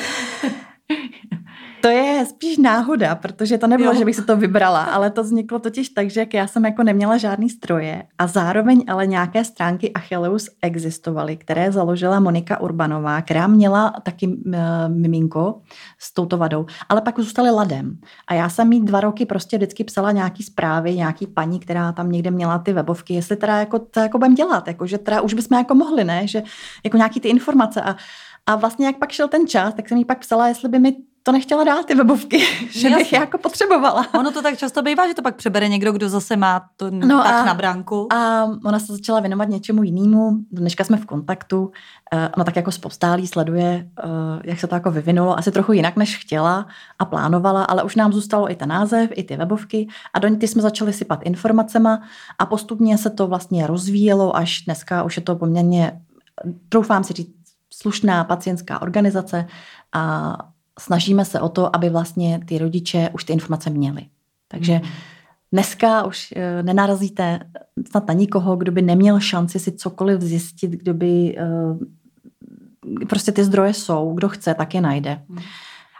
to 1.82 1.88
je 1.88 2.26
spíš 2.26 2.58
náhoda, 2.58 3.16
protože 3.16 3.58
to 3.58 3.68
nebylo, 3.68 3.94
jo. 3.94 4.00
že 4.00 4.06
bych 4.06 4.16
se 4.16 4.24
to 4.24 4.38
vybrala, 4.38 4.84
ale 4.84 5.12
to 5.12 5.24
vzniklo 5.24 5.60
totiž 5.60 5.90
tak, 5.90 6.10
že 6.10 6.26
já 6.34 6.48
jsem 6.48 6.66
jako 6.66 6.84
neměla 6.84 7.18
žádný 7.18 7.50
stroje 7.50 8.04
a 8.18 8.28
zároveň 8.28 8.84
ale 8.88 9.08
nějaké 9.08 9.44
stránky 9.44 9.94
Achilleus 9.94 10.50
existovaly, 10.62 11.38
které 11.38 11.72
založila 11.72 12.20
Monika 12.20 12.62
Urbanová, 12.62 13.22
která 13.22 13.48
měla 13.48 13.94
taky 14.04 14.28
uh, 14.28 14.54
miminko 14.88 15.62
s 16.00 16.13
touto 16.13 16.38
vadou, 16.38 16.66
ale 16.90 17.02
pak 17.02 17.20
zůstaly 17.20 17.50
ladem. 17.50 17.98
A 18.28 18.34
já 18.34 18.50
jsem 18.50 18.74
jí 18.74 18.82
dva 18.82 19.02
roky 19.02 19.26
prostě 19.26 19.58
vždycky 19.58 19.84
psala 19.84 20.12
nějaký 20.12 20.44
zprávy, 20.44 20.96
nějaký 20.96 21.28
paní, 21.28 21.60
která 21.60 21.92
tam 21.92 22.12
někde 22.12 22.32
měla 22.32 22.60
ty 22.60 22.74
webovky, 22.74 23.13
jestli 23.13 23.36
teda 23.36 23.58
jako, 23.58 23.80
to 23.80 24.00
jako 24.00 24.18
budeme 24.18 24.36
dělat, 24.36 24.68
jako, 24.68 24.86
že 24.88 24.98
teda 24.98 25.22
už 25.22 25.34
bychom 25.34 25.58
jako 25.58 25.76
mohli, 25.76 26.04
ne, 26.04 26.28
že 26.28 26.44
jako 26.84 26.98
nějaký 26.98 27.20
ty 27.20 27.30
informace 27.30 27.82
a 27.82 27.96
a 28.48 28.56
vlastně 28.56 28.86
jak 28.86 28.98
pak 28.98 29.12
šel 29.12 29.28
ten 29.28 29.48
čas, 29.48 29.74
tak 29.74 29.90
jsem 29.90 29.98
jí 29.98 30.06
pak 30.06 30.20
psala, 30.20 30.48
jestli 30.48 30.70
by 30.70 30.80
mi 30.80 30.96
to 31.28 31.32
nechtěla 31.32 31.63
dát, 31.63 31.86
ty 31.86 31.96
webovky, 31.96 32.44
že 32.72 32.90
bych 32.90 33.13
je 33.13 33.20
jako 33.20 33.38
potřebovala. 33.38 34.06
Ono 34.20 34.32
to 34.32 34.42
tak 34.42 34.58
často 34.58 34.82
bývá, 34.82 35.08
že 35.08 35.13
to 35.13 35.22
pak 35.22 35.36
přebere 35.36 35.68
někdo, 35.68 35.92
kdo 35.92 36.10
zase 36.10 36.36
má 36.38 36.70
to 36.78 36.92
no 36.92 37.24
tak 37.24 37.34
a, 37.34 37.46
na 37.46 37.54
bránku. 37.54 38.13
A 38.13 38.44
ona 38.66 38.80
se 38.80 38.94
začala 38.94 39.20
věnovat 39.20 39.50
něčemu 39.50 39.84
jinému. 39.84 40.32
Dneška 40.52 40.84
jsme 40.84 40.98
v 40.98 41.06
kontaktu. 41.06 41.72
Eh, 42.13 42.30
ona 42.36 42.44
tak 42.44 42.56
jako 42.56 42.72
spostálí 42.72 43.28
sleduje, 43.28 43.90
eh, 44.00 44.08
jak 44.44 44.60
se 44.60 44.68
to 44.68 44.76
jako 44.76 44.92
vyvinulo. 44.92 45.38
Asi 45.38 45.52
trochu 45.52 45.74
jinak, 45.74 45.96
než 45.96 46.18
chtěla 46.18 46.68
a 47.00 47.06
plánovala, 47.06 47.63
ale 47.63 47.84
už 47.84 47.96
nám 47.96 48.13
zůstalo 48.13 48.52
i 48.52 48.56
ten 48.56 48.70
název, 48.70 49.10
i 49.13 49.24
ty 49.24 49.38
webovky 49.38 49.88
a 50.13 50.20
do 50.20 50.36
ty 50.36 50.48
jsme 50.48 50.62
začali 50.62 50.94
sypat 50.94 51.20
informacema 51.24 52.02
a 52.40 52.46
postupně 52.46 52.98
se 52.98 53.10
to 53.10 53.28
vlastně 53.28 53.68
rozvíjelo, 53.68 54.36
až 54.36 54.62
dneska 54.66 55.04
už 55.04 55.18
je 55.18 55.24
to 55.24 55.36
poměrně, 55.36 56.02
troufám 56.70 57.04
si 57.04 57.13
říct, 57.13 57.36
slušná 57.74 58.24
pacientská 58.24 58.82
organizace 58.82 59.48
a 59.94 60.38
snažíme 60.80 61.26
se 61.26 61.40
o 61.40 61.50
to, 61.50 61.76
aby 61.76 61.90
vlastně 61.90 62.40
ty 62.46 62.58
rodiče 62.58 63.10
už 63.13 63.24
ty 63.24 63.34
informace 63.34 63.70
měli. 63.70 64.06
Takže 64.48 64.74
hmm. 64.74 64.92
dneska 65.52 66.06
už 66.06 66.34
eh, 66.36 66.63
nenarazíte 66.63 67.40
snad 67.90 68.08
na 68.08 68.13
nikoho, 68.13 68.56
kdo 68.56 68.72
by 68.72 68.82
neměl 68.82 69.20
šanci 69.20 69.60
si 69.60 69.72
cokoliv 69.72 70.22
zjistit, 70.22 70.72
kdo 70.72 70.94
by 70.94 71.38
eh, 71.38 73.06
prostě 73.10 73.32
ty 73.32 73.44
zdroje 73.44 73.74
jsou, 73.74 74.13
kdo 74.13 74.30
chce, 74.30 74.54
tak 74.54 74.74
je 74.74 74.82
najde. 74.82 75.22
Hmm. 75.30 75.40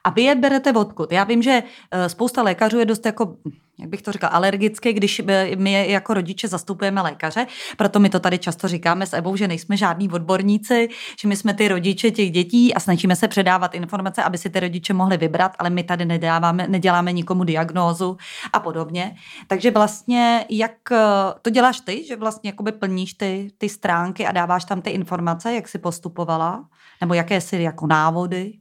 A 0.08 0.10
vy 0.10 0.22
je 0.22 0.36
berete 0.36 0.74
odkud? 0.74 1.12
Já 1.12 1.24
vím, 1.24 1.42
že 1.42 1.64
eh, 1.92 2.10
spousta 2.10 2.44
lékařů 2.44 2.80
je 2.80 2.86
dost 2.86 3.06
jako, 3.06 3.36
jak 3.80 3.90
bych 3.90 4.02
to 4.02 4.12
říkal, 4.12 4.30
alergické, 4.34 4.94
když 4.94 5.22
my 5.56 5.92
jako 5.92 6.14
rodiče 6.14 6.48
zastupujeme 6.48 7.02
lékaře, 7.02 7.48
proto 7.78 8.00
my 8.00 8.10
to 8.10 8.20
tady 8.20 8.40
často 8.40 8.68
říkáme 8.68 9.06
s 9.06 9.14
Ebou, 9.14 9.36
že 9.36 9.48
nejsme 9.48 9.78
žádní 9.78 10.10
odborníci, 10.10 10.90
že 11.22 11.28
my 11.28 11.36
jsme 11.36 11.54
ty 11.54 11.68
rodiče 11.68 12.12
těch 12.12 12.32
dětí 12.32 12.74
a 12.74 12.80
snažíme 12.80 13.16
se 13.16 13.28
předávat 13.28 13.76
informace, 13.76 14.24
aby 14.24 14.38
si 14.38 14.50
ty 14.50 14.60
rodiče 14.60 14.94
mohli 14.94 15.18
vybrat, 15.18 15.52
ale 15.60 15.70
my 15.70 15.84
tady 15.84 16.06
nedáváme, 16.06 16.68
neděláme 16.68 17.12
nikomu 17.12 17.44
diagnózu 17.44 18.18
a 18.54 18.60
podobně. 18.60 19.16
Takže 19.48 19.72
vlastně, 19.72 20.46
jak 20.50 20.92
eh, 20.92 20.98
to 21.42 21.50
děláš 21.50 21.80
ty, 21.80 22.06
že 22.06 22.16
vlastně 22.16 22.50
jakoby 22.50 22.72
plníš 22.72 23.14
ty, 23.14 23.52
ty 23.58 23.70
stránky 23.70 24.26
a 24.26 24.32
dáváš 24.32 24.66
tam 24.66 24.82
ty 24.82 24.90
informace, 24.90 25.54
jak 25.54 25.68
si 25.68 25.78
postupovala? 25.78 26.66
Nebo 27.02 27.14
jaké 27.14 27.42
si 27.42 27.62
jako 27.62 27.88
návody? 27.88 28.54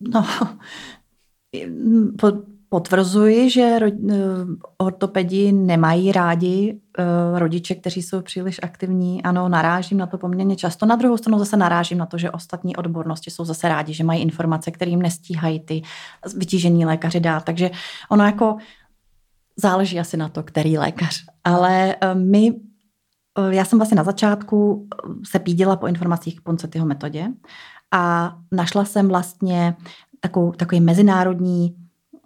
No, 0.00 0.26
potvrzuji, 2.68 3.50
že 3.50 3.78
eh, 3.82 3.90
ortopedi 4.78 5.52
nemají 5.52 6.12
rádi 6.12 6.80
eh, 6.98 7.38
rodiče, 7.38 7.74
kteří 7.74 8.02
jsou 8.02 8.22
příliš 8.22 8.60
aktivní. 8.62 9.22
Ano, 9.22 9.48
narážím 9.48 9.98
na 9.98 10.06
to 10.06 10.18
poměrně 10.18 10.56
často. 10.56 10.86
Na 10.86 10.96
druhou 10.96 11.16
stranu 11.16 11.38
zase 11.38 11.56
narážím 11.56 11.98
na 11.98 12.06
to, 12.06 12.18
že 12.18 12.30
ostatní 12.30 12.76
odbornosti 12.76 13.30
jsou 13.30 13.44
zase 13.44 13.68
rádi, 13.68 13.94
že 13.94 14.04
mají 14.04 14.22
informace, 14.22 14.70
kterým 14.70 15.02
nestíhají 15.02 15.60
ty 15.60 15.82
vytížení 16.36 16.86
lékaři 16.86 17.20
dát. 17.20 17.44
Takže 17.44 17.70
ono 18.10 18.24
jako 18.24 18.56
záleží 19.56 20.00
asi 20.00 20.16
na 20.16 20.28
to, 20.28 20.42
který 20.42 20.78
lékař. 20.78 21.24
Ale 21.44 21.96
eh, 22.00 22.14
my 22.14 22.54
já 23.50 23.64
jsem 23.64 23.78
vlastně 23.78 23.96
na 23.96 24.04
začátku 24.04 24.88
se 25.24 25.38
pídila 25.38 25.76
po 25.76 25.86
informacích 25.86 26.40
k 26.40 26.42
Poncetyho 26.42 26.86
metodě 26.86 27.28
a 27.96 28.34
našla 28.52 28.84
jsem 28.84 29.08
vlastně 29.08 29.76
takovou, 30.20 30.52
takový 30.52 30.80
mezinárodní 30.80 31.76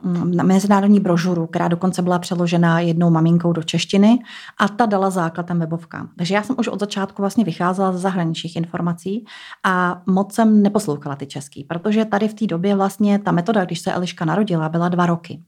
mm, 0.03 0.47
mezinárodní 0.47 1.01
brožuru, 1.01 1.47
která 1.47 1.69
dokonce 1.69 2.03
byla 2.03 2.19
přeložena 2.19 2.81
jednou 2.81 3.11
maminkou 3.11 3.53
do 3.53 3.63
češtiny 3.63 4.19
a 4.59 4.69
ta 4.69 4.87
dala 4.87 5.11
základ 5.11 5.47
tam 5.47 5.59
webovkám. 5.59 6.09
Takže 6.17 6.35
já 6.35 6.43
jsem 6.43 6.57
už 6.59 6.69
od 6.69 6.81
začátku 6.81 7.23
vlastně 7.23 7.45
vycházela 7.45 7.93
ze 7.93 7.99
zahraničních 7.99 8.57
informací 8.57 9.25
a 9.65 10.03
moc 10.07 10.35
jsem 10.35 10.63
neposlouchala 10.63 11.17
ty 11.17 11.27
český, 11.27 11.65
protože 11.65 12.05
tady 12.05 12.29
v 12.29 12.35
té 12.35 12.47
době 12.47 12.77
vlastně 12.77 13.19
ta 13.19 13.33
metoda, 13.33 13.65
když 13.65 13.81
se 13.81 13.93
Eliška 13.93 14.25
narodila, 14.25 14.69
byla 14.69 14.89
dva 14.89 15.07
roky. 15.07 15.43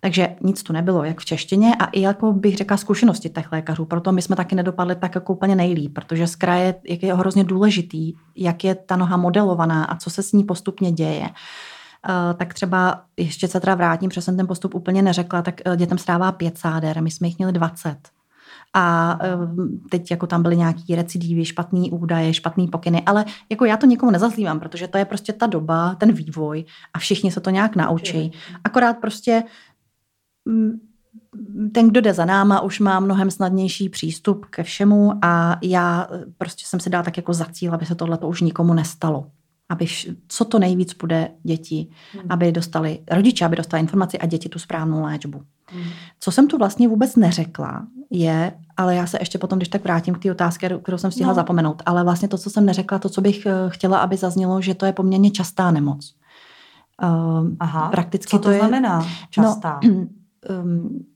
Takže 0.00 0.36
nic 0.42 0.62
tu 0.62 0.72
nebylo, 0.72 1.04
jak 1.04 1.20
v 1.20 1.24
češtině 1.24 1.74
a 1.74 1.84
i 1.84 2.00
jako 2.00 2.32
bych 2.32 2.56
řekla 2.56 2.76
zkušenosti 2.76 3.30
těch 3.30 3.52
lékařů. 3.52 3.84
Proto 3.84 4.12
my 4.12 4.22
jsme 4.22 4.36
taky 4.36 4.54
nedopadli 4.54 4.96
tak 4.96 5.14
jako 5.14 5.32
úplně 5.32 5.56
nejlíp, 5.56 5.94
protože 5.94 6.26
z 6.26 6.36
kraje 6.36 6.74
jak 6.88 7.02
je 7.02 7.14
hrozně 7.14 7.44
důležitý, 7.44 8.12
jak 8.36 8.64
je 8.64 8.74
ta 8.74 8.96
noha 8.96 9.16
modelovaná 9.16 9.84
a 9.84 9.96
co 9.96 10.10
se 10.10 10.22
s 10.22 10.32
ní 10.32 10.44
postupně 10.44 10.92
děje. 10.92 11.28
Uh, 12.08 12.36
tak 12.36 12.54
třeba 12.54 13.02
ještě 13.16 13.48
se 13.48 13.60
teda 13.60 13.74
vrátím, 13.74 14.08
protože 14.08 14.20
jsem 14.20 14.36
ten 14.36 14.46
postup 14.46 14.74
úplně 14.74 15.02
neřekla, 15.02 15.42
tak 15.42 15.60
uh, 15.66 15.76
dětem 15.76 15.98
strává 15.98 16.32
pět 16.32 16.58
sáder, 16.58 17.02
my 17.02 17.10
jsme 17.10 17.26
jich 17.26 17.38
měli 17.38 17.52
20. 17.52 17.96
A 18.74 19.18
uh, 19.34 19.66
teď 19.90 20.10
jako 20.10 20.26
tam 20.26 20.42
byly 20.42 20.56
nějaký 20.56 20.94
recidívy, 20.94 21.44
špatný 21.44 21.90
údaje, 21.90 22.34
špatný 22.34 22.68
pokyny, 22.68 23.02
ale 23.06 23.24
jako 23.50 23.64
já 23.64 23.76
to 23.76 23.86
nikomu 23.86 24.12
nezazlívám, 24.12 24.60
protože 24.60 24.88
to 24.88 24.98
je 24.98 25.04
prostě 25.04 25.32
ta 25.32 25.46
doba, 25.46 25.94
ten 25.94 26.12
vývoj 26.12 26.64
a 26.94 26.98
všichni 26.98 27.32
se 27.32 27.40
to 27.40 27.50
nějak 27.50 27.76
naučí. 27.76 28.32
Akorát 28.64 28.96
prostě 29.00 29.42
ten, 31.72 31.88
kdo 31.88 32.00
jde 32.00 32.14
za 32.14 32.24
náma, 32.24 32.60
už 32.60 32.80
má 32.80 33.00
mnohem 33.00 33.30
snadnější 33.30 33.88
přístup 33.88 34.46
ke 34.46 34.62
všemu 34.62 35.12
a 35.22 35.58
já 35.62 36.08
eh, 36.12 36.24
prostě 36.38 36.64
jsem 36.66 36.80
si 36.80 36.90
dala 36.90 37.02
tak 37.02 37.16
jako 37.16 37.32
za 37.32 37.44
cíl, 37.44 37.74
aby 37.74 37.86
se 37.86 37.94
tohle 37.94 38.18
už 38.18 38.40
nikomu 38.40 38.74
nestalo. 38.74 39.26
Aby 39.68 39.86
co 40.28 40.44
to 40.44 40.58
nejvíc 40.58 40.94
bude 40.94 41.30
děti, 41.42 41.88
hmm. 42.12 42.22
aby 42.28 42.52
dostali, 42.52 42.98
rodiče, 43.10 43.44
aby 43.44 43.56
dostali 43.56 43.80
informaci 43.80 44.18
a 44.18 44.26
děti 44.26 44.48
tu 44.48 44.58
správnou 44.58 45.02
léčbu. 45.02 45.42
Hmm. 45.66 45.84
Co 46.20 46.30
jsem 46.32 46.48
tu 46.48 46.58
vlastně 46.58 46.88
vůbec 46.88 47.16
neřekla, 47.16 47.86
je, 48.10 48.52
ale 48.76 48.94
já 48.94 49.06
se 49.06 49.18
ještě 49.20 49.38
potom, 49.38 49.58
když 49.58 49.68
tak 49.68 49.84
vrátím 49.84 50.14
k 50.14 50.22
té 50.22 50.30
otázce, 50.30 50.78
kterou 50.82 50.98
jsem 50.98 51.10
stihla 51.10 51.32
no. 51.32 51.34
zapomenout, 51.34 51.82
ale 51.86 52.04
vlastně 52.04 52.28
to, 52.28 52.38
co 52.38 52.50
jsem 52.50 52.66
neřekla, 52.66 52.98
to, 52.98 53.08
co 53.08 53.20
bych 53.20 53.46
eh, 53.46 53.52
chtěla, 53.68 53.98
aby 53.98 54.16
zaznělo, 54.16 54.60
že 54.60 54.74
to 54.74 54.86
je 54.86 54.92
poměrně 54.92 55.30
častá 55.30 55.70
nemoc. 55.70 56.14
Uh, 57.02 57.48
Aha, 57.60 57.88
prakticky 57.88 58.30
co 58.30 58.38
to, 58.38 58.42
to 58.42 58.50
je, 58.50 58.58
znamená 58.58 58.98
no, 58.98 59.06
častá? 59.30 59.80
No, 59.84 60.06
um, 60.48 61.06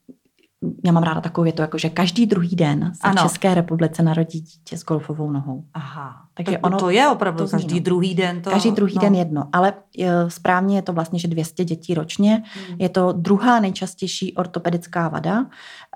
já 0.85 0.93
mám 0.93 1.03
ráda 1.03 1.21
takovou 1.21 1.43
větu, 1.43 1.63
jako 1.63 1.79
že 1.79 1.91
každý 1.91 2.27
druhý 2.27 2.57
den 2.57 2.93
se 2.95 3.01
ano. 3.03 3.23
v 3.23 3.23
České 3.23 3.55
republice 3.55 4.03
narodí 4.03 4.41
dítě 4.41 4.79
s 4.79 4.85
golfovou 4.85 5.31
nohou. 5.31 5.65
Aha, 5.75 6.15
takže 6.35 6.59
ono, 6.59 6.79
to 6.79 6.91
je 6.91 7.09
opravdu 7.09 7.45
to 7.45 7.51
každý 7.51 7.75
no. 7.75 7.81
druhý 7.81 8.15
den. 8.15 8.43
To, 8.43 8.51
každý 8.51 8.71
druhý 8.71 8.95
no. 8.95 9.01
den 9.01 9.15
jedno, 9.15 9.49
ale 9.53 9.73
je, 9.97 10.11
správně 10.29 10.79
je 10.79 10.83
to 10.83 10.93
vlastně, 10.93 11.19
že 11.19 11.29
200 11.29 11.65
dětí 11.65 11.95
ročně. 11.95 12.43
Hmm. 12.69 12.77
Je 12.81 12.89
to 12.89 13.13
druhá 13.13 13.61
nejčastější 13.61 14.35
ortopedická 14.35 15.09
vada. 15.09 15.47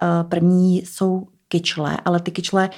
Eh, 0.03 0.25
první 0.25 0.79
jsou 0.79 1.27
kyčle, 1.49 1.97
ale 2.05 2.21
ty 2.21 2.31
kyčle 2.31 2.71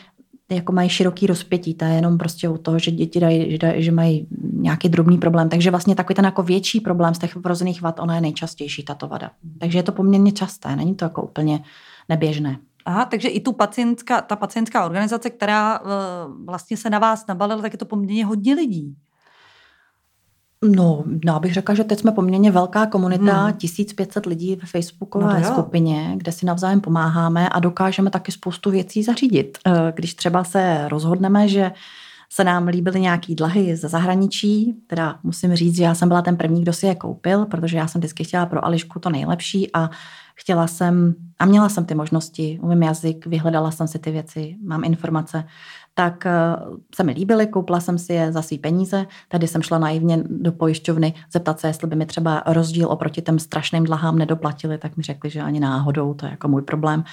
jako 0.50 0.72
mají 0.72 0.88
široký 0.88 1.26
rozpětí, 1.26 1.74
to 1.74 1.84
je 1.84 1.90
jenom 1.94 2.18
prostě 2.18 2.48
u 2.48 2.58
toho, 2.58 2.78
že 2.78 2.90
děti 2.90 3.20
dají, 3.20 3.50
že, 3.50 3.58
dají, 3.58 3.82
že 3.82 3.92
mají 3.92 4.28
nějaký 4.62 4.88
drobný 4.88 5.18
problém. 5.18 5.49
Takže 5.49 5.70
vlastně 5.70 5.94
takový 5.94 6.14
ten 6.14 6.25
jako 6.25 6.42
větší 6.42 6.81
problém 6.81 7.14
z 7.14 7.18
těch 7.18 7.37
vrozených 7.37 7.83
vad, 7.83 8.01
ona 8.01 8.14
je 8.14 8.20
nejčastější, 8.20 8.85
tato 8.85 9.09
vada. 9.09 9.31
Takže 9.59 9.79
je 9.79 9.83
to 9.83 9.92
poměrně 9.92 10.33
časté, 10.33 10.77
není 10.77 10.94
to 10.94 11.05
jako 11.05 11.23
úplně 11.23 11.62
neběžné. 12.09 12.59
Aha, 12.85 13.05
takže 13.05 13.29
i 13.29 13.40
tu 13.40 13.53
pacientská, 13.53 14.20
ta 14.20 14.37
pacientská 14.37 14.85
organizace, 14.85 15.31
která 15.31 15.81
uh, 15.81 15.87
vlastně 16.46 16.77
se 16.77 16.90
na 16.90 16.99
vás 16.99 17.27
nabalila, 17.27 17.62
tak 17.62 17.73
je 17.73 17.79
to 17.79 17.85
poměrně 17.85 18.27
hodně 18.27 18.55
lidí. 18.55 18.96
No, 20.64 21.05
já 21.25 21.38
bych 21.38 21.55
řekla, 21.55 21.75
že 21.75 21.85
teď 21.85 22.01
jsme 22.01 22.12
poměrně 22.12 22.51
velká 22.51 22.87
komunita, 22.87 23.44
hmm. 23.44 23.53
1500 23.53 24.27
lidí 24.27 24.57
ve 24.57 24.66
facebookové 24.66 25.40
no 25.40 25.46
skupině, 25.46 26.12
kde 26.16 26.33
si 26.33 26.46
navzájem 26.46 26.81
pomáháme 26.81 27.49
a 27.49 27.61
dokážeme 27.61 28.11
taky 28.11 28.33
spoustu 28.33 28.70
věcí 28.70 29.03
zařídit. 29.03 29.59
Eh, 29.66 29.92
když 29.94 30.14
třeba 30.14 30.44
se 30.44 30.88
rozhodneme, 30.88 31.49
že 31.49 31.73
se 32.33 32.45
nám 32.45 32.66
líbily 32.66 33.01
nějaký 33.01 33.35
dlahy 33.35 33.77
ze 33.77 33.88
zahraničí, 33.88 34.75
teda 34.87 35.19
musím 35.23 35.55
říct, 35.55 35.77
že 35.77 35.85
já 35.85 35.95
jsem 35.95 36.09
byla 36.09 36.23
ten 36.23 36.37
první, 36.37 36.62
kdo 36.62 36.73
si 36.73 36.87
je 36.87 36.95
koupil, 36.95 37.47
protože 37.47 37.77
já 37.77 37.88
jsem 37.88 38.01
vždycky 38.01 38.25
chtěla 38.25 38.47
pro 38.47 38.64
Ališku 38.64 38.99
to 38.99 39.11
nejlepší 39.11 39.73
a 39.75 39.90
chtěla 40.35 40.66
jsem, 40.66 41.14
a 41.38 41.47
měla 41.47 41.69
jsem 41.69 41.85
ty 41.85 41.95
možnosti, 41.95 42.59
umím 42.62 42.83
jazyk, 42.83 43.27
vyhledala 43.27 43.71
jsem 43.71 43.88
si 43.88 43.99
ty 43.99 44.11
věci, 44.11 44.57
mám 44.64 44.85
informace, 44.85 45.45
tak 46.00 46.26
eh, 46.26 46.32
se 46.94 47.02
mi 47.04 47.12
líbily, 47.12 47.46
koupila 47.46 47.80
jsem 47.80 47.98
si 47.98 48.12
je 48.12 48.32
za 48.32 48.42
svý 48.42 48.58
peníze. 48.58 49.06
Tady 49.28 49.48
jsem 49.48 49.62
šla 49.62 49.78
naivně 49.78 50.22
do 50.28 50.52
pojišťovny 50.52 51.14
zeptat 51.32 51.60
se, 51.60 51.66
jestli 51.66 51.88
by 51.88 51.96
mi 51.96 52.06
třeba 52.06 52.42
rozdíl 52.46 52.88
oproti 52.88 53.22
těm 53.22 53.38
strašným 53.38 53.84
dlahám 53.84 54.18
nedoplatili, 54.18 54.78
tak 54.78 54.96
mi 54.96 55.02
řekli, 55.02 55.30
že 55.30 55.42
ani 55.42 55.60
náhodou, 55.60 56.14
to 56.14 56.26
je 56.26 56.30
jako 56.30 56.48
můj 56.48 56.62
problém. 56.62 57.04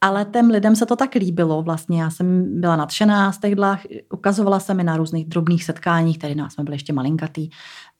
Ale 0.00 0.24
těm 0.24 0.50
lidem 0.50 0.76
se 0.76 0.86
to 0.86 0.96
tak 0.96 1.14
líbilo, 1.14 1.62
vlastně 1.62 2.02
já 2.02 2.10
jsem 2.10 2.60
byla 2.60 2.76
nadšená 2.76 3.32
z 3.32 3.38
těch 3.38 3.54
dlah, 3.54 3.80
ukazovala 4.12 4.60
se 4.60 4.74
mi 4.74 4.84
na 4.84 4.96
různých 4.96 5.28
drobných 5.28 5.64
setkáních, 5.64 6.18
tady 6.18 6.34
nás 6.34 6.52
jsme 6.52 6.64
byli 6.64 6.74
ještě 6.74 6.92
malinkatý, 6.92 7.50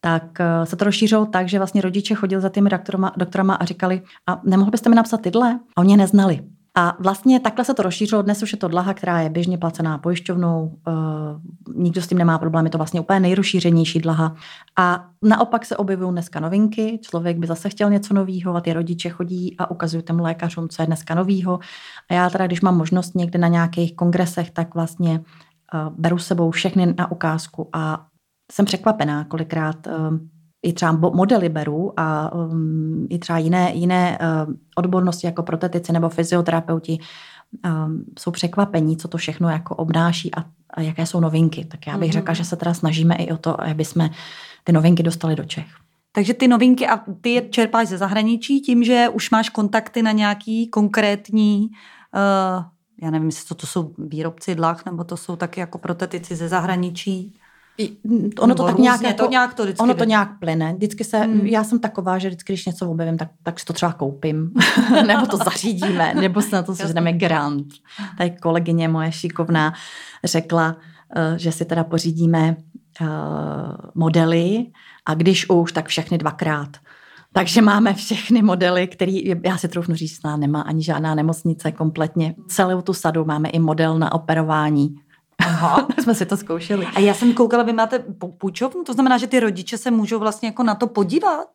tak 0.00 0.40
eh, 0.40 0.66
se 0.66 0.76
to 0.76 0.84
rozšířilo 0.84 1.26
tak, 1.26 1.48
že 1.48 1.58
vlastně 1.58 1.80
rodiče 1.80 2.14
chodili 2.14 2.42
za 2.42 2.48
těmi 2.48 2.70
doktorama, 2.70 3.12
doktorama 3.16 3.54
a 3.54 3.64
říkali, 3.64 4.02
a 4.26 4.40
nemohl 4.44 4.70
byste 4.70 4.90
mi 4.90 4.96
napsat 4.96 5.20
tyhle? 5.20 5.60
A 5.76 5.80
oni 5.80 5.92
je 5.92 5.96
neznali. 5.96 6.40
A 6.74 6.96
vlastně 7.00 7.40
takhle 7.40 7.64
se 7.64 7.74
to 7.74 7.82
rozšířilo. 7.82 8.22
Dnes 8.22 8.42
už 8.42 8.52
je 8.52 8.58
to 8.58 8.68
dlaha, 8.68 8.94
která 8.94 9.20
je 9.20 9.30
běžně 9.30 9.58
placená 9.58 9.98
pojišťovnou. 9.98 10.78
Uh, 10.88 11.74
nikdo 11.76 12.02
s 12.02 12.06
tím 12.06 12.18
nemá 12.18 12.38
problém, 12.38 12.64
je 12.64 12.70
to 12.70 12.78
vlastně 12.78 13.00
úplně 13.00 13.20
nejrozšířenější 13.20 13.98
dlaha. 13.98 14.36
A 14.78 15.08
naopak 15.22 15.66
se 15.66 15.76
objevují 15.76 16.12
dneska 16.12 16.40
novinky. 16.40 16.98
Člověk 17.02 17.38
by 17.38 17.46
zase 17.46 17.68
chtěl 17.68 17.90
něco 17.90 18.14
nového 18.14 18.56
a 18.56 18.60
ty 18.60 18.72
rodiče 18.72 19.08
chodí 19.08 19.56
a 19.58 19.70
ukazují 19.70 20.02
těm 20.02 20.20
lékařům, 20.20 20.68
co 20.68 20.82
je 20.82 20.86
dneska 20.86 21.14
nového. 21.14 21.58
A 22.10 22.14
já 22.14 22.30
teda, 22.30 22.46
když 22.46 22.60
mám 22.60 22.76
možnost 22.76 23.14
někde 23.14 23.38
na 23.38 23.48
nějakých 23.48 23.96
kongresech, 23.96 24.50
tak 24.50 24.74
vlastně 24.74 25.20
uh, 25.20 25.94
beru 25.98 26.18
sebou 26.18 26.50
všechny 26.50 26.94
na 26.98 27.10
ukázku 27.10 27.68
a 27.72 28.06
jsem 28.52 28.64
překvapená, 28.64 29.24
kolikrát 29.24 29.86
uh, 29.86 30.18
i 30.62 30.72
třeba 30.72 30.92
modely 30.92 31.48
beru 31.48 31.92
a 32.00 32.34
um, 32.34 33.06
i 33.10 33.18
třeba 33.18 33.38
jiné, 33.38 33.72
jiné 33.74 34.18
uh, 34.20 34.54
odbornosti 34.76 35.26
jako 35.26 35.42
protetici 35.42 35.92
nebo 35.92 36.08
fyzioterapeuti 36.08 36.98
um, 37.64 38.04
jsou 38.18 38.30
překvapení, 38.30 38.96
co 38.96 39.08
to 39.08 39.18
všechno 39.18 39.48
jako 39.48 39.76
obnáší 39.76 40.34
a, 40.34 40.44
a 40.70 40.80
jaké 40.80 41.06
jsou 41.06 41.20
novinky. 41.20 41.64
Tak 41.64 41.86
já 41.86 41.98
bych 41.98 42.10
mm-hmm. 42.10 42.12
řekla, 42.12 42.34
že 42.34 42.44
se 42.44 42.56
teda 42.56 42.74
snažíme 42.74 43.14
i 43.14 43.32
o 43.32 43.36
to, 43.36 43.60
aby 43.60 43.84
jsme 43.84 44.10
ty 44.64 44.72
novinky 44.72 45.02
dostali 45.02 45.36
do 45.36 45.44
Čech. 45.44 45.66
Takže 46.12 46.34
ty 46.34 46.48
novinky 46.48 46.86
a 46.86 47.00
ty 47.20 47.30
je 47.30 47.48
čerpáš 47.48 47.88
ze 47.88 47.98
zahraničí 47.98 48.60
tím, 48.60 48.84
že 48.84 49.08
už 49.08 49.30
máš 49.30 49.48
kontakty 49.48 50.02
na 50.02 50.12
nějaký 50.12 50.68
konkrétní 50.68 51.70
uh, 52.14 52.64
já 53.02 53.10
nevím, 53.10 53.28
jestli 53.28 53.48
to, 53.48 53.54
to 53.54 53.66
jsou 53.66 53.94
výrobci 53.98 54.54
dlach, 54.54 54.84
nebo 54.84 55.04
to 55.04 55.16
jsou 55.16 55.36
taky 55.36 55.60
jako 55.60 55.78
protetici 55.78 56.36
ze 56.36 56.48
zahraničí. 56.48 57.39
Ono 58.38 58.54
to 58.54 58.64
tak 58.64 58.78
nějak, 58.78 59.02
jako, 59.02 59.24
to 59.24 59.30
nějak 59.30 59.54
to 59.54 59.62
vždycky 59.62 59.82
ono 59.82 59.94
to 59.94 60.04
nějak 60.04 60.38
plyne. 60.38 60.74
Vždycky 60.74 61.04
se, 61.04 61.18
hmm. 61.18 61.46
já 61.46 61.64
jsem 61.64 61.78
taková, 61.78 62.18
že 62.18 62.28
vždycky, 62.28 62.52
když 62.52 62.66
něco 62.66 62.90
objevím, 62.90 63.18
tak, 63.18 63.28
tak 63.42 63.60
si 63.60 63.66
to 63.66 63.72
třeba 63.72 63.92
koupím, 63.92 64.50
nebo 65.06 65.26
to 65.26 65.36
zařídíme, 65.36 66.14
nebo 66.14 66.42
se 66.42 66.56
na 66.56 66.62
to 66.62 66.74
sežneme 66.74 67.12
grant. 67.12 67.66
Tady 68.18 68.30
kolegyně 68.30 68.88
moje 68.88 69.12
šikovná 69.12 69.72
řekla, 70.24 70.76
eh, 71.16 71.38
že 71.38 71.52
si 71.52 71.64
teda 71.64 71.84
pořídíme 71.84 72.56
uh, 73.00 73.06
modely 73.94 74.66
a 75.06 75.14
když 75.14 75.50
už, 75.50 75.72
tak 75.72 75.88
všechny 75.88 76.18
dvakrát. 76.18 76.68
Takže 77.32 77.62
máme 77.62 77.94
všechny 77.94 78.42
modely, 78.42 78.86
který, 78.86 79.34
já 79.44 79.56
si 79.56 79.68
troufnu 79.68 79.94
říct, 79.94 80.20
nemá 80.36 80.60
ani 80.60 80.82
žádná 80.82 81.14
nemocnice 81.14 81.72
kompletně. 81.72 82.34
Celou 82.48 82.82
tu 82.82 82.94
sadu 82.94 83.24
máme 83.24 83.48
i 83.48 83.58
model 83.58 83.98
na 83.98 84.12
operování 84.12 84.96
Aha. 85.40 85.88
jsme 86.02 86.14
si 86.14 86.26
to 86.26 86.36
zkoušeli. 86.36 86.86
A 86.86 87.00
já 87.00 87.14
jsem 87.14 87.32
koukala, 87.32 87.62
vy 87.62 87.72
máte 87.72 87.98
půjčovnu, 88.38 88.84
to 88.84 88.92
znamená, 88.92 89.18
že 89.18 89.26
ty 89.26 89.40
rodiče 89.40 89.78
se 89.78 89.90
můžou 89.90 90.18
vlastně 90.18 90.48
jako 90.48 90.62
na 90.62 90.74
to 90.74 90.86
podívat? 90.86 91.48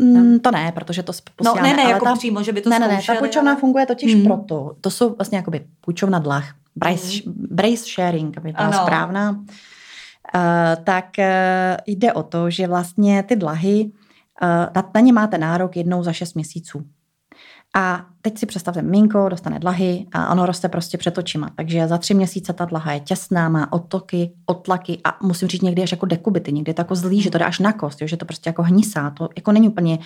Mm, 0.00 0.40
to 0.40 0.50
ne, 0.50 0.72
protože 0.72 1.02
to 1.02 1.12
posíláme. 1.36 1.60
No 1.60 1.76
ne, 1.76 1.84
ne, 1.84 1.90
jako 1.90 2.04
ta, 2.04 2.14
přímo, 2.14 2.42
že 2.42 2.52
by 2.52 2.60
to 2.60 2.70
Ne, 2.70 2.78
ne, 2.78 2.88
ne, 2.88 3.00
ta 3.06 3.14
půjčovna 3.14 3.50
ale... 3.50 3.60
funguje 3.60 3.86
totiž 3.86 4.14
hmm. 4.14 4.24
proto. 4.24 4.76
To 4.80 4.90
jsou 4.90 5.14
vlastně 5.14 5.38
jakoby 5.38 5.66
půjčovna 5.80 6.18
dlach. 6.18 6.54
Brace, 6.76 7.22
hmm. 7.26 7.34
brace 7.50 7.84
sharing, 7.94 8.38
aby 8.38 8.52
byla 8.52 8.68
ano. 8.68 8.78
správná. 8.82 9.30
Uh, 9.30 10.84
tak 10.84 11.08
uh, 11.18 11.24
jde 11.86 12.12
o 12.12 12.22
to, 12.22 12.50
že 12.50 12.66
vlastně 12.66 13.22
ty 13.22 13.36
dlahy, 13.36 13.84
uh, 14.42 14.48
na, 14.74 14.90
na 14.94 15.00
ně 15.00 15.12
máte 15.12 15.38
nárok 15.38 15.76
jednou 15.76 16.02
za 16.02 16.12
šest 16.12 16.34
měsíců. 16.34 16.84
A 17.76 18.06
teď 18.22 18.38
si 18.38 18.46
představte, 18.46 18.82
minko 18.82 19.28
dostane 19.28 19.58
dlahy 19.58 20.06
a 20.12 20.32
ono 20.32 20.46
roste 20.46 20.68
prostě 20.68 20.98
před 20.98 21.18
očima. 21.18 21.50
Takže 21.56 21.88
za 21.88 21.98
tři 21.98 22.14
měsíce 22.14 22.52
ta 22.52 22.64
dlaha 22.64 22.92
je 22.92 23.00
těsná, 23.00 23.48
má 23.48 23.72
otoky, 23.72 24.32
otlaky 24.46 25.00
a 25.04 25.18
musím 25.22 25.48
říct 25.48 25.62
někdy 25.62 25.82
až 25.82 25.90
jako 25.90 26.06
dekubity, 26.06 26.52
někdy 26.52 26.70
je 26.70 26.74
to 26.74 26.80
jako 26.80 26.94
zlý, 26.94 27.22
že 27.22 27.30
to 27.30 27.38
jde 27.38 27.44
až 27.44 27.58
na 27.58 27.72
kost, 27.72 28.00
jo, 28.00 28.08
že 28.08 28.16
to 28.16 28.24
prostě 28.24 28.48
jako 28.48 28.62
hnisá. 28.62 29.10
To 29.10 29.28
jako 29.36 29.52
není 29.52 29.68
úplně 29.68 29.98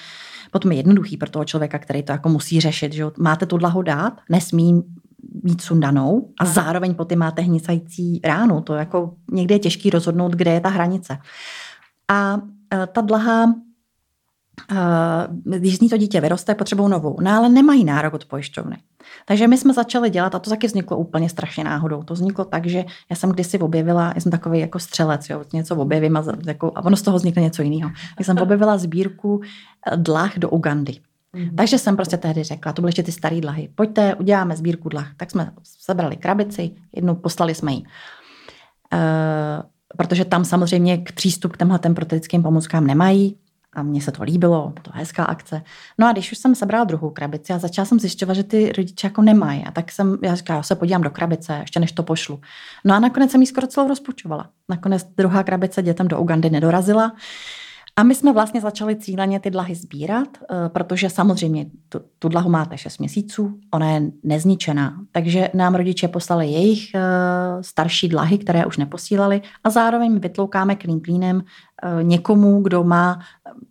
potom 0.50 0.72
jednoduchý 0.72 1.16
pro 1.16 1.30
toho 1.30 1.44
člověka, 1.44 1.78
který 1.78 2.02
to 2.02 2.12
jako 2.12 2.28
musí 2.28 2.60
řešit. 2.60 2.92
Že 2.92 3.04
máte 3.18 3.46
tu 3.46 3.58
dlahu 3.58 3.82
dát, 3.82 4.20
nesmí 4.30 4.82
mít 5.42 5.60
sundanou 5.60 6.28
a 6.40 6.44
zároveň 6.44 6.94
po 6.94 7.04
ty 7.04 7.16
máte 7.16 7.42
hnisající 7.42 8.20
ránu. 8.24 8.60
To 8.60 8.74
jako 8.74 9.14
někdy 9.32 9.54
je 9.54 9.58
těžký 9.58 9.90
rozhodnout, 9.90 10.32
kde 10.32 10.50
je 10.50 10.60
ta 10.60 10.68
hranice. 10.68 11.18
A 12.10 12.40
e, 12.74 12.86
ta 12.86 13.00
dlaha 13.00 13.54
když 15.44 15.76
z 15.76 15.80
ní 15.80 15.88
to 15.88 15.96
dítě 15.96 16.20
vyroste, 16.20 16.54
potřebují 16.54 16.90
novou. 16.90 17.16
No 17.20 17.30
ale 17.30 17.48
nemají 17.48 17.84
nárok 17.84 18.14
od 18.14 18.24
pojišťovny. 18.24 18.76
Takže 19.26 19.48
my 19.48 19.58
jsme 19.58 19.72
začali 19.72 20.10
dělat, 20.10 20.34
a 20.34 20.38
to 20.38 20.50
taky 20.50 20.66
vzniklo 20.66 20.96
úplně 20.96 21.28
strašně 21.28 21.64
náhodou. 21.64 22.02
To 22.02 22.14
vzniklo 22.14 22.44
tak, 22.44 22.66
že 22.66 22.84
já 23.10 23.16
jsem 23.16 23.30
kdysi 23.30 23.58
objevila, 23.58 24.12
já 24.14 24.20
jsem 24.20 24.32
takový 24.32 24.60
jako 24.60 24.78
střelec, 24.78 25.30
jo, 25.30 25.44
něco 25.52 25.76
objevím 25.76 26.16
a, 26.16 26.24
jako, 26.46 26.72
a 26.74 26.84
ono 26.84 26.96
z 26.96 27.02
toho 27.02 27.16
vznikne 27.16 27.42
něco 27.42 27.62
jiného. 27.62 27.90
Já 28.18 28.24
jsem 28.24 28.38
objevila 28.38 28.78
sbírku 28.78 29.40
eh, 29.42 29.96
dlah 29.96 30.38
do 30.38 30.50
Ugandy. 30.50 30.92
Mm-hmm. 30.92 31.54
Takže 31.54 31.78
jsem 31.78 31.96
prostě 31.96 32.16
tehdy 32.16 32.42
řekla, 32.42 32.72
to 32.72 32.82
byly 32.82 32.88
ještě 32.88 33.02
ty 33.02 33.12
staré 33.12 33.40
dlahy, 33.40 33.68
pojďte, 33.74 34.14
uděláme 34.14 34.56
sbírku 34.56 34.88
dlah. 34.88 35.08
Tak 35.16 35.30
jsme 35.30 35.52
sebrali 35.62 36.16
krabici, 36.16 36.70
jednou 36.96 37.14
poslali 37.14 37.54
jsme 37.54 37.72
ji. 37.72 37.82
Uh, 38.92 39.62
protože 39.96 40.24
tam 40.24 40.44
samozřejmě 40.44 40.98
k 40.98 41.12
přístup 41.12 41.52
k 41.52 41.56
těmhle 41.56 41.78
protetickým 41.78 42.42
pomůckám 42.42 42.86
nemají, 42.86 43.36
a 43.72 43.82
mně 43.82 44.02
se 44.02 44.12
to 44.12 44.22
líbilo, 44.22 44.72
to 44.82 44.90
je 44.94 44.98
hezká 44.98 45.24
akce. 45.24 45.62
No 45.98 46.08
a 46.08 46.12
když 46.12 46.32
už 46.32 46.38
jsem 46.38 46.54
sebrala 46.54 46.84
druhou 46.84 47.10
krabici 47.10 47.52
a 47.52 47.58
začala 47.58 47.86
jsem 47.86 48.00
zjišťovat, 48.00 48.34
že 48.34 48.42
ty 48.42 48.72
rodiče 48.72 49.06
jako 49.06 49.22
nemají. 49.22 49.64
A 49.64 49.70
tak 49.70 49.92
jsem, 49.92 50.18
já 50.22 50.34
říkala, 50.34 50.56
já 50.56 50.62
se 50.62 50.74
podívám 50.74 51.02
do 51.02 51.10
krabice, 51.10 51.58
ještě 51.60 51.80
než 51.80 51.92
to 51.92 52.02
pošlu. 52.02 52.40
No 52.84 52.94
a 52.94 53.00
nakonec 53.00 53.30
jsem 53.30 53.40
jí 53.40 53.46
skoro 53.46 53.66
celou 53.66 53.88
rozpočovala. 53.88 54.48
Nakonec 54.68 55.04
druhá 55.16 55.42
krabice 55.42 55.82
dětem 55.82 56.08
do 56.08 56.20
Ugandy 56.20 56.50
nedorazila. 56.50 57.12
A 57.96 58.02
my 58.02 58.14
jsme 58.14 58.32
vlastně 58.32 58.60
začali 58.60 58.96
cíleně 58.96 59.40
ty 59.40 59.50
dlahy 59.50 59.74
sbírat, 59.74 60.28
eh, 60.42 60.68
protože 60.68 61.10
samozřejmě 61.10 61.66
tu, 61.88 62.00
tu 62.18 62.28
dlahu 62.28 62.50
máte 62.50 62.78
6 62.78 62.98
měsíců, 62.98 63.58
ona 63.74 63.90
je 63.90 64.02
nezničená. 64.22 64.96
Takže 65.12 65.50
nám 65.54 65.74
rodiče 65.74 66.08
poslali 66.08 66.46
jejich 66.46 66.94
eh, 66.94 67.00
starší 67.60 68.08
dlahy, 68.08 68.38
které 68.38 68.66
už 68.66 68.76
neposílali 68.76 69.42
a 69.64 69.70
zároveň 69.70 70.18
vytloukáme 70.18 70.76
cleanem 71.04 71.42
eh, 71.82 72.04
někomu, 72.04 72.62
kdo 72.62 72.84
má 72.84 73.18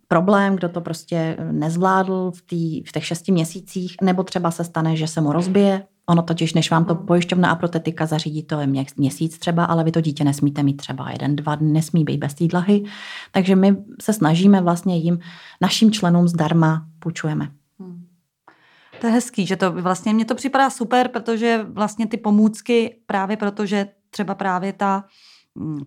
problém, 0.08 0.56
kdo 0.56 0.68
to 0.68 0.80
prostě 0.80 1.36
nezvládl 1.52 2.30
v, 2.30 2.42
tý, 2.42 2.82
v 2.82 2.92
těch 2.92 3.06
šesti 3.06 3.32
měsících, 3.32 3.96
nebo 4.02 4.22
třeba 4.22 4.50
se 4.50 4.64
stane, 4.64 4.96
že 4.96 5.06
se 5.06 5.20
mu 5.20 5.32
rozbije 5.32 5.86
Ono 6.08 6.22
totiž, 6.22 6.54
než 6.54 6.70
vám 6.70 6.84
to 6.84 6.94
hmm. 6.94 7.06
pojišťovna 7.06 7.50
a 7.50 7.54
protetika 7.54 8.06
zařídí, 8.06 8.42
to 8.42 8.60
je 8.60 8.66
měsíc 8.96 9.38
třeba, 9.38 9.64
ale 9.64 9.84
vy 9.84 9.92
to 9.92 10.00
dítě 10.00 10.24
nesmíte 10.24 10.62
mít 10.62 10.76
třeba 10.76 11.10
jeden, 11.10 11.36
dva 11.36 11.54
dny, 11.54 11.72
nesmí 11.72 12.04
být 12.04 12.18
bez 12.18 12.34
té 12.34 12.46
dlahy. 12.46 12.84
Takže 13.32 13.56
my 13.56 13.76
se 14.02 14.12
snažíme 14.12 14.60
vlastně 14.60 14.96
jim, 14.96 15.18
našim 15.60 15.90
členům 15.90 16.28
zdarma 16.28 16.86
půjčujeme. 16.98 17.48
Hmm. 17.78 18.06
To 19.00 19.06
je 19.06 19.12
hezký, 19.12 19.46
že 19.46 19.56
to 19.56 19.72
vlastně, 19.72 20.14
mně 20.14 20.24
to 20.24 20.34
připadá 20.34 20.70
super, 20.70 21.08
protože 21.08 21.66
vlastně 21.68 22.06
ty 22.06 22.16
pomůcky 22.16 22.96
právě 23.06 23.36
protože 23.36 23.88
třeba 24.10 24.34
právě 24.34 24.72
ta 24.72 25.04
Mm, 25.04 25.31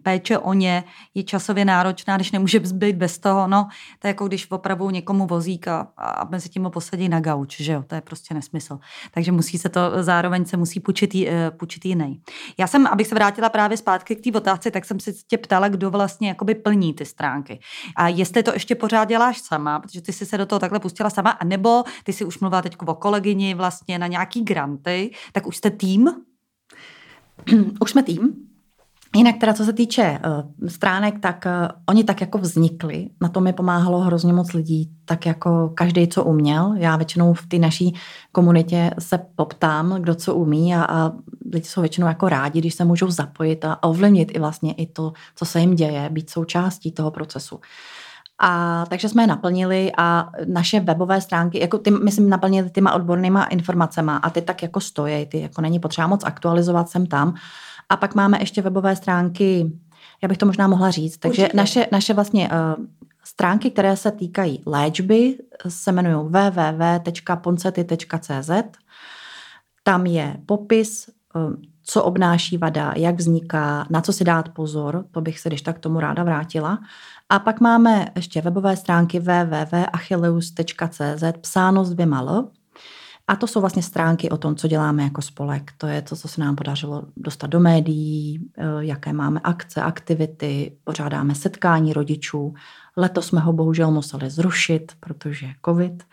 péče 0.04 0.38
o 0.38 0.54
ně 0.54 0.84
je 1.13 1.23
časově 1.23 1.65
náročná, 1.65 2.15
když 2.15 2.32
nemůže 2.32 2.60
být 2.60 2.95
bez 2.95 3.19
toho, 3.19 3.47
no, 3.47 3.67
to 3.99 4.08
je 4.08 4.10
jako 4.10 4.28
když 4.28 4.51
opravují 4.51 4.93
někomu 4.93 5.28
vozík 5.28 5.67
a, 5.67 5.88
a 5.97 6.30
mezi 6.30 6.49
tím 6.49 6.63
ho 6.63 6.69
posadí 6.69 7.10
na 7.10 7.19
gauč, 7.19 7.62
že 7.62 7.73
jo, 7.73 7.84
to 7.88 7.95
je 7.95 8.01
prostě 8.01 8.34
nesmysl. 8.34 8.80
Takže 9.12 9.32
musí 9.32 9.58
se 9.58 9.69
to, 9.69 9.80
zároveň 10.01 10.45
se 10.45 10.58
musí 10.58 10.80
půjčit, 10.80 11.15
eh, 11.15 11.51
půjčit 11.51 11.86
jiný. 11.86 12.21
Já 12.58 12.67
jsem, 12.67 12.88
abych 12.88 13.08
se 13.08 13.15
vrátila 13.15 13.49
právě 13.49 13.78
zpátky 13.78 14.15
k 14.15 14.23
té 14.23 14.38
otázce, 14.38 14.71
tak 14.71 14.86
jsem 14.86 14.99
se 14.99 15.13
tě 15.13 15.38
ptala, 15.38 15.67
kdo 15.67 15.91
vlastně 15.91 16.28
jakoby 16.28 16.56
plní 16.56 16.93
ty 16.93 17.06
stránky. 17.06 17.60
A 17.95 18.08
jestli 18.08 18.43
to 18.43 18.54
ještě 18.54 18.75
pořád 18.75 19.06
děláš 19.06 19.41
sama, 19.41 19.80
protože 19.80 20.01
ty 20.01 20.13
jsi 20.13 20.25
se 20.25 20.38
do 20.38 20.45
toho 20.45 20.60
takhle 20.60 20.80
pustila 20.80 21.10
sama, 21.10 21.30
anebo 21.30 21.84
ty 22.04 22.13
si 22.13 22.25
už 22.25 22.39
mluvila 22.39 22.62
teď 22.62 22.78
o 22.86 22.95
kolegyni 22.95 23.54
vlastně 23.54 23.99
na 23.99 24.08
nějaký 24.08 24.43
granty, 24.43 25.12
tak 25.34 25.47
už 25.47 25.58
jste 25.58 25.71
tým? 25.71 26.10
Už 27.82 27.91
jsme 27.91 28.04
tým, 28.04 28.34
Jinak 29.15 29.36
teda, 29.38 29.54
co 29.54 29.65
se 29.65 29.73
týče 29.73 30.19
uh, 30.25 30.69
stránek, 30.69 31.19
tak 31.19 31.45
uh, 31.45 31.67
oni 31.89 32.04
tak 32.04 32.21
jako 32.21 32.38
vznikli. 32.38 33.10
Na 33.21 33.30
to 33.30 33.41
mi 33.41 33.54
pomáhalo 33.54 33.99
hrozně 33.99 34.34
moc 34.34 34.54
lidí, 34.54 34.91
tak 35.06 35.25
jako 35.25 35.69
každý, 35.75 36.08
co 36.08 36.23
uměl. 36.23 36.73
Já 36.78 36.95
většinou 36.95 37.34
v 37.34 37.45
té 37.45 37.58
naší 37.58 37.95
komunitě 38.32 38.91
se 38.99 39.19
poptám, 39.36 39.95
kdo 39.99 40.15
co 40.15 40.36
umí 40.36 40.75
a, 40.75 40.84
a 40.84 41.12
lidi 41.54 41.65
jsou 41.65 41.82
většinou 41.82 42.08
jako 42.08 42.30
rádi, 42.30 42.60
když 42.60 42.73
se 42.75 42.86
můžou 42.86 43.12
zapojit 43.12 43.65
a 43.65 43.84
ovlivnit 43.84 44.32
i 44.36 44.39
vlastně 44.39 44.73
i 44.73 44.86
to, 44.86 45.13
co 45.36 45.45
se 45.45 45.60
jim 45.60 45.75
děje, 45.75 46.10
být 46.10 46.30
součástí 46.30 46.91
toho 46.91 47.12
procesu. 47.12 47.60
A 48.39 48.86
takže 48.89 49.10
jsme 49.10 49.23
je 49.23 49.28
naplnili 49.28 49.91
a 49.97 50.30
naše 50.47 50.80
webové 50.80 51.21
stránky, 51.21 51.60
jako 51.60 51.78
ty, 51.78 51.91
myslím, 51.91 52.30
naplnili 52.30 52.69
těma 52.69 52.93
odbornýma 52.93 53.43
informacemi 53.43 54.12
a 54.21 54.30
ty 54.30 54.41
tak 54.41 54.63
jako 54.63 54.80
stojí, 54.80 55.25
ty 55.25 55.39
jako 55.39 55.62
není 55.62 55.80
potřeba 55.80 56.08
moc 56.08 56.23
aktualizovat 56.23 56.89
sem 56.89 57.06
tam. 57.06 57.34
A 57.89 57.97
pak 57.97 58.15
máme 58.15 58.39
ještě 58.39 58.61
webové 58.61 58.95
stránky, 58.95 59.71
já 60.23 60.27
bych 60.27 60.37
to 60.37 60.45
možná 60.45 60.67
mohla 60.67 60.91
říct, 60.91 61.17
takže 61.17 61.49
naše, 61.53 61.87
naše 61.91 62.13
vlastně 62.13 62.49
uh, 62.49 62.55
stránky, 63.23 63.71
které 63.71 63.97
se 63.97 64.11
týkají 64.11 64.63
léčby, 64.65 65.37
se 65.67 65.91
jmenují 65.91 66.29
www.poncety.cz. 66.29 68.51
Tam 69.83 70.05
je 70.05 70.37
popis, 70.45 71.09
uh, 71.35 71.53
co 71.83 72.03
obnáší 72.03 72.57
vada, 72.57 72.93
jak 72.95 73.15
vzniká, 73.15 73.87
na 73.89 74.01
co 74.01 74.13
si 74.13 74.23
dát 74.23 74.49
pozor, 74.49 75.05
to 75.11 75.21
bych 75.21 75.39
se 75.39 75.49
když 75.49 75.61
tak 75.61 75.79
tomu 75.79 75.99
ráda 75.99 76.23
vrátila. 76.23 76.79
A 77.29 77.39
pak 77.39 77.61
máme 77.61 78.07
ještě 78.15 78.41
webové 78.41 78.77
stránky 78.77 79.19
www.achilleus.cz 79.19 81.23
psáno 81.41 81.85
s 81.85 81.93
dvěma 81.93 82.19
L. 82.19 82.49
A 83.27 83.35
to 83.35 83.47
jsou 83.47 83.61
vlastně 83.61 83.83
stránky 83.83 84.29
o 84.29 84.38
tom, 84.38 84.55
co 84.55 84.67
děláme 84.67 85.03
jako 85.03 85.21
spolek. 85.21 85.71
To 85.77 85.88
je 85.88 86.01
to, 86.01 86.15
co 86.15 86.27
se 86.27 86.41
nám 86.41 86.55
podařilo 86.55 87.03
dostat 87.17 87.47
do 87.47 87.59
médií, 87.59 88.49
eh, 88.57 88.63
jaké 88.79 89.13
máme 89.13 89.39
akce, 89.43 89.81
aktivity, 89.81 90.77
pořádáme 90.83 91.35
setkání 91.35 91.93
rodičů. 91.93 92.53
Letos 92.97 93.27
jsme 93.27 93.39
ho 93.39 93.53
bohužel 93.53 93.91
museli 93.91 94.29
zrušit, 94.29 94.91
protože 94.99 95.47
covid, 95.65 96.03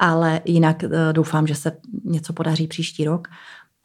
ale 0.00 0.40
jinak 0.44 0.84
eh, 0.84 1.12
doufám, 1.12 1.46
že 1.46 1.54
se 1.54 1.72
něco 2.04 2.32
podaří 2.32 2.66
příští 2.66 3.04
rok. 3.04 3.28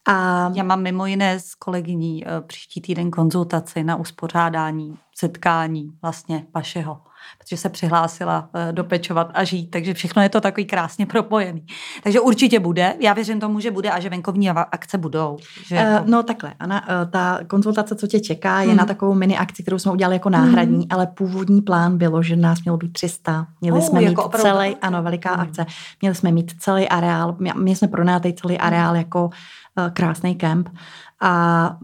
A 0.07 0.49
já 0.55 0.63
mám 0.63 0.81
mimo 0.81 1.05
jiné 1.05 1.39
s 1.39 1.55
kolegyní 1.55 2.27
eh, 2.27 2.41
příští 2.41 2.81
týden 2.81 3.11
konzultaci 3.11 3.83
na 3.83 3.95
uspořádání 3.95 4.97
setkání 5.15 5.91
vlastně 6.01 6.45
vašeho, 6.55 7.01
protože 7.39 7.57
se 7.57 7.69
přihlásila 7.69 8.49
eh, 8.53 8.71
dopečovat 8.71 9.31
a 9.33 9.43
žít, 9.43 9.67
takže 9.67 9.93
všechno 9.93 10.21
je 10.21 10.29
to 10.29 10.41
takový 10.41 10.65
krásně 10.65 11.05
propojený. 11.05 11.65
Takže 12.03 12.19
určitě 12.19 12.59
bude, 12.59 12.93
já 12.99 13.13
věřím 13.13 13.39
tomu, 13.39 13.59
že 13.59 13.71
bude 13.71 13.89
a 13.89 13.99
že 13.99 14.09
venkovní 14.09 14.49
akce 14.49 14.97
budou. 14.97 15.37
Že 15.67 15.75
jako... 15.75 16.05
No 16.07 16.23
takhle, 16.23 16.53
Ana, 16.59 17.07
ta 17.11 17.39
konzultace, 17.47 17.95
co 17.95 18.07
tě 18.07 18.19
čeká, 18.19 18.61
je 18.61 18.67
hmm. 18.67 18.77
na 18.77 18.85
takovou 18.85 19.13
mini 19.13 19.37
akci, 19.37 19.63
kterou 19.63 19.79
jsme 19.79 19.91
udělali 19.91 20.15
jako 20.15 20.29
náhradní, 20.29 20.77
hmm. 20.77 20.87
ale 20.89 21.07
původní 21.07 21.61
plán 21.61 21.97
bylo, 21.97 22.23
že 22.23 22.35
nás 22.35 22.63
mělo 22.63 22.77
být 22.77 22.93
300. 22.93 23.47
Měli 23.61 23.79
oh, 23.79 23.85
jsme 23.85 24.03
jako 24.03 24.23
mít 24.23 24.41
celý, 24.41 24.75
ano, 24.81 25.03
veliká 25.03 25.31
hmm. 25.31 25.41
akce, 25.41 25.65
měli 26.01 26.15
jsme 26.15 26.31
mít 26.31 26.51
celý 26.59 26.89
areál, 26.89 27.35
měli 27.55 27.75
jsme 27.75 27.87
pronátej 27.87 28.33
celý 28.33 28.57
areál 28.57 28.89
hmm. 28.89 28.97
jako 28.97 29.29
Eh, 29.77 29.91
krásný 29.93 30.35
kemp. 30.35 30.69
A 31.25 31.77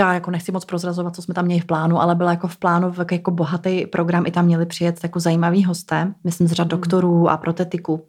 já 0.00 0.14
jako 0.14 0.30
nechci 0.30 0.52
moc 0.52 0.64
prozrazovat, 0.64 1.16
co 1.16 1.22
jsme 1.22 1.34
tam 1.34 1.44
měli 1.44 1.60
v 1.60 1.64
plánu, 1.64 2.00
ale 2.00 2.14
byla 2.14 2.30
jako 2.30 2.48
v 2.48 2.56
plánu 2.56 2.92
jako 3.10 3.30
bohatý 3.30 3.86
program, 3.86 4.26
i 4.26 4.30
tam 4.30 4.44
měli 4.44 4.66
přijet 4.66 5.00
jako 5.02 5.20
zajímavý 5.20 5.64
hosté, 5.64 6.14
myslím 6.24 6.48
z 6.48 6.52
řad 6.52 6.62
hmm. 6.62 6.68
doktorů 6.68 7.28
a 7.28 7.36
protetiků. 7.36 8.06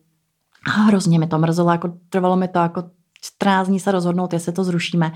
A 0.67 0.69
hrozně 0.69 1.19
mi 1.19 1.27
to 1.27 1.37
mrzelo, 1.37 1.71
jako 1.71 1.93
trvalo 2.09 2.35
mi 2.35 2.47
to 2.47 2.59
jako 2.59 2.83
14 3.21 3.67
dní 3.67 3.79
se 3.79 3.91
rozhodnout, 3.91 4.33
jestli 4.33 4.51
to 4.51 4.63
zrušíme. 4.63 5.11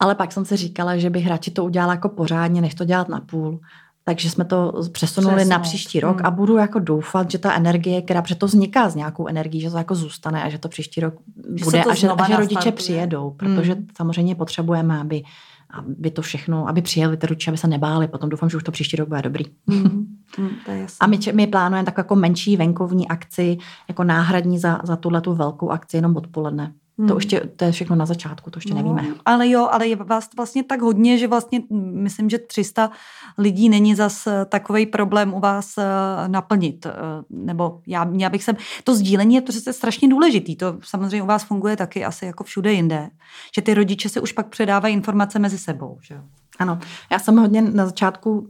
Ale 0.00 0.14
pak 0.14 0.32
jsem 0.32 0.44
si 0.44 0.56
říkala, 0.56 0.96
že 0.96 1.10
bych 1.10 1.26
radši 1.26 1.50
to 1.50 1.64
udělala 1.64 1.92
jako 1.92 2.08
pořádně, 2.08 2.60
než 2.60 2.74
to 2.74 2.84
dělat 2.84 3.08
na 3.08 3.20
půl. 3.20 3.60
Takže 4.06 4.30
jsme 4.30 4.44
to 4.44 4.72
přesunuli 4.92 5.36
Přesně. 5.36 5.50
na 5.50 5.58
příští 5.58 6.00
rok 6.00 6.16
hmm. 6.16 6.26
a 6.26 6.30
budu 6.30 6.56
jako 6.56 6.78
doufat, 6.78 7.30
že 7.30 7.38
ta 7.38 7.54
energie, 7.54 8.02
která 8.02 8.22
protože 8.22 8.34
to 8.34 8.46
vzniká 8.46 8.88
z 8.88 8.94
nějakou 8.94 9.26
energií, 9.26 9.60
že 9.60 9.70
to 9.70 9.78
jako 9.78 9.94
zůstane 9.94 10.42
a 10.42 10.48
že 10.48 10.58
to 10.58 10.68
příští 10.68 11.00
rok 11.00 11.14
že 11.54 11.64
bude 11.64 11.84
a 11.84 11.94
že, 11.94 12.08
a 12.08 12.28
že 12.28 12.36
rodiče 12.36 12.72
přijedou, 12.72 13.30
protože 13.30 13.72
hmm. 13.72 13.86
samozřejmě 13.96 14.34
potřebujeme, 14.34 15.00
aby, 15.00 15.22
aby 15.70 16.10
to 16.10 16.22
všechno, 16.22 16.68
aby 16.68 16.82
přijeli 16.82 17.16
ty 17.16 17.26
rodiče, 17.26 17.50
aby 17.50 17.58
se 17.58 17.68
nebáli. 17.68 18.08
Potom 18.08 18.30
doufám, 18.30 18.50
že 18.50 18.56
už 18.56 18.62
to 18.62 18.72
příští 18.72 18.96
rok 18.96 19.08
bude 19.08 19.22
dobrý. 19.22 19.44
Hmm. 19.68 20.06
Hmm, 20.36 20.50
to 20.66 20.70
je 20.70 20.86
a 21.00 21.06
my, 21.06 21.18
my 21.32 21.46
plánujeme 21.46 21.86
tak 21.86 21.98
jako 21.98 22.16
menší 22.16 22.56
venkovní 22.56 23.08
akci, 23.08 23.58
jako 23.88 24.04
náhradní 24.04 24.58
za, 24.58 24.80
za 24.84 24.96
tuhle 24.96 25.20
tu 25.20 25.34
velkou 25.34 25.70
akci 25.70 25.96
jenom 25.96 26.16
odpoledne. 26.16 26.72
Hmm. 26.98 27.08
To, 27.08 27.14
ještě, 27.14 27.40
to 27.40 27.64
je 27.64 27.72
všechno 27.72 27.96
na 27.96 28.06
začátku, 28.06 28.50
to 28.50 28.56
ještě 28.58 28.74
no, 28.74 28.82
nevíme. 28.82 29.14
Ale 29.24 29.48
jo, 29.48 29.68
ale 29.70 29.86
je 29.86 29.96
vás 29.96 30.28
vlastně 30.36 30.64
tak 30.64 30.82
hodně, 30.82 31.18
že 31.18 31.28
vlastně 31.28 31.62
myslím, 31.92 32.30
že 32.30 32.38
300 32.38 32.90
lidí 33.38 33.68
není 33.68 33.94
zas 33.94 34.26
eh, 34.26 34.44
takový 34.44 34.86
problém 34.86 35.34
u 35.34 35.40
vás 35.40 35.78
eh, 35.78 35.84
naplnit. 36.28 36.86
Eh, 36.86 36.92
nebo 37.30 37.80
já, 37.86 38.10
já 38.16 38.28
bych 38.28 38.44
se... 38.44 38.54
To 38.84 38.94
sdílení 38.94 39.34
je 39.34 39.40
přece 39.40 39.72
strašně 39.72 40.08
důležitý. 40.08 40.56
To 40.56 40.78
samozřejmě 40.82 41.22
u 41.22 41.26
vás 41.26 41.44
funguje 41.44 41.76
taky 41.76 42.04
asi 42.04 42.26
jako 42.26 42.44
všude 42.44 42.72
jinde. 42.72 43.10
Že 43.54 43.62
ty 43.62 43.74
rodiče 43.74 44.08
se 44.08 44.20
už 44.20 44.32
pak 44.32 44.46
předávají 44.46 44.94
informace 44.94 45.38
mezi 45.38 45.58
sebou. 45.58 45.98
Že? 46.02 46.20
Ano, 46.58 46.78
já 47.12 47.18
jsem 47.18 47.36
hodně 47.36 47.62
na 47.62 47.86
začátku 47.86 48.48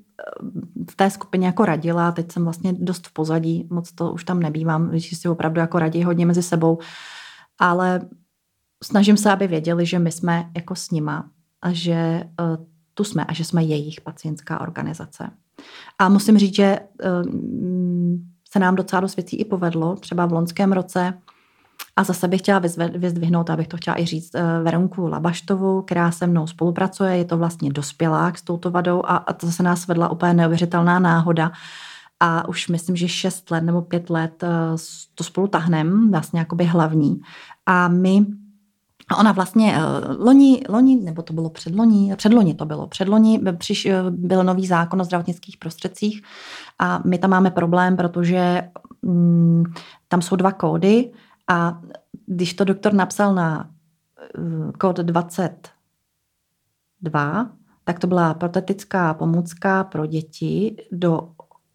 v 0.90 0.96
té 0.96 1.10
skupině 1.10 1.46
jako 1.46 1.64
radila, 1.64 2.12
teď 2.12 2.32
jsem 2.32 2.44
vlastně 2.44 2.72
dost 2.72 3.06
v 3.06 3.12
pozadí, 3.12 3.68
moc 3.70 3.92
to 3.92 4.12
už 4.12 4.24
tam 4.24 4.40
nebývám, 4.40 4.88
když 4.88 5.18
si 5.18 5.28
opravdu 5.28 5.60
jako 5.60 5.78
radí 5.78 6.04
hodně 6.04 6.26
mezi 6.26 6.42
sebou, 6.42 6.78
ale 7.58 8.00
snažím 8.82 9.16
se, 9.16 9.32
aby 9.32 9.46
věděli, 9.46 9.86
že 9.86 9.98
my 9.98 10.12
jsme 10.12 10.50
jako 10.56 10.74
s 10.74 10.90
nima 10.90 11.30
a 11.62 11.72
že 11.72 12.24
uh, 12.40 12.64
tu 12.94 13.04
jsme 13.04 13.24
a 13.24 13.32
že 13.32 13.44
jsme 13.44 13.64
jejich 13.64 14.00
pacientská 14.00 14.60
organizace. 14.60 15.30
A 15.98 16.08
musím 16.08 16.38
říct, 16.38 16.54
že 16.54 16.78
uh, 17.04 17.32
se 18.52 18.58
nám 18.58 18.74
docela 18.74 19.00
dost 19.00 19.16
věcí 19.16 19.36
i 19.36 19.44
povedlo, 19.44 19.96
třeba 19.96 20.26
v 20.26 20.32
loňském 20.32 20.72
roce, 20.72 21.14
a 21.96 22.04
zase 22.04 22.28
bych 22.28 22.40
chtěla 22.40 22.58
vyzdvihnout, 22.94 23.50
abych 23.50 23.68
to 23.68 23.76
chtěla 23.76 24.00
i 24.00 24.06
říct, 24.06 24.34
uh, 24.34 24.40
Veronku 24.64 25.06
Labaštovou, 25.06 25.82
která 25.82 26.10
se 26.10 26.26
mnou 26.26 26.46
spolupracuje, 26.46 27.16
je 27.16 27.24
to 27.24 27.38
vlastně 27.38 27.72
dospělák 27.72 28.38
s 28.38 28.42
touto 28.42 28.70
vadou 28.70 29.02
a, 29.04 29.16
a 29.16 29.32
to 29.32 29.46
zase 29.46 29.62
nás 29.62 29.86
vedla 29.86 30.08
úplně 30.08 30.34
neuvěřitelná 30.34 30.98
náhoda. 30.98 31.52
A 32.20 32.48
už 32.48 32.68
myslím, 32.68 32.96
že 32.96 33.08
šest 33.08 33.50
let 33.50 33.60
nebo 33.60 33.82
pět 33.82 34.10
let 34.10 34.44
to 35.14 35.24
spolu 35.24 35.46
tahnem, 35.46 36.10
vlastně 36.10 36.38
jakoby 36.38 36.64
hlavní. 36.64 37.20
A 37.66 37.88
my 37.88 38.26
a 39.08 39.16
ona 39.16 39.32
vlastně 39.32 39.78
uh, 39.78 39.82
loni, 40.26 40.62
loni, 40.68 40.96
nebo 40.96 41.22
to 41.22 41.32
bylo 41.32 41.50
předloni, 41.50 42.16
předloni 42.16 42.54
to 42.54 42.64
bylo, 42.64 42.86
předloni 42.86 43.40
přiš, 43.58 43.86
uh, 43.86 43.92
byl 44.10 44.44
nový 44.44 44.66
zákon 44.66 45.00
o 45.00 45.04
zdravotnických 45.04 45.56
prostředcích 45.56 46.22
a 46.78 47.02
my 47.04 47.18
tam 47.18 47.30
máme 47.30 47.50
problém, 47.50 47.96
protože 47.96 48.70
um, 49.02 49.64
tam 50.08 50.22
jsou 50.22 50.36
dva 50.36 50.52
kódy 50.52 51.12
a 51.50 51.80
když 52.26 52.54
to 52.54 52.64
doktor 52.64 52.94
napsal 52.94 53.34
na 53.34 53.70
uh, 54.38 54.72
kód 54.72 54.96
22, 54.96 57.50
tak 57.84 57.98
to 57.98 58.06
byla 58.06 58.34
protetická 58.34 59.14
pomůcka 59.14 59.84
pro 59.84 60.06
děti 60.06 60.76
do 60.92 61.28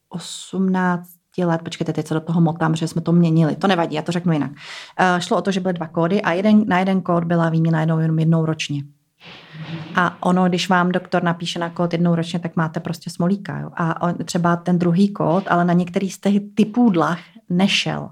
18 0.10 1.19
let, 1.38 1.62
počkejte, 1.62 1.94
teď 1.94 2.08
se 2.08 2.14
do 2.14 2.20
toho 2.20 2.42
motám, 2.42 2.76
že 2.76 2.88
jsme 2.88 3.02
to 3.02 3.12
měnili, 3.12 3.56
to 3.56 3.68
nevadí, 3.68 3.96
já 3.96 4.02
to 4.02 4.12
řeknu 4.12 4.34
jinak. 4.34 4.52
Uh, 4.52 5.20
šlo 5.20 5.38
o 5.38 5.42
to, 5.42 5.52
že 5.52 5.60
byly 5.60 5.74
dva 5.74 5.88
kódy 5.88 6.22
a 6.22 6.32
jeden, 6.32 6.64
na 6.68 6.80
jeden 6.80 7.02
kód 7.02 7.24
byla 7.24 7.50
výměna 7.50 7.80
jednou, 7.80 8.00
jenom 8.00 8.20
jednou 8.20 8.46
ročně. 8.46 8.84
A 9.96 10.24
ono, 10.24 10.50
když 10.50 10.70
vám 10.70 10.92
doktor 10.92 11.24
napíše 11.24 11.60
na 11.60 11.70
kód 11.70 11.94
jednou 11.94 12.16
ročně, 12.16 12.40
tak 12.40 12.56
máte 12.56 12.80
prostě 12.80 13.10
smolíka. 13.10 13.60
Jo? 13.60 13.70
A 13.74 14.02
on, 14.02 14.14
třeba 14.26 14.56
ten 14.56 14.80
druhý 14.80 15.14
kód, 15.14 15.44
ale 15.50 15.66
na 15.66 15.74
některý 15.74 16.10
z 16.10 16.20
těch 16.20 16.42
typů 16.56 16.90
dlah 16.90 17.20
nešel. 17.50 18.10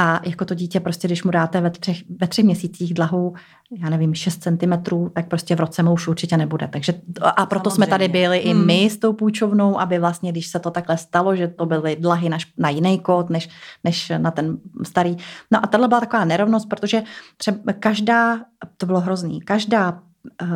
A 0.00 0.20
jako 0.24 0.44
to 0.44 0.54
dítě 0.54 0.80
prostě, 0.80 1.08
když 1.08 1.24
mu 1.24 1.30
dáte 1.30 1.60
ve 1.60 1.70
třech, 1.70 2.02
ve 2.20 2.26
třech 2.26 2.44
měsících 2.44 2.94
dlahu, 2.94 3.34
já 3.82 3.90
nevím, 3.90 4.14
6 4.14 4.42
cm, 4.42 4.72
tak 5.12 5.28
prostě 5.28 5.56
v 5.56 5.60
roce 5.60 5.82
mu 5.82 5.92
už 5.92 6.08
určitě 6.08 6.36
nebude. 6.36 6.68
Takže, 6.68 6.94
a 7.22 7.46
proto 7.46 7.70
Samozřejmě. 7.70 7.86
jsme 7.86 7.86
tady 7.86 8.08
byli 8.08 8.38
hmm. 8.40 8.62
i 8.62 8.64
my 8.64 8.90
s 8.90 8.96
tou 8.96 9.12
půjčovnou, 9.12 9.80
aby 9.80 9.98
vlastně, 9.98 10.32
když 10.32 10.46
se 10.46 10.58
to 10.58 10.70
takhle 10.70 10.98
stalo, 10.98 11.36
že 11.36 11.48
to 11.48 11.66
byly 11.66 11.96
dlahy 11.96 12.28
na, 12.28 12.38
na 12.58 12.68
jiný 12.68 12.98
kód, 12.98 13.30
než, 13.30 13.48
než 13.84 14.12
na 14.18 14.30
ten 14.30 14.58
starý. 14.82 15.16
No 15.50 15.64
a 15.64 15.66
tahle 15.66 15.88
byla 15.88 16.00
taková 16.00 16.24
nerovnost, 16.24 16.68
protože 16.68 17.02
třeba 17.36 17.72
každá, 17.72 18.38
to 18.76 18.86
bylo 18.86 19.00
hrozný, 19.00 19.40
každá, 19.40 20.00
uh, 20.42 20.48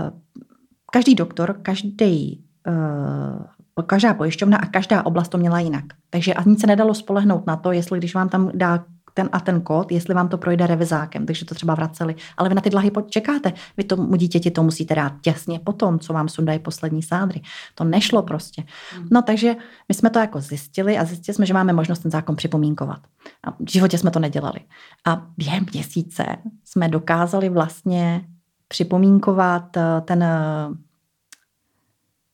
každý 0.92 1.14
doktor, 1.14 1.56
každý 1.62 2.44
uh, 2.68 3.82
každá 3.86 4.14
pojišťovna 4.14 4.58
a 4.58 4.66
každá 4.66 5.06
oblast 5.06 5.28
to 5.28 5.38
měla 5.38 5.60
jinak. 5.60 5.84
Takže 6.10 6.34
ani 6.34 6.56
se 6.56 6.66
nedalo 6.66 6.94
spolehnout 6.94 7.46
na 7.46 7.56
to, 7.56 7.72
jestli 7.72 7.98
když 7.98 8.14
vám 8.14 8.28
tam 8.28 8.50
dá 8.54 8.84
ten 9.14 9.28
a 9.32 9.40
ten 9.40 9.60
kód, 9.60 9.92
jestli 9.92 10.14
vám 10.14 10.28
to 10.28 10.38
projde 10.38 10.66
revizákem, 10.66 11.26
takže 11.26 11.44
to 11.44 11.54
třeba 11.54 11.74
vraceli. 11.74 12.14
Ale 12.36 12.48
vy 12.48 12.54
na 12.54 12.60
ty 12.60 12.70
dlahy 12.70 12.90
čekáte. 13.08 13.52
Vy 13.76 13.84
tomu 13.84 14.16
dítěti 14.16 14.50
to 14.50 14.62
musíte 14.62 14.94
dát 14.94 15.12
těsně 15.20 15.58
potom, 15.58 15.98
co 15.98 16.12
vám 16.12 16.28
sundají 16.28 16.58
poslední 16.58 17.02
sádry. 17.02 17.40
To 17.74 17.84
nešlo 17.84 18.22
prostě. 18.22 18.64
Hmm. 18.94 19.08
No 19.10 19.22
takže 19.22 19.56
my 19.88 19.94
jsme 19.94 20.10
to 20.10 20.18
jako 20.18 20.40
zjistili 20.40 20.98
a 20.98 21.04
zjistili 21.04 21.34
jsme, 21.34 21.46
že 21.46 21.54
máme 21.54 21.72
možnost 21.72 21.98
ten 21.98 22.10
zákon 22.10 22.36
připomínkovat. 22.36 23.00
A 23.44 23.50
v 23.50 23.70
životě 23.70 23.98
jsme 23.98 24.10
to 24.10 24.18
nedělali. 24.18 24.60
A 25.06 25.26
během 25.36 25.66
měsíce 25.72 26.24
jsme 26.64 26.88
dokázali 26.88 27.48
vlastně 27.48 28.24
připomínkovat 28.68 29.76
eh, 29.76 30.00
ten 30.04 30.22
eh, 30.22 30.68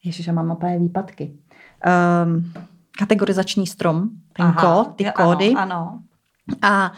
Ježiš, 0.05 0.27
já 0.27 0.33
mám 0.33 0.51
opět 0.51 0.79
výpadky. 0.79 1.39
Um, 2.25 2.53
kategorizační 2.99 3.67
strom, 3.67 4.09
ten 4.33 4.47
Aha, 4.47 4.75
kód, 4.75 4.97
ty 4.97 5.05
kódy. 5.05 5.49
Ano, 5.49 5.61
ano 5.61 6.03
A 6.63 6.93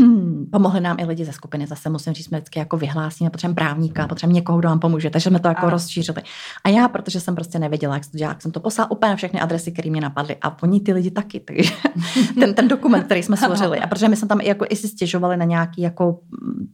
pomohli 0.50 0.80
nám 0.80 0.96
i 1.00 1.04
lidi 1.04 1.24
ze 1.24 1.32
skupiny. 1.32 1.66
Zase 1.66 1.90
musím 1.90 2.12
říct, 2.12 2.26
jsme 2.26 2.38
vždycky 2.38 2.58
jako 2.58 2.76
vyhlásíme, 2.76 3.30
potřebujeme 3.30 3.54
právníka, 3.54 4.08
potřebujeme 4.08 4.34
někoho, 4.34 4.58
kdo 4.58 4.68
nám 4.68 4.78
pomůže. 4.78 5.10
Takže 5.10 5.30
jsme 5.30 5.40
to 5.40 5.48
jako 5.48 5.60
Aha. 5.60 5.70
rozšířili. 5.70 6.22
A 6.64 6.68
já, 6.68 6.88
protože 6.88 7.20
jsem 7.20 7.34
prostě 7.34 7.58
nevěděla, 7.58 7.94
jak 7.94 8.04
se 8.04 8.10
to 8.10 8.18
dělá, 8.18 8.36
jsem 8.38 8.52
to 8.52 8.60
poslala 8.60 8.90
úplně 8.90 9.16
všechny 9.16 9.40
adresy, 9.40 9.72
které 9.72 9.90
mě 9.90 10.00
napadly. 10.00 10.36
A 10.42 10.62
oni 10.62 10.80
ty 10.80 10.92
lidi 10.92 11.10
taky. 11.10 11.40
Takže 11.40 11.74
ten, 12.40 12.54
ten 12.54 12.68
dokument, 12.68 13.04
který 13.04 13.22
jsme 13.22 13.36
složili. 13.36 13.78
A 13.78 13.86
protože 13.86 14.08
my 14.08 14.16
jsme 14.16 14.28
tam 14.28 14.40
i, 14.40 14.48
jako, 14.48 14.64
i 14.70 14.76
si 14.76 14.88
stěžovali 14.88 15.36
na 15.36 15.44
nějaký 15.44 15.82
jako 15.82 16.20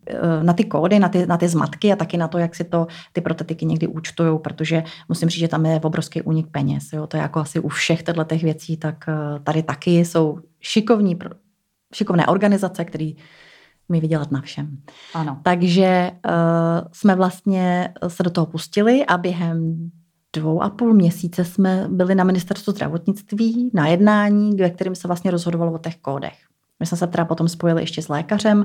eh, 0.06 0.42
na 0.42 0.52
ty 0.52 0.64
kódy, 0.64 0.98
na 0.98 1.08
ty, 1.08 1.26
na 1.26 1.36
ty 1.36 1.48
zmatky 1.48 1.92
a 1.92 1.96
taky 1.96 2.16
na 2.16 2.28
to, 2.28 2.38
jak 2.38 2.54
si 2.54 2.64
to 2.64 2.86
ty 3.12 3.20
protetiky 3.20 3.66
někdy 3.66 3.86
účtují, 3.86 4.38
protože 4.38 4.84
musím 5.08 5.28
říct, 5.28 5.40
že 5.40 5.48
tam 5.48 5.66
je 5.66 5.80
obrovský 5.80 6.22
únik 6.22 6.46
peněz. 6.50 6.92
Jo? 6.92 7.06
To 7.06 7.16
je 7.16 7.22
jako 7.22 7.40
asi 7.40 7.60
u 7.60 7.68
všech 7.68 8.02
těchto 8.02 8.36
věcí, 8.42 8.76
tak 8.76 9.04
eh, 9.08 9.40
tady 9.44 9.62
taky 9.62 10.04
jsou 10.04 10.38
šikovní 10.60 11.16
šikovné 11.94 12.26
organizace, 12.26 12.84
které 12.84 13.10
mi 13.88 14.00
vydělat 14.00 14.30
na 14.30 14.40
všem. 14.40 14.78
Ano. 15.14 15.40
Takže 15.42 16.10
uh, 16.26 16.32
jsme 16.92 17.14
vlastně 17.14 17.94
se 18.08 18.22
do 18.22 18.30
toho 18.30 18.46
pustili 18.46 19.06
a 19.06 19.18
během 19.18 19.90
dvou 20.36 20.62
a 20.62 20.70
půl 20.70 20.94
měsíce 20.94 21.44
jsme 21.44 21.86
byli 21.90 22.14
na 22.14 22.24
ministerstvu 22.24 22.72
zdravotnictví 22.72 23.70
na 23.74 23.86
jednání, 23.86 24.56
ve 24.56 24.70
kterém 24.70 24.94
se 24.94 25.08
vlastně 25.08 25.30
rozhodovalo 25.30 25.72
o 25.72 25.78
těch 25.78 25.96
kódech. 25.96 26.38
My 26.80 26.86
jsme 26.86 26.98
se 26.98 27.06
teda 27.06 27.24
potom 27.24 27.48
spojili 27.48 27.82
ještě 27.82 28.02
s 28.02 28.08
lékařem, 28.08 28.64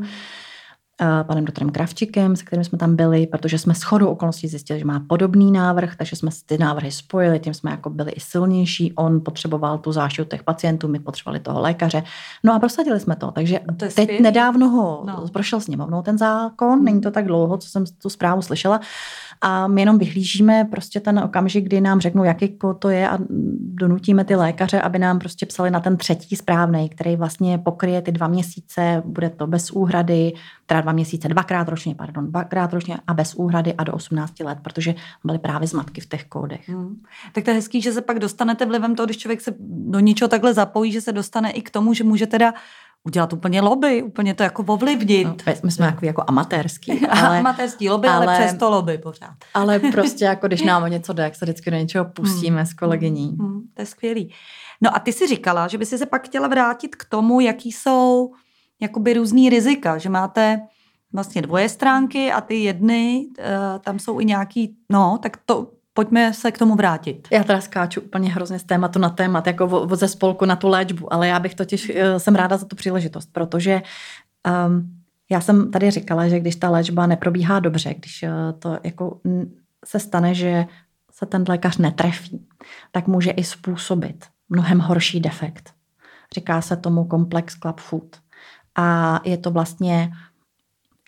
panem 1.24 1.46
doktorem 1.46 1.70
Kravčikem, 1.70 2.36
se 2.36 2.44
kterým 2.44 2.64
jsme 2.64 2.78
tam 2.78 2.96
byli, 2.96 3.28
protože 3.28 3.58
jsme 3.58 3.74
shodou 3.74 4.08
okolností 4.08 4.48
zjistili, 4.48 4.80
že 4.80 4.86
má 4.86 5.00
podobný 5.10 5.52
návrh, 5.52 5.96
takže 5.96 6.16
jsme 6.16 6.32
ty 6.46 6.58
návrhy 6.58 6.91
spojili, 6.91 7.39
tím 7.39 7.54
jsme 7.54 7.72
jako 7.72 7.89
byli 7.89 8.12
i 8.12 8.20
silnější. 8.20 8.94
On 8.94 9.22
potřeboval 9.26 9.78
tu 9.78 9.91
záštitu 9.91 10.30
těch 10.30 10.44
pacientů, 10.44 10.88
my 10.88 11.00
potřebovali 11.00 11.39
toho 11.39 11.62
lékaře. 11.62 12.04
No 12.44 12.54
a 12.54 12.60
prosadili 12.60 13.00
jsme 13.00 13.16
to. 13.16 13.32
Takže 13.32 13.60
to 13.60 13.74
teď 13.76 13.91
skvělý. 13.91 14.24
nedávno 14.24 14.70
ho 14.70 15.04
no. 15.06 15.28
prošel 15.34 15.60
sněmovnou 15.60 16.02
ten 16.02 16.18
zákon, 16.18 16.84
není 16.84 17.02
to 17.02 17.12
tak 17.12 17.26
dlouho, 17.26 17.58
co 17.58 17.70
jsem 17.70 17.86
tu 18.02 18.10
zprávu 18.10 18.41
slyšela 18.41 18.82
a 19.46 19.68
my 19.68 19.82
jenom 19.82 19.98
vyhlížíme 19.98 20.66
prostě 20.72 21.00
ten 21.00 21.20
okamžik, 21.20 21.66
kdy 21.66 21.82
nám 21.82 22.00
řeknou, 22.00 22.24
jaký 22.24 22.58
to 22.80 22.89
je 22.89 23.10
a 23.10 23.18
donutíme 23.60 24.24
ty 24.26 24.36
lékaře, 24.36 24.82
aby 24.82 25.00
nám 25.00 25.20
prostě 25.20 25.46
psali 25.46 25.72
na 25.72 25.80
ten 25.80 25.98
třetí 25.98 26.36
správný, 26.36 26.89
který 26.89 27.16
vlastně 27.16 27.58
pokryje 27.58 28.02
ty 28.02 28.12
dva 28.12 28.28
měsíce, 28.28 29.04
bude 29.06 29.30
to 29.30 29.48
bez 29.48 29.72
úhrady, 29.72 30.34
teda 30.66 30.82
dva 30.82 30.91
měsíce, 30.91 31.28
dvakrát 31.28 31.70
ročně, 31.70 31.96
pardon, 31.96 32.32
dvakrát 32.32 32.74
ročně 32.74 32.98
a 33.08 33.14
bez 33.14 33.36
úhrady 33.36 33.74
a 33.74 33.84
do 33.84 33.94
18 33.94 34.39
let, 34.39 34.58
protože 34.62 34.96
byly 35.24 35.39
právě 35.39 35.68
zmatky 35.68 36.02
v 36.02 36.10
těch 36.10 36.26
kódech. 36.26 36.70
Hmm. 36.70 37.02
Tak 37.34 37.44
to 37.44 37.50
je 37.50 37.56
hezký, 37.56 37.82
že 37.82 37.91
se 37.91 38.02
pak 38.02 38.20
dostanete 38.20 38.66
vlivem 38.66 38.96
toho, 38.96 39.06
když 39.06 39.18
člověk 39.18 39.41
se 39.41 39.54
do 39.60 40.00
něčeho 40.00 40.28
takhle 40.28 40.54
zapojí, 40.54 40.91
že 40.91 41.02
se 41.02 41.12
dostane 41.12 41.52
i 41.52 41.62
k 41.62 41.70
tomu, 41.70 41.94
že 41.94 42.04
může 42.04 42.28
teda 42.28 42.54
udělat 43.04 43.34
úplně 43.34 43.62
lobby, 43.62 44.04
úplně 44.04 44.34
to 44.34 44.43
jako 44.43 44.64
ovlivnit. 44.64 45.28
No, 45.28 45.54
my 45.64 45.72
jsme 45.72 45.86
jako, 45.86 46.06
jako 46.06 46.24
amatérský. 46.28 47.08
Ale, 47.10 47.39
amatérský 47.39 47.89
lobby, 47.89 48.08
ale, 48.08 48.28
ale 48.28 48.39
přesto 48.39 48.70
lobby 48.70 48.97
pořád. 48.97 49.36
Ale 49.54 49.80
prostě 49.80 50.26
jako 50.26 50.47
když 50.47 50.62
nám 50.62 50.84
o 50.84 50.88
něco 50.97 51.14
jde, 51.14 51.24
jak 51.24 51.36
se 51.36 51.45
vždycky 51.45 51.72
do 51.72 51.78
něčeho 51.78 52.06
pustíme 52.06 52.58
hmm. 52.58 52.66
s 52.66 52.74
kolegyní. 52.74 53.28
Hmm. 53.28 53.47
Hmm. 53.47 53.62
To 53.74 53.82
je 53.82 53.86
skvělý. 53.86 54.34
No 54.82 54.95
a 54.95 54.99
ty 54.99 55.14
si 55.14 55.28
říkala, 55.28 55.68
že 55.68 55.78
by 55.78 55.86
si 55.86 55.97
se 55.97 56.06
pak 56.06 56.26
chtěla 56.26 56.47
vrátit 56.47 56.95
k 56.95 57.06
tomu, 57.06 57.39
jaký 57.39 57.72
jsou 57.72 58.32
jakoby 58.82 59.14
různý 59.14 59.49
rizika, 59.49 59.97
že 59.97 60.10
máte 60.10 60.62
vlastně 61.14 61.41
dvoje 61.41 61.70
stránky 61.70 62.32
a 62.32 62.41
ty 62.41 62.56
jedny, 62.56 63.26
uh, 63.39 63.45
tam 63.80 63.99
jsou 63.99 64.20
i 64.20 64.26
nějaký, 64.26 64.76
no, 64.89 65.20
tak 65.22 65.38
to 65.45 65.72
pojďme 65.94 66.34
se 66.34 66.52
k 66.52 66.58
tomu 66.58 66.76
vrátit. 66.76 67.28
Já 67.32 67.44
teda 67.44 67.62
skáču 67.62 68.02
úplně 68.02 68.34
hrozně 68.34 68.60
z 68.60 68.64
tématu 68.64 69.00
na 69.00 69.10
témat, 69.10 69.48
jako 69.48 69.89
ze 69.94 70.08
spolku 70.08 70.46
na 70.46 70.56
tu 70.56 70.68
léčbu, 70.68 71.14
ale 71.14 71.28
já 71.28 71.39
bych 71.39 71.56
totiž, 71.56 71.91
eh, 71.96 72.20
jsem 72.20 72.36
ráda 72.36 72.58
za 72.58 72.66
tu 72.66 72.76
příležitost, 72.76 73.30
protože 73.32 73.82
um, 74.68 75.04
já 75.30 75.41
jsem 75.41 75.72
tady 75.72 75.91
říkala, 75.91 76.28
že 76.28 76.39
když 76.39 76.56
ta 76.56 76.70
léčba 76.70 77.08
neprobíhá 77.08 77.60
dobře, 77.60 77.94
když 77.94 78.24
uh, 78.24 78.60
to 78.60 78.78
jako 78.84 79.20
se 79.86 80.00
stane, 80.00 80.34
že 80.34 80.66
se 81.12 81.26
ten 81.26 81.46
lékař 81.50 81.78
netrefí, 81.78 82.48
tak 82.91 83.08
může 83.08 83.32
i 83.32 83.44
způsobit 83.44 84.26
mnohem 84.50 84.80
horší 84.80 85.20
defekt. 85.20 85.74
Říká 86.34 86.62
se 86.62 86.78
tomu 86.78 87.06
komplex 87.06 87.56
club 87.60 87.80
food. 87.80 88.18
A 88.76 89.20
je 89.24 89.38
to 89.38 89.52
vlastně 89.52 90.12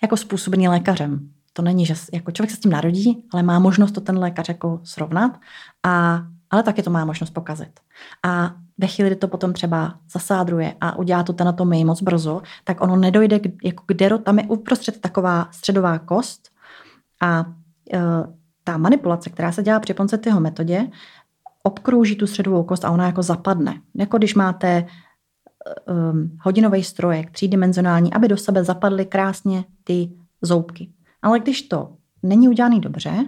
jako 0.03 0.17
způsobený 0.17 0.67
lékařem. 0.67 1.29
To 1.57 1.61
není, 1.61 1.85
že 1.85 1.95
jako 2.13 2.31
člověk 2.31 2.51
se 2.51 2.57
s 2.57 2.59
tím 2.59 2.71
narodí, 2.71 3.23
ale 3.31 3.43
má 3.43 3.59
možnost 3.59 3.91
to 3.91 4.01
ten 4.01 4.17
lékař 4.17 4.49
jako 4.49 4.79
srovnat, 4.83 5.39
a, 5.83 6.23
ale 6.49 6.63
taky 6.63 6.83
to 6.83 6.89
má 6.89 7.05
možnost 7.05 7.29
pokazit. 7.29 7.79
A 8.23 8.51
ve 8.77 8.87
chvíli, 8.87 9.09
kdy 9.09 9.15
to 9.15 9.27
potom 9.27 9.53
třeba 9.53 9.99
zasádruje 10.11 10.75
a 10.81 10.97
udělá 10.97 11.23
tu 11.23 11.35
anatomii 11.39 11.85
moc 11.85 12.01
brzo, 12.01 12.41
tak 12.63 12.81
ono 12.81 12.95
nedojde 12.95 13.39
k, 13.39 13.63
jako 13.63 13.83
k 13.87 13.93
dero, 13.93 14.17
tam 14.17 14.39
je 14.39 14.45
uprostřed 14.45 15.01
taková 15.01 15.47
středová 15.51 15.99
kost 15.99 16.49
a 17.21 17.45
e, 17.93 17.99
ta 18.63 18.77
manipulace, 18.77 19.29
která 19.29 19.51
se 19.51 19.63
dělá 19.63 19.79
při 19.79 19.93
Poncetyho 19.93 20.39
metodě, 20.39 20.87
obkrouží 21.63 22.15
tu 22.15 22.27
středovou 22.27 22.63
kost 22.63 22.85
a 22.85 22.91
ona 22.91 23.05
jako 23.05 23.23
zapadne. 23.23 23.81
Jako 23.95 24.17
když 24.17 24.35
máte 24.35 24.85
um, 25.87 26.37
hodinový 26.41 26.83
strojek, 26.83 27.31
třídimenzionální, 27.31 28.13
aby 28.13 28.27
do 28.27 28.37
sebe 28.37 28.63
zapadly 28.63 29.05
krásně 29.05 29.65
ty 29.83 30.11
zoubky. 30.41 30.89
Ale 31.21 31.39
když 31.39 31.61
to 31.61 31.93
není 32.23 32.49
udělaný 32.49 32.81
dobře, 32.81 33.25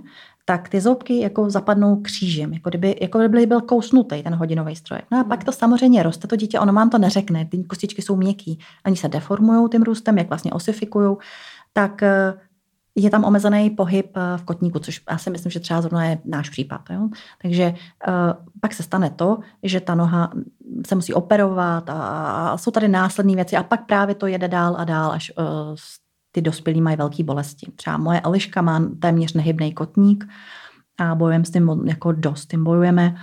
tak 0.49 0.69
ty 0.69 0.81
zoubky 0.81 1.19
jako 1.19 1.49
zapadnou 1.49 1.95
křížem, 1.95 2.53
jako 2.53 2.69
kdyby, 2.69 2.95
jako 3.01 3.19
kdyby 3.19 3.45
byl 3.45 3.61
kousnutý 3.61 4.23
ten 4.23 4.35
hodinový 4.35 4.75
stroj. 4.75 4.99
No 5.11 5.19
a 5.19 5.23
pak 5.23 5.43
to 5.43 5.51
samozřejmě 5.51 6.03
roste, 6.03 6.27
to 6.27 6.35
dítě, 6.35 6.59
ono 6.59 6.73
vám 6.73 6.89
to 6.89 6.97
neřekne, 6.97 7.45
ty 7.45 7.63
kostičky 7.63 8.01
jsou 8.01 8.15
měkký, 8.15 8.59
oni 8.85 8.95
se 8.95 9.07
deformují 9.07 9.69
tím 9.69 9.81
růstem, 9.81 10.17
jak 10.17 10.29
vlastně 10.29 10.51
osifikují, 10.51 11.17
tak 11.73 12.03
eh, 12.03 12.33
je 12.95 13.09
tam 13.09 13.23
omezený 13.23 13.69
pohyb 13.69 14.17
eh, 14.17 14.37
v 14.37 14.43
kotníku, 14.43 14.79
což 14.79 15.01
já 15.09 15.17
si 15.17 15.29
myslím, 15.29 15.51
že 15.51 15.59
třeba 15.59 15.81
zrovna 15.81 16.05
je 16.05 16.19
náš 16.25 16.49
případ. 16.49 16.81
Jo? 16.89 17.09
Takže 17.41 17.73
uh, 18.07 18.13
pak 18.61 18.73
se 18.73 18.83
stane 18.83 19.09
to, 19.09 19.37
že 19.63 19.79
ta 19.79 19.95
noha 19.95 20.31
se 20.87 20.95
musí 20.95 21.13
operovat 21.13 21.89
a, 21.89 21.93
a 21.93 22.57
jsou 22.57 22.71
tady 22.71 22.87
následné 22.87 23.35
věci 23.35 23.55
a 23.55 23.63
pak 23.63 23.85
právě 23.85 24.15
to 24.15 24.27
jede 24.27 24.47
dál 24.47 24.75
a 24.77 24.83
dál, 24.83 25.11
až 25.11 25.31
uh, 25.37 25.75
ty 26.37 26.41
dospělí 26.41 26.81
mají 26.81 26.97
velké 26.97 27.23
bolesti. 27.23 27.71
Třeba 27.75 27.97
moje 27.97 28.21
Eliška 28.21 28.61
má 28.61 28.81
téměř 28.99 29.33
nehybný 29.33 29.73
kotník 29.73 30.27
a 30.97 31.15
bojujeme 31.15 31.45
s 31.45 31.51
tím 31.51 31.81
jako 31.85 32.11
dost, 32.11 32.45
tím 32.45 32.63
bojujeme. 32.63 33.15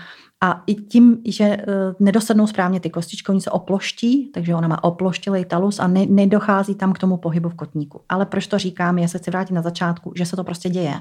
A 0.43 0.63
i 0.67 0.75
tím, 0.75 1.19
že 1.27 1.57
uh, 1.57 1.63
nedosadnou 2.01 2.47
správně 2.47 2.81
ty 2.81 2.91
kostičky, 2.91 3.33
oni 3.33 3.41
se 3.41 3.51
oploští, 3.51 4.31
takže 4.35 4.55
ona 4.55 4.69
má 4.69 4.85
oploštělej 4.85 5.45
talus 5.45 5.79
a 5.79 5.87
ne, 5.87 6.07
nedochází 6.07 6.75
tam 6.75 6.93
k 6.93 6.99
tomu 6.99 7.17
pohybu 7.17 7.49
v 7.49 7.55
kotníku. 7.55 8.01
Ale 8.09 8.27
proč 8.27 8.47
to 8.47 8.59
říkám, 8.59 8.99
je 8.99 9.09
se 9.09 9.19
chci 9.19 9.31
vrátit 9.31 9.55
na 9.55 9.63
začátku, 9.63 10.13
že 10.17 10.27
se 10.27 10.37
to 10.37 10.45
prostě 10.45 10.69
děje. 10.69 10.95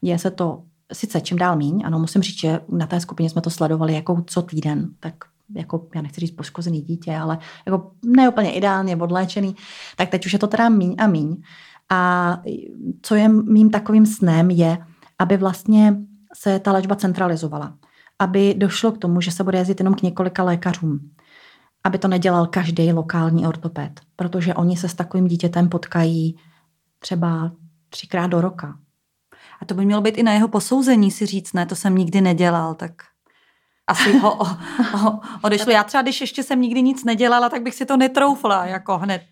Děje 0.00 0.18
se 0.18 0.30
to 0.30 0.62
sice 0.92 1.20
čím 1.20 1.38
dál 1.38 1.56
míň, 1.56 1.82
ano, 1.84 1.98
musím 1.98 2.22
říct, 2.22 2.40
že 2.40 2.60
na 2.68 2.86
té 2.86 3.00
skupině 3.00 3.30
jsme 3.30 3.42
to 3.42 3.50
sledovali 3.50 3.94
jako 3.94 4.24
co 4.26 4.42
týden, 4.42 4.88
tak 5.00 5.14
jako, 5.56 5.88
já 5.94 6.02
nechci 6.02 6.20
říct 6.20 6.30
poškozený 6.30 6.80
dítě, 6.80 7.16
ale 7.16 7.38
jako 7.66 7.90
neúplně 8.04 8.52
ideálně 8.52 8.96
odléčený, 8.96 9.56
tak 9.96 10.08
teď 10.08 10.26
už 10.26 10.32
je 10.32 10.38
to 10.38 10.46
teda 10.46 10.68
míň 10.68 10.94
a 10.98 11.06
míň. 11.06 11.36
A 11.90 12.40
co 13.02 13.14
je 13.14 13.28
mým 13.28 13.70
takovým 13.70 14.06
snem 14.06 14.50
je, 14.50 14.78
aby 15.18 15.36
vlastně 15.36 15.96
se 16.36 16.58
ta 16.58 16.72
léčba 16.72 16.96
centralizovala. 16.96 17.78
Aby 18.18 18.54
došlo 18.54 18.92
k 18.92 18.98
tomu, 18.98 19.20
že 19.20 19.30
se 19.30 19.44
bude 19.44 19.58
jezdit 19.58 19.80
jenom 19.80 19.94
k 19.94 20.02
několika 20.02 20.42
lékařům. 20.42 21.10
Aby 21.84 21.98
to 21.98 22.08
nedělal 22.08 22.46
každý 22.46 22.92
lokální 22.92 23.46
ortoped, 23.46 24.00
protože 24.16 24.54
oni 24.54 24.76
se 24.76 24.88
s 24.88 24.94
takovým 24.94 25.26
dítětem 25.26 25.68
potkají 25.68 26.36
třeba 26.98 27.52
třikrát 27.88 28.26
do 28.26 28.40
roka. 28.40 28.78
A 29.60 29.64
to 29.64 29.74
by 29.74 29.86
mělo 29.86 30.02
být 30.02 30.18
i 30.18 30.22
na 30.22 30.32
jeho 30.32 30.48
posouzení 30.48 31.10
si 31.10 31.26
říct, 31.26 31.52
ne, 31.52 31.66
to 31.66 31.76
jsem 31.76 31.94
nikdy 31.94 32.20
nedělal, 32.20 32.74
tak 32.74 32.92
asi 33.90 34.18
ho, 34.18 34.34
ho, 34.34 34.56
ho 34.92 35.20
odešlo. 35.42 35.72
Já 35.72 35.84
třeba, 35.84 36.02
když 36.02 36.20
ještě 36.20 36.42
jsem 36.42 36.60
nikdy 36.60 36.82
nic 36.82 37.04
nedělala, 37.04 37.48
tak 37.48 37.62
bych 37.62 37.74
si 37.74 37.86
to 37.86 37.96
netroufla 37.96 38.66
jako 38.66 38.98
hned 38.98 39.22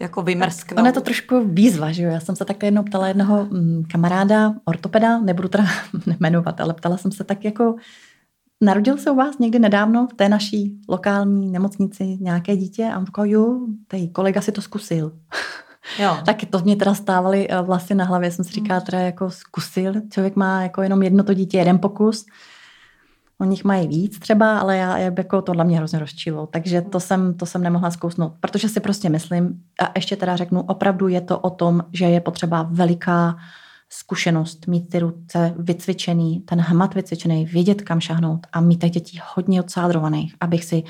jako 0.00 0.22
vymrsknout. 0.22 0.78
Ono 0.78 0.88
je 0.88 0.92
to 0.92 1.00
trošku 1.00 1.40
výzva, 1.44 1.92
že 1.92 2.02
jo? 2.02 2.10
Já 2.10 2.20
jsem 2.20 2.36
se 2.36 2.44
takhle 2.44 2.66
jednou 2.66 2.82
ptala 2.82 3.08
jednoho 3.08 3.44
mm, 3.44 3.84
kamaráda, 3.92 4.54
ortopeda, 4.64 5.18
nebudu 5.18 5.48
teda 5.48 5.66
jmenovat, 6.20 6.60
ale 6.60 6.74
ptala 6.74 6.96
jsem 6.96 7.12
se 7.12 7.24
tak 7.24 7.44
jako, 7.44 7.74
narodil 8.60 8.98
se 8.98 9.10
u 9.10 9.14
vás 9.14 9.38
někdy 9.38 9.58
nedávno 9.58 10.06
v 10.06 10.14
té 10.14 10.28
naší 10.28 10.80
lokální 10.88 11.50
nemocnici 11.50 12.04
nějaké 12.20 12.56
dítě? 12.56 12.90
A 12.94 12.98
on 12.98 13.06
říkal, 13.06 13.26
jo, 13.26 13.58
tady 13.88 14.08
kolega 14.08 14.40
si 14.40 14.52
to 14.52 14.62
zkusil. 14.62 15.12
Jo. 15.98 16.16
tak 16.24 16.36
to 16.50 16.58
mě 16.58 16.76
teda 16.76 16.94
stávaly 16.94 17.48
vlastně 17.62 17.96
na 17.96 18.04
hlavě. 18.04 18.30
Jsem 18.30 18.44
si 18.44 18.52
říkala, 18.52 18.80
teda 18.80 19.00
jako 19.00 19.30
zkusil. 19.30 19.92
Člověk 20.10 20.36
má 20.36 20.62
jako 20.62 20.82
jenom 20.82 21.02
jedno 21.02 21.24
to 21.24 21.34
dítě, 21.34 21.58
jeden 21.58 21.78
pokus. 21.78 22.26
O 23.40 23.44
nich 23.44 23.64
mají 23.64 23.88
víc 23.88 24.18
třeba, 24.18 24.58
ale 24.58 24.76
já, 24.76 24.98
jako 24.98 25.42
tohle 25.42 25.64
mě 25.64 25.76
hrozně 25.76 25.98
rozčilo. 25.98 26.46
Takže 26.46 26.82
to 26.82 27.00
jsem, 27.00 27.34
to 27.34 27.46
jsem 27.46 27.62
nemohla 27.62 27.90
zkousnout, 27.90 28.32
protože 28.40 28.68
si 28.68 28.80
prostě 28.80 29.08
myslím, 29.08 29.62
a 29.80 29.92
ještě 29.94 30.16
teda 30.16 30.36
řeknu, 30.36 30.62
opravdu 30.62 31.08
je 31.08 31.20
to 31.20 31.38
o 31.38 31.50
tom, 31.50 31.84
že 31.92 32.04
je 32.04 32.20
potřeba 32.20 32.68
veliká 32.70 33.36
zkušenost, 33.88 34.66
mít 34.66 34.88
ty 34.88 34.98
ruce 34.98 35.54
vycvičený, 35.58 36.40
ten 36.40 36.60
hmat 36.60 36.94
vycvičený, 36.94 37.44
vědět, 37.44 37.82
kam 37.82 38.00
šahnout 38.00 38.46
a 38.52 38.60
mít 38.60 38.80
těch 38.80 38.90
dětí 38.90 39.20
hodně 39.34 39.60
odsádrovaných, 39.60 40.34
abych 40.40 40.64
si 40.64 40.82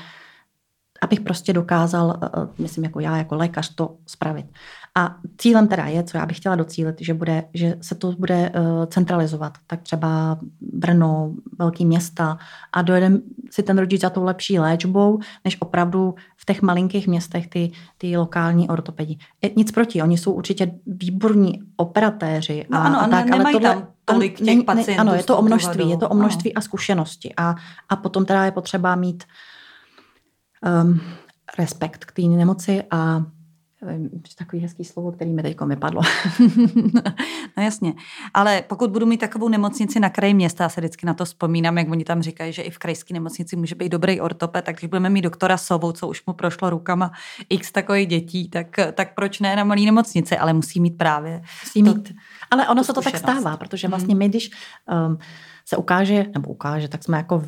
abych 1.01 1.21
prostě 1.21 1.53
dokázal, 1.53 2.19
eh, 2.21 2.29
eh, 2.37 2.47
myslím 2.57 2.83
jako 2.83 2.99
já, 2.99 3.17
jako 3.17 3.35
lékař, 3.35 3.75
to 3.75 3.95
spravit. 4.05 4.45
A 4.95 5.15
cílem 5.37 5.67
teda 5.67 5.85
je, 5.85 6.03
co 6.03 6.17
já 6.17 6.25
bych 6.25 6.37
chtěla 6.37 6.55
docílit, 6.55 6.95
že, 6.99 7.13
bude, 7.13 7.43
že 7.53 7.77
se 7.81 7.95
to 7.95 8.11
bude 8.11 8.51
centralizovat. 8.87 9.57
Tak 9.67 9.81
třeba 9.81 10.37
Brno, 10.61 11.33
velký 11.59 11.85
města 11.85 12.37
a 12.73 12.81
dojedem 12.81 13.21
si 13.51 13.63
ten 13.63 13.77
rodič 13.77 14.01
za 14.01 14.09
tou 14.09 14.23
lepší 14.23 14.59
léčbou, 14.59 15.19
než 15.45 15.57
opravdu 15.61 16.15
v 16.37 16.45
těch 16.45 16.61
malinkých 16.61 17.07
městech 17.07 17.47
ty, 17.47 17.71
ty 17.97 18.17
lokální 18.17 18.69
ortopedi. 18.69 19.17
Nic 19.55 19.71
proti, 19.71 20.01
oni 20.01 20.17
jsou 20.17 20.31
určitě 20.31 20.71
výborní 20.85 21.59
operatéři. 21.75 22.65
No 22.69 22.77
a, 22.77 22.81
ano, 22.81 23.01
a 23.01 23.07
tak, 23.07 23.31
ale 23.31 23.51
tohle, 23.51 23.75
tam 23.75 23.87
tolik 24.05 24.37
těch 24.37 24.63
pacientů. 24.63 25.01
Ano, 25.01 25.13
je 25.13 25.23
to 25.23 25.37
o 25.37 25.41
množství, 25.41 25.89
je 25.89 25.97
to 25.97 26.09
o 26.09 26.15
množství 26.15 26.53
a 26.53 26.61
zkušenosti. 26.61 27.33
A, 27.37 27.55
a 27.89 27.95
potom 27.95 28.25
teda 28.25 28.45
je 28.45 28.51
potřeba 28.51 28.95
mít 28.95 29.23
um, 30.83 31.01
respekt 31.57 32.05
k 32.05 32.11
té 32.11 32.21
nemoci 32.21 32.83
a 32.91 33.25
takový 34.37 34.61
hezký 34.61 34.83
slovo, 34.83 35.11
který 35.11 35.33
mi 35.33 35.43
teď 35.43 35.57
vypadlo. 35.61 36.01
no 37.57 37.63
jasně. 37.63 37.93
Ale 38.33 38.63
pokud 38.67 38.91
budu 38.91 39.05
mít 39.05 39.17
takovou 39.17 39.49
nemocnici 39.49 39.99
na 39.99 40.09
kraji 40.09 40.33
města, 40.33 40.63
já 40.63 40.69
se 40.69 40.81
vždycky 40.81 41.05
na 41.05 41.13
to 41.13 41.25
vzpomínám, 41.25 41.77
jak 41.77 41.91
oni 41.91 42.03
tam 42.03 42.21
říkají, 42.21 42.53
že 42.53 42.61
i 42.61 42.71
v 42.71 42.77
krajské 42.77 43.13
nemocnici 43.13 43.55
může 43.55 43.75
být 43.75 43.89
dobrý 43.89 44.21
ortoped, 44.21 44.65
tak 44.65 44.75
když 44.75 44.89
budeme 44.89 45.09
mít 45.09 45.21
doktora 45.21 45.57
Sovou, 45.57 45.91
co 45.91 46.07
už 46.07 46.25
mu 46.25 46.33
prošlo 46.33 46.69
rukama 46.69 47.11
x 47.49 47.71
takových 47.71 48.07
dětí, 48.07 48.49
tak, 48.49 48.67
tak 48.93 49.15
proč 49.15 49.39
ne 49.39 49.55
na 49.55 49.63
malý 49.63 49.85
nemocnici, 49.85 50.37
ale 50.37 50.53
musí 50.53 50.79
mít 50.79 50.97
právě. 50.97 51.41
Musí 51.63 51.83
to, 51.83 51.93
mít. 51.93 52.15
Ale 52.51 52.67
ono 52.67 52.83
se 52.83 52.93
to 52.93 53.01
tak 53.01 53.17
stává, 53.17 53.57
protože 53.57 53.87
vlastně 53.87 54.13
hmm. 54.13 54.19
my, 54.19 54.29
když 54.29 54.51
um, 55.07 55.17
se 55.69 55.77
ukáže, 55.77 56.25
nebo 56.33 56.49
ukáže, 56.49 56.87
tak 56.87 57.03
jsme 57.03 57.17
jako 57.17 57.43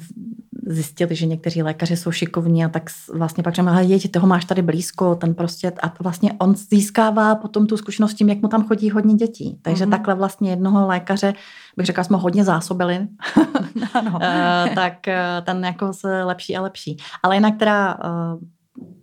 zjistili, 0.67 1.15
že 1.15 1.26
někteří 1.26 1.63
lékaři 1.63 1.97
jsou 1.97 2.11
šikovní 2.11 2.65
a 2.65 2.70
tak 2.70 2.89
vlastně 3.13 3.43
pak 3.43 3.55
řekneme, 3.55 3.84
jeď, 3.84 4.11
toho 4.11 4.28
máš 4.28 4.45
tady 4.45 4.61
blízko, 4.61 5.15
ten 5.15 5.36
prostě, 5.36 5.72
a 5.84 5.93
vlastně 5.99 6.34
on 6.34 6.55
získává 6.55 7.36
potom 7.36 7.67
tu 7.67 7.78
zkušenost 7.78 8.13
tím, 8.13 8.30
jak 8.30 8.41
mu 8.41 8.47
tam 8.47 8.67
chodí 8.67 8.89
hodně 8.89 9.15
dětí. 9.15 9.59
Takže 9.61 9.86
mm-hmm. 9.86 9.89
takhle 9.89 10.15
vlastně 10.15 10.49
jednoho 10.49 10.88
lékaře, 10.88 11.34
bych 11.78 11.86
řekla, 11.86 12.03
jsme 12.03 12.17
hodně 12.17 12.43
zásobili, 12.43 13.07
ano. 13.93 14.20
Eh, 14.22 14.72
tak 14.76 15.07
eh, 15.07 15.41
ten 15.45 15.65
jako 15.65 15.93
se 15.93 16.24
lepší 16.24 16.57
a 16.57 16.61
lepší. 16.61 16.97
Ale 17.24 17.36
jinak 17.36 17.57
teda 17.57 17.97
eh, 18.03 18.09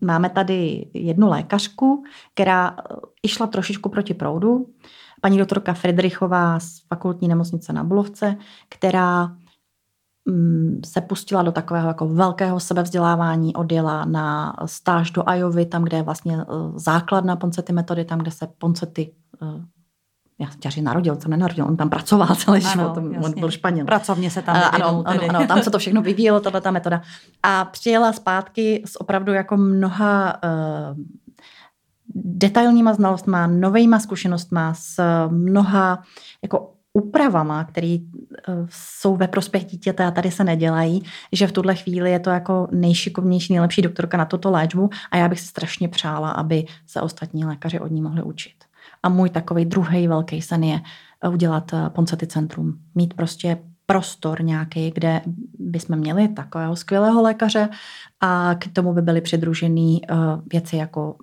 máme 0.00 0.30
tady 0.30 0.86
jednu 0.94 1.28
lékařku, 1.28 2.04
která 2.34 2.76
išla 3.22 3.46
trošičku 3.46 3.88
proti 3.88 4.14
proudu, 4.14 4.66
paní 5.20 5.38
doktorka 5.38 5.74
Friedrichová 5.74 6.60
z 6.60 6.80
fakultní 6.88 7.28
nemocnice 7.28 7.72
na 7.72 7.84
Bulovce, 7.84 8.36
která 8.68 9.36
mm, 10.24 10.80
se 10.84 11.00
pustila 11.00 11.42
do 11.42 11.52
takového 11.52 11.88
jako 11.88 12.08
velkého 12.08 12.60
sebevzdělávání, 12.60 13.54
odjela 13.54 14.04
na 14.04 14.56
stáž 14.66 15.10
do 15.10 15.28
Ajovy, 15.28 15.66
tam, 15.66 15.84
kde 15.84 15.96
je 15.96 16.02
vlastně 16.02 16.36
e, 16.36 16.44
základna 16.76 17.36
Poncety 17.36 17.72
metody, 17.72 18.04
tam, 18.04 18.18
kde 18.18 18.30
se 18.30 18.48
Poncety 18.58 19.12
e, 19.42 19.76
já 20.38 20.50
jsem 20.50 20.60
tě 20.60 20.82
narodil, 20.82 21.16
co 21.16 21.28
nenarodil, 21.28 21.64
on 21.64 21.76
tam 21.76 21.88
pracoval 21.88 22.34
celý 22.34 22.60
život, 22.60 22.96
on 22.96 23.40
byl 23.40 23.50
Španěl. 23.50 23.86
Pracovně 23.86 24.30
se 24.30 24.42
tam 24.42 24.56
ano, 24.56 25.02
ano, 25.06 25.20
ano, 25.28 25.46
tam 25.46 25.62
se 25.62 25.70
to 25.70 25.78
všechno 25.78 26.02
vyvíjelo, 26.02 26.40
tato 26.40 26.60
ta 26.60 26.70
metoda. 26.70 27.02
A 27.42 27.64
přijela 27.64 28.12
zpátky 28.12 28.82
s 28.86 29.00
opravdu 29.00 29.32
jako 29.32 29.56
mnoha 29.56 30.42
uh, 30.44 31.04
detailníma 32.24 32.94
znalostma, 32.94 33.46
novejma 33.46 33.98
zkušenostma, 33.98 34.74
s 34.74 35.00
mnoha 35.28 36.02
jako 36.42 36.72
úpravama, 36.96 37.64
které 37.64 37.96
eh, 37.98 38.52
jsou 38.70 39.16
ve 39.16 39.28
prospěch 39.28 39.64
dítěte 39.64 40.04
a 40.04 40.10
tady 40.10 40.30
se 40.30 40.44
nedělají, 40.44 41.02
že 41.32 41.46
v 41.46 41.52
tuhle 41.52 41.74
chvíli 41.74 42.10
je 42.10 42.20
to 42.20 42.30
jako 42.30 42.68
nejšikovnější, 42.72 43.52
nejlepší 43.52 43.82
doktorka 43.82 44.16
na 44.16 44.24
toto 44.24 44.50
léčbu 44.50 44.90
a 45.10 45.16
já 45.16 45.28
bych 45.28 45.40
si 45.40 45.46
strašně 45.46 45.88
přála, 45.88 46.30
aby 46.30 46.64
se 46.86 47.00
ostatní 47.00 47.44
lékaři 47.44 47.80
od 47.80 47.90
ní 47.90 48.02
mohli 48.02 48.22
učit. 48.22 48.54
A 49.02 49.08
můj 49.08 49.30
takový 49.30 49.64
druhý 49.64 50.08
velký 50.08 50.42
sen 50.42 50.64
je 50.64 50.80
eh, 51.22 51.28
udělat 51.28 51.72
eh, 51.72 51.90
Poncety 51.90 52.26
centrum. 52.26 52.78
Mít 52.94 53.14
prostě 53.14 53.58
prostor 53.86 54.42
nějaký, 54.42 54.90
kde 54.90 55.20
bychom 55.58 55.96
měli 55.96 56.28
takového 56.28 56.76
skvělého 56.76 57.22
lékaře 57.22 57.68
a 58.20 58.54
k 58.54 58.72
tomu 58.72 58.92
by 58.92 59.02
byly 59.02 59.20
přidružený 59.20 60.00
věci 60.52 60.76
jako 60.76 61.16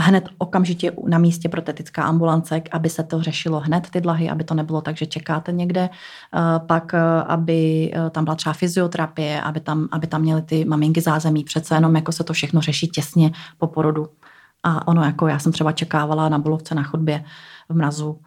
hned 0.00 0.28
okamžitě 0.38 0.92
na 1.08 1.18
místě 1.18 1.48
protetická 1.48 2.02
ambulance, 2.02 2.62
aby 2.72 2.90
se 2.90 3.02
to 3.02 3.22
řešilo 3.22 3.60
hned 3.60 3.90
ty 3.90 4.00
dlahy, 4.00 4.30
aby 4.30 4.44
to 4.44 4.54
nebylo 4.54 4.80
tak, 4.80 4.96
že 4.96 5.06
čekáte 5.06 5.52
někde, 5.52 5.88
eh, 5.90 6.40
pak 6.66 6.94
eh, 6.94 7.00
aby 7.26 7.90
eh, 7.94 8.10
tam 8.10 8.24
byla 8.24 8.36
třeba 8.36 8.52
fyzioterapie, 8.52 9.42
aby 9.42 9.60
tam, 9.60 9.88
aby 9.90 10.06
tam 10.06 10.20
měly 10.22 10.42
ty 10.42 10.64
maminky 10.64 11.00
zázemí, 11.00 11.44
přece 11.44 11.74
jenom 11.74 11.96
jako 11.96 12.12
se 12.12 12.24
to 12.24 12.32
všechno 12.32 12.60
řeší 12.60 12.88
těsně 12.88 13.30
po 13.58 13.66
porodu. 13.66 14.08
A 14.62 14.88
ono 14.88 15.04
jako 15.04 15.26
já 15.28 15.38
jsem 15.38 15.52
třeba 15.52 15.72
čekávala 15.72 16.28
na 16.28 16.38
bolovce 16.38 16.74
na 16.74 16.82
chodbě 16.82 17.24
v 17.68 17.74
mrazu, 17.76 18.20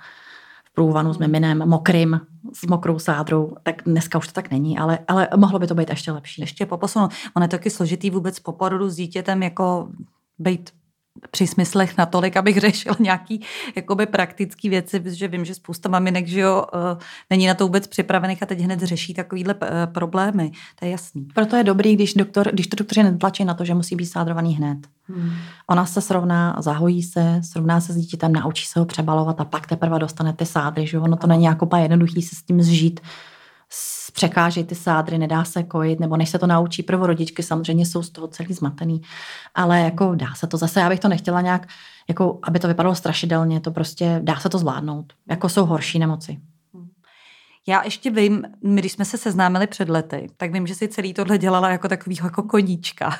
v 0.66 0.74
průvanu 0.74 1.14
s 1.14 1.18
miminem, 1.18 1.70
mokrým, 1.70 2.22
s 2.54 2.66
mokrou 2.66 3.00
sádrou, 3.00 3.56
tak 3.64 3.82
dneska 3.86 4.18
už 4.18 4.28
to 4.28 4.34
tak 4.34 4.52
není, 4.52 4.80
ale, 4.80 5.00
ale 5.08 5.28
mohlo 5.36 5.60
by 5.60 5.68
to 5.68 5.76
být 5.76 5.90
ještě 5.90 6.12
lepší. 6.12 6.42
Ještě 6.42 6.66
poposunout. 6.66 7.12
Ono 7.36 7.44
je 7.44 7.48
taky 7.48 7.70
složitý 7.70 8.10
vůbec 8.10 8.40
po 8.40 8.52
porodu 8.52 8.90
s 8.90 8.96
dítětem 8.96 9.44
jako 9.44 9.90
být 10.40 10.70
při 11.32 11.48
smyslech 11.48 11.98
natolik, 11.98 12.38
abych 12.38 12.58
řešil 12.62 12.94
nějaký 13.00 13.42
jakoby 13.76 14.06
praktický 14.06 14.70
věci, 14.70 15.00
protože 15.00 15.28
vím, 15.28 15.46
že 15.46 15.56
spousta 15.56 15.90
maminek, 15.90 16.28
že 16.28 16.40
jo, 16.40 16.66
eh, 16.74 16.98
není 17.30 17.48
na 17.48 17.54
to 17.54 17.64
vůbec 17.64 17.88
připravených 17.88 18.44
a 18.44 18.46
teď 18.46 18.60
hned 18.60 18.80
řeší 18.80 19.14
takovýhle 19.14 19.56
eh, 19.62 19.88
problémy. 19.88 20.52
To 20.80 20.86
je 20.86 20.92
jasný. 20.92 21.28
Proto 21.34 21.56
je 21.56 21.64
dobrý, 21.64 21.96
když, 21.96 22.14
doktor, 22.14 22.50
když 22.54 22.68
to 22.68 22.76
doktoři 22.76 23.04
netlačí 23.04 23.46
na 23.46 23.54
to, 23.54 23.66
že 23.66 23.74
musí 23.74 23.96
být 23.96 24.06
sádrovaný 24.06 24.56
hned. 24.56 24.78
Hmm. 25.08 25.32
Ona 25.70 25.86
se 25.86 26.02
srovná, 26.02 26.56
zahojí 26.60 27.04
se, 27.04 27.42
srovná 27.44 27.82
se 27.82 27.94
s 27.94 27.98
dítětem, 27.98 28.34
naučí 28.34 28.66
se 28.66 28.80
ho 28.80 28.86
přebalovat 28.86 29.42
a 29.42 29.46
pak 29.46 29.68
teprve 29.68 30.00
dostane 30.00 30.34
ty 30.34 30.46
sádry, 30.46 30.88
že 30.88 31.00
ono 31.00 31.18
to 31.18 31.28
není 31.28 31.44
jako 31.44 31.70
jednoduchý 31.78 32.22
se 32.22 32.36
s 32.36 32.44
tím 32.44 32.62
zžít 32.62 33.00
překážejí 34.14 34.66
ty 34.66 34.76
sádry, 34.76 35.18
nedá 35.18 35.44
se 35.44 35.64
kojit, 35.64 36.00
nebo 36.00 36.18
než 36.18 36.30
se 36.30 36.40
to 36.40 36.48
naučí 36.48 36.84
prvorodičky, 36.84 37.44
samozřejmě 37.44 37.86
jsou 37.86 38.04
z 38.04 38.10
toho 38.10 38.28
celý 38.28 38.54
zmatený. 38.54 39.02
Ale 39.56 39.80
jako 39.80 40.16
dá 40.16 40.36
se 40.36 40.48
to 40.48 40.58
zase, 40.58 40.80
já 40.80 40.90
bych 40.90 41.00
to 41.00 41.08
nechtěla 41.08 41.42
nějak, 41.42 41.68
jako, 42.08 42.40
aby 42.44 42.60
to 42.60 42.68
vypadalo 42.68 42.96
strašidelně, 42.96 43.60
to 43.60 43.72
prostě 43.72 44.20
dá 44.24 44.36
se 44.36 44.50
to 44.50 44.58
zvládnout. 44.58 45.14
Jako 45.30 45.50
jsou 45.50 45.66
horší 45.66 46.00
nemoci. 46.00 46.40
Já 47.68 47.84
ještě 47.84 48.12
vím, 48.12 48.44
my 48.64 48.82
když 48.82 48.92
jsme 48.92 49.06
se 49.06 49.18
seznámili 49.18 49.68
před 49.68 49.90
lety, 49.90 50.28
tak 50.38 50.54
vím, 50.54 50.68
že 50.68 50.76
si 50.76 50.88
celý 50.88 51.14
tohle 51.14 51.38
dělala 51.38 51.70
jako 51.70 51.88
takový 51.88 52.18
jako 52.24 52.44
koníčka. 52.44 53.20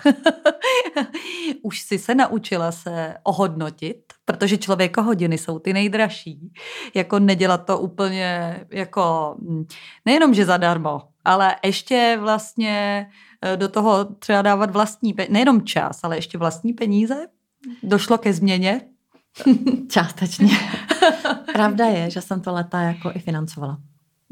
Už 1.62 1.80
si 1.82 2.00
se 2.00 2.16
naučila 2.16 2.72
se 2.72 3.16
ohodnotit, 3.24 4.14
protože 4.26 4.58
člověko 4.58 5.04
hodiny 5.04 5.38
jsou 5.38 5.60
ty 5.60 5.74
nejdražší. 5.74 6.54
Jako 6.94 7.20
nedělat 7.20 7.66
to 7.66 7.80
úplně 7.80 8.60
jako 8.72 9.36
hm, 9.42 9.66
nejenom, 10.06 10.34
že 10.34 10.46
zadarmo, 10.46 11.02
ale 11.26 11.56
ještě 11.66 12.18
vlastně 12.22 13.08
eh, 13.42 13.58
do 13.58 13.70
toho 13.70 14.06
třeba 14.06 14.42
dávat 14.42 14.72
vlastní, 14.72 15.16
nejenom 15.30 15.66
čas, 15.66 16.00
ale 16.04 16.18
ještě 16.18 16.38
vlastní 16.38 16.74
peníze. 16.74 17.28
Došlo 17.84 18.18
ke 18.18 18.34
změně? 18.34 18.82
Částečně. 19.90 20.58
Pravda 21.54 21.86
je, 21.86 22.10
že 22.10 22.22
jsem 22.22 22.42
to 22.42 22.54
leta 22.54 22.82
jako 22.82 23.12
i 23.16 23.20
financovala. 23.20 23.78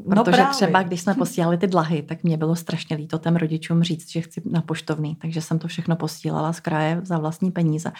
No 0.06 0.24
Protože 0.24 0.42
no 0.42 0.48
třeba, 0.50 0.82
když 0.82 1.00
jsme 1.00 1.14
posílali 1.18 1.58
ty 1.58 1.66
dlahy, 1.66 2.02
tak 2.02 2.24
mě 2.24 2.36
bylo 2.36 2.56
strašně 2.56 2.96
líto 2.96 3.18
těm 3.18 3.36
rodičům 3.36 3.82
říct, 3.82 4.10
že 4.10 4.20
chci 4.20 4.42
na 4.44 4.62
poštovný, 4.62 5.16
takže 5.16 5.40
jsem 5.40 5.58
to 5.58 5.68
všechno 5.68 5.96
posílala 5.96 6.52
z 6.52 6.60
kraje 6.60 7.00
za 7.04 7.18
vlastní 7.18 7.50
peníze. 7.50 7.92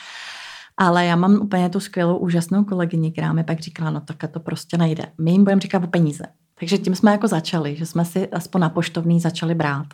Ale 0.77 1.05
já 1.05 1.17
mám 1.17 1.35
úplně 1.35 1.69
tu 1.69 1.81
skvělou, 1.81 2.17
úžasnou 2.17 2.65
kolegyni, 2.65 3.13
která 3.13 3.33
mi 3.33 3.45
pak 3.45 3.61
říkala, 3.61 3.91
no 3.91 4.01
tak 4.01 4.31
to 4.31 4.41
prostě 4.41 4.79
nejde. 4.79 5.07
My 5.19 5.31
jim 5.31 5.45
budeme 5.45 5.61
říkat 5.61 5.85
o 5.85 5.87
peníze. 5.87 6.25
Takže 6.55 6.79
tím 6.79 6.95
jsme 6.95 7.13
jako 7.13 7.29
začali, 7.29 7.77
že 7.77 7.87
jsme 7.87 8.05
si 8.05 8.29
aspoň 8.29 8.61
na 8.61 8.69
poštovný 8.69 9.21
začali 9.21 9.55
brát. 9.55 9.87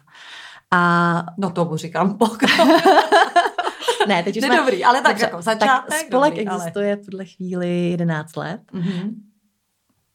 A... 0.70 1.26
No 1.38 1.50
to 1.50 1.76
říkám 1.76 2.18
pokro. 2.18 2.48
ne, 4.09 4.22
teď 4.22 4.36
už 4.36 4.44
jsme... 4.44 4.57
dobrý, 4.57 4.84
ale 4.84 5.00
tak 5.00 5.12
dobře, 5.12 5.24
jako 5.24 5.42
začátek. 5.42 5.88
Tak 5.88 6.07
spolek 6.07 6.34
dobrý, 6.34 6.46
existuje 6.48 6.92
ale... 6.92 7.02
v 7.02 7.07
tuhle 7.07 7.24
chvíli 7.24 7.90
11 7.90 8.36
let. 8.36 8.61
Mm-hmm. 8.72 9.11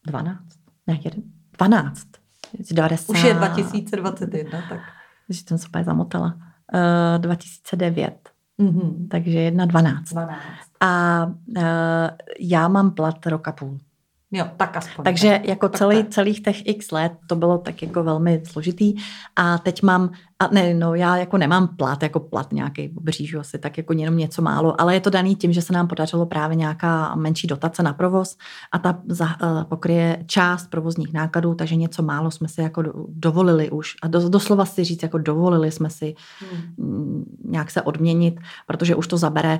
12? 0.07 0.39
Ne, 0.87 0.99
jeden. 1.03 1.38
12. 1.59 2.07
90. 2.71 3.13
Už 3.13 3.23
je 3.23 3.33
2021, 3.33 4.61
tak. 4.69 4.79
Že 5.29 5.39
jsem 5.47 5.57
se 5.57 5.67
úplně 5.67 5.83
zamotala. 5.83 6.37
Uh, 6.73 7.21
2009. 7.21 8.29
Mm-hmm. 8.59 9.07
Takže 9.07 9.39
jedna 9.39 9.65
12. 9.65 10.09
12. 10.09 10.39
A 10.79 11.25
uh, 11.57 11.63
já 12.39 12.67
mám 12.67 12.91
plat 12.91 13.25
roka 13.25 13.51
půl. 13.51 13.77
Jo, 14.31 14.45
tak 14.57 14.77
aspoň. 14.77 15.05
Takže 15.05 15.29
tak. 15.29 15.47
jako 15.47 15.69
tak 15.69 15.77
celý, 15.77 16.03
tak. 16.03 16.13
celých 16.13 16.43
těch 16.43 16.67
x 16.67 16.91
let 16.91 17.11
to 17.27 17.35
bylo 17.35 17.57
tak 17.57 17.81
jako 17.81 18.03
velmi 18.03 18.41
složitý 18.45 18.93
a 19.35 19.57
teď 19.57 19.83
mám, 19.83 20.11
a 20.39 20.47
ne, 20.47 20.73
no 20.73 20.95
já 20.95 21.17
jako 21.17 21.37
nemám 21.37 21.67
plat, 21.67 22.03
jako 22.03 22.19
plat 22.19 22.53
nějaký 22.53 22.87
břížu 22.87 23.39
asi, 23.39 23.59
tak 23.59 23.77
jako 23.77 23.93
jenom 23.93 24.17
něco 24.17 24.41
málo, 24.41 24.81
ale 24.81 24.93
je 24.93 24.99
to 24.99 25.09
daný 25.09 25.35
tím, 25.35 25.53
že 25.53 25.61
se 25.61 25.73
nám 25.73 25.87
podařilo 25.87 26.25
právě 26.25 26.55
nějaká 26.55 27.15
menší 27.15 27.47
dotace 27.47 27.83
na 27.83 27.93
provoz 27.93 28.37
a 28.71 28.79
ta 28.79 29.01
za, 29.07 29.25
uh, 29.25 29.63
pokryje 29.63 30.23
část 30.27 30.67
provozních 30.67 31.13
nákladů, 31.13 31.55
takže 31.55 31.75
něco 31.75 32.03
málo 32.03 32.31
jsme 32.31 32.47
si 32.47 32.61
jako 32.61 32.83
dovolili 33.07 33.69
už 33.69 33.95
a 34.01 34.07
do, 34.07 34.29
doslova 34.29 34.65
si 34.65 34.83
říct, 34.83 35.03
jako 35.03 35.17
dovolili 35.17 35.71
jsme 35.71 35.89
si 35.89 36.15
hmm. 36.77 37.23
nějak 37.45 37.71
se 37.71 37.81
odměnit, 37.81 38.39
protože 38.67 38.95
už 38.95 39.07
to 39.07 39.17
zabere 39.17 39.59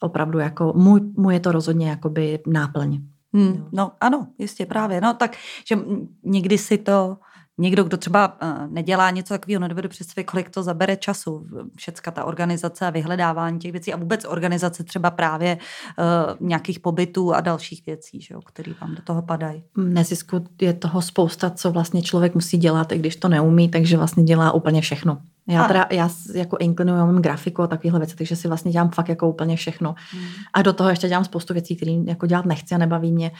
opravdu 0.00 0.38
jako, 0.38 0.72
můj, 0.76 1.00
můj 1.16 1.34
je 1.34 1.40
to 1.40 1.52
rozhodně 1.52 1.90
jakoby 1.90 2.38
náplň. 2.46 3.00
Hmm, 3.36 3.68
no 3.72 3.92
ano, 4.00 4.26
jistě 4.38 4.66
právě. 4.66 5.00
No 5.00 5.14
tak, 5.14 5.36
že 5.68 5.78
někdy 6.24 6.58
si 6.58 6.78
to 6.78 7.18
někdo, 7.58 7.84
kdo 7.84 7.96
třeba 7.96 8.36
uh, 8.42 8.72
nedělá 8.72 9.10
něco 9.10 9.34
takového, 9.34 9.60
nedovedu 9.60 9.88
představit, 9.88 10.24
kolik 10.24 10.50
to 10.50 10.62
zabere 10.62 10.96
času. 10.96 11.46
Všecka 11.76 12.10
ta 12.10 12.24
organizace 12.24 12.86
a 12.86 12.90
vyhledávání 12.90 13.58
těch 13.58 13.72
věcí 13.72 13.92
a 13.92 13.96
vůbec 13.96 14.24
organizace 14.24 14.84
třeba 14.84 15.10
právě 15.10 15.58
uh, 15.58 16.48
nějakých 16.48 16.80
pobytů 16.80 17.34
a 17.34 17.40
dalších 17.40 17.86
věcí, 17.86 18.20
že 18.20 18.34
jo, 18.34 18.40
které 18.40 18.72
vám 18.80 18.94
do 18.94 19.02
toho 19.02 19.22
padají. 19.22 19.64
Nezisku 19.76 20.44
je 20.60 20.72
toho 20.72 21.02
spousta, 21.02 21.50
co 21.50 21.70
vlastně 21.70 22.02
člověk 22.02 22.34
musí 22.34 22.58
dělat, 22.58 22.92
i 22.92 22.98
když 22.98 23.16
to 23.16 23.28
neumí, 23.28 23.68
takže 23.68 23.96
vlastně 23.96 24.24
dělá 24.24 24.52
úplně 24.52 24.80
všechno. 24.80 25.18
Já 25.48 25.64
teda, 25.64 25.86
já 25.90 26.10
jako 26.34 26.56
inklinuju, 26.60 26.98
já 26.98 27.04
mám 27.04 27.22
grafiku 27.22 27.62
a 27.62 27.66
takovéhle 27.66 28.00
věci, 28.00 28.16
takže 28.16 28.36
si 28.36 28.48
vlastně 28.48 28.72
dělám 28.72 28.90
fakt 28.90 29.08
jako 29.08 29.28
úplně 29.28 29.56
všechno. 29.56 29.94
Hmm. 30.10 30.24
A 30.52 30.62
do 30.62 30.72
toho 30.72 30.90
ještě 30.90 31.08
dělám 31.08 31.24
spoustu 31.24 31.52
věcí, 31.52 31.76
které 31.76 31.92
jako 31.92 32.26
dělat 32.26 32.46
nechci 32.46 32.74
a 32.74 32.78
nebaví 32.78 33.12
mě. 33.12 33.30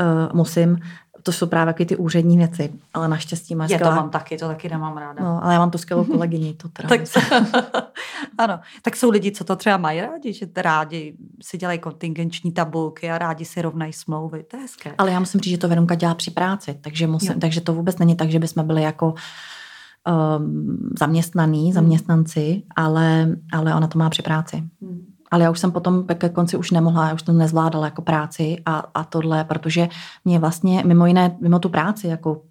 Uh, 0.00 0.36
musím. 0.36 0.78
To 1.26 1.32
jsou 1.32 1.46
právě 1.46 1.72
taky 1.74 1.86
ty 1.86 1.96
úřední 1.96 2.38
věci, 2.38 2.72
ale 2.94 3.08
naštěstí 3.08 3.54
máš. 3.54 3.70
Já 3.70 3.78
to 3.78 3.84
mám 3.84 4.10
taky, 4.10 4.36
to 4.36 4.48
taky 4.48 4.68
nemám 4.68 4.96
ráda. 4.96 5.24
No, 5.24 5.44
ale 5.44 5.52
já 5.52 5.58
mám 5.58 5.70
tu 5.70 5.78
skvělou 5.78 6.04
kolegyni, 6.12 6.54
to 6.54 6.68
teda. 6.68 6.88
tak, 6.88 7.00
ano, 8.38 8.60
tak 8.82 8.96
jsou 8.96 9.10
lidi, 9.10 9.32
co 9.32 9.44
to 9.44 9.56
třeba 9.56 9.76
mají 9.76 10.00
rádi, 10.00 10.32
že 10.32 10.46
rádi 10.56 11.16
si 11.42 11.58
dělají 11.58 11.78
kontingenční 11.78 12.52
tabulky 12.52 13.10
a 13.10 13.18
rádi 13.18 13.44
si 13.44 13.62
rovnají 13.62 13.92
smlouvy, 13.92 14.42
to 14.42 14.56
je 14.56 14.62
hezké. 14.62 14.94
Ale 14.98 15.10
já 15.10 15.20
musím 15.20 15.40
říct, 15.40 15.50
že 15.50 15.58
to 15.58 15.68
Veronka 15.68 15.94
dělá 15.94 16.14
při 16.14 16.30
práci, 16.30 16.78
takže, 16.80 17.06
musím, 17.06 17.40
takže 17.40 17.60
to 17.60 17.74
vůbec 17.74 17.98
není 17.98 18.16
tak, 18.16 18.30
že 18.30 18.38
bychom 18.38 18.66
byli 18.66 18.82
jako 18.82 19.14
um, 20.36 20.78
zaměstnaný, 20.98 21.72
zaměstnanci, 21.72 22.62
ale, 22.76 23.36
ale 23.52 23.74
ona 23.74 23.86
to 23.86 23.98
má 23.98 24.10
při 24.10 24.22
práci. 24.22 24.56
Hmm. 24.82 25.13
Ale 25.34 25.44
já 25.44 25.50
už 25.50 25.58
jsem 25.58 25.72
potom 25.72 26.04
ke 26.04 26.28
konci 26.28 26.56
už 26.56 26.70
nemohla, 26.70 27.08
já 27.08 27.14
už 27.14 27.22
to 27.22 27.32
nezvládala 27.32 27.84
jako 27.84 28.02
práci 28.02 28.56
a, 28.66 28.82
a 28.94 29.04
tohle, 29.04 29.44
protože 29.44 29.88
mě 30.24 30.38
vlastně 30.38 30.82
mimo 30.86 31.06
jiné, 31.06 31.36
mimo 31.40 31.58
tu 31.58 31.68
práci, 31.68 32.06
jako 32.06 32.42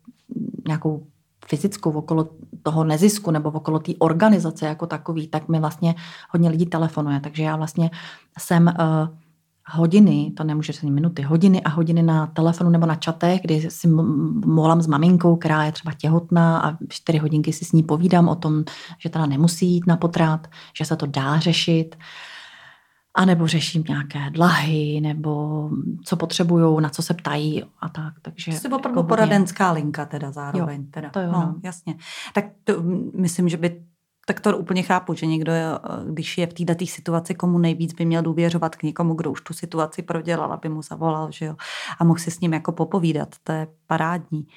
nějakou 0.67 1.03
fyzickou 1.47 1.91
okolo 1.91 2.29
toho 2.63 2.83
nezisku 2.83 3.31
nebo 3.31 3.49
okolo 3.51 3.79
té 3.79 3.91
organizace 3.99 4.65
jako 4.65 4.85
takový, 4.85 5.27
tak 5.27 5.47
mi 5.47 5.59
vlastně 5.59 5.95
hodně 6.29 6.49
lidí 6.49 6.65
telefonuje. 6.65 7.19
Takže 7.19 7.43
já 7.43 7.55
vlastně 7.55 7.91
jsem 8.39 8.67
uh, 8.67 9.07
hodiny, 9.71 10.31
to 10.37 10.43
nemůže 10.43 10.73
ser 10.73 10.89
minuty, 10.89 11.21
hodiny 11.21 11.61
a 11.63 11.69
hodiny 11.69 12.03
na 12.03 12.27
telefonu 12.27 12.69
nebo 12.69 12.85
na 12.85 12.95
čatech, 12.95 13.41
kdy 13.41 13.71
si 13.71 13.87
volám 14.45 14.81
s 14.81 14.87
maminkou, 14.87 15.35
která 15.35 15.63
je 15.63 15.71
třeba 15.71 15.93
těhotná 15.93 16.59
a 16.59 16.77
čtyři 16.89 17.17
hodinky 17.17 17.53
si 17.53 17.65
s 17.65 17.71
ní 17.71 17.83
povídám 17.83 18.29
o 18.29 18.35
tom, 18.35 18.63
že 18.99 19.09
teda 19.09 19.25
nemusí 19.25 19.67
jít 19.67 19.87
na 19.87 19.97
potrat, 19.97 20.47
že 20.77 20.85
se 20.85 20.95
to 20.95 21.05
dá 21.05 21.39
řešit. 21.39 21.95
A 23.15 23.25
nebo 23.25 23.47
řeším 23.47 23.83
nějaké 23.87 24.29
dlahy, 24.29 25.01
nebo 25.01 25.69
co 26.03 26.17
potřebují, 26.17 26.81
na 26.81 26.89
co 26.89 27.01
se 27.01 27.13
ptají 27.13 27.63
a 27.79 27.89
tak. 27.89 28.13
Takže 28.21 28.51
Jsi 28.51 28.67
opravdu 28.67 28.99
jako 28.99 29.03
poradenská 29.03 29.71
linka 29.71 30.05
teda 30.05 30.31
zároveň. 30.31 30.81
Jo, 30.81 30.87
teda. 30.91 31.09
To 31.09 31.19
jo, 31.19 31.31
no, 31.31 31.39
no. 31.39 31.55
jasně. 31.63 31.95
Tak 32.33 32.45
to, 32.63 32.73
myslím, 33.13 33.49
že 33.49 33.57
by 33.57 33.83
tak 34.25 34.39
to 34.39 34.57
úplně 34.57 34.83
chápu, 34.83 35.13
že 35.13 35.25
někdo, 35.25 35.51
když 36.09 36.37
je 36.37 36.47
v 36.47 36.53
této 36.53 36.85
situaci, 36.85 37.35
komu 37.35 37.57
nejvíc 37.57 37.93
by 37.93 38.05
měl 38.05 38.21
důvěřovat 38.21 38.75
k 38.75 38.83
někomu, 38.83 39.13
kdo 39.13 39.31
už 39.31 39.41
tu 39.41 39.53
situaci 39.53 40.01
prodělal, 40.01 40.53
aby 40.53 40.69
mu 40.69 40.81
zavolal, 40.81 41.31
že 41.31 41.45
jo, 41.45 41.55
a 41.99 42.03
mohl 42.03 42.19
si 42.19 42.31
s 42.31 42.39
ním 42.39 42.53
jako 42.53 42.71
popovídat. 42.71 43.35
To 43.43 43.51
je 43.51 43.67
parádní. 43.87 44.47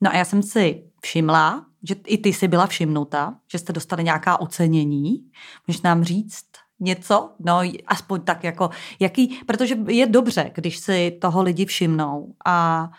No 0.00 0.10
a 0.10 0.16
já 0.16 0.24
jsem 0.24 0.42
si 0.42 0.82
všimla, 1.02 1.66
že 1.82 1.94
i 2.06 2.18
ty 2.18 2.32
jsi 2.32 2.48
byla 2.48 2.66
všimnuta, 2.66 3.34
že 3.52 3.58
jste 3.58 3.72
dostali 3.72 4.04
nějaká 4.04 4.40
ocenění. 4.40 5.24
Můžeš 5.66 5.82
nám 5.82 6.04
říct 6.04 6.44
něco? 6.82 7.30
No, 7.40 7.60
aspoň 7.86 8.20
tak 8.20 8.44
jako, 8.44 8.70
jaký, 9.00 9.40
protože 9.46 9.76
je 9.88 10.06
dobře, 10.06 10.50
když 10.54 10.78
si 10.78 11.18
toho 11.20 11.42
lidi 11.42 11.64
všimnou 11.64 12.34
a 12.44 12.90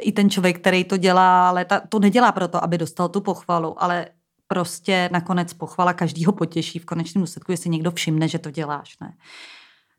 i 0.00 0.12
ten 0.12 0.30
člověk, 0.30 0.58
který 0.58 0.84
to 0.84 0.96
dělá, 0.96 1.48
ale 1.48 1.64
ta, 1.64 1.80
to 1.88 1.98
nedělá 1.98 2.32
proto, 2.32 2.64
aby 2.64 2.78
dostal 2.78 3.08
tu 3.08 3.20
pochvalu, 3.20 3.82
ale 3.82 4.06
prostě 4.46 5.08
nakonec 5.12 5.52
pochvala 5.52 5.92
každýho 5.92 6.32
potěší 6.32 6.78
v 6.78 6.84
konečném 6.84 7.22
důsledku, 7.22 7.52
jestli 7.52 7.70
někdo 7.70 7.90
všimne, 7.90 8.28
že 8.28 8.38
to 8.38 8.50
děláš, 8.50 8.98
ne? 9.00 9.14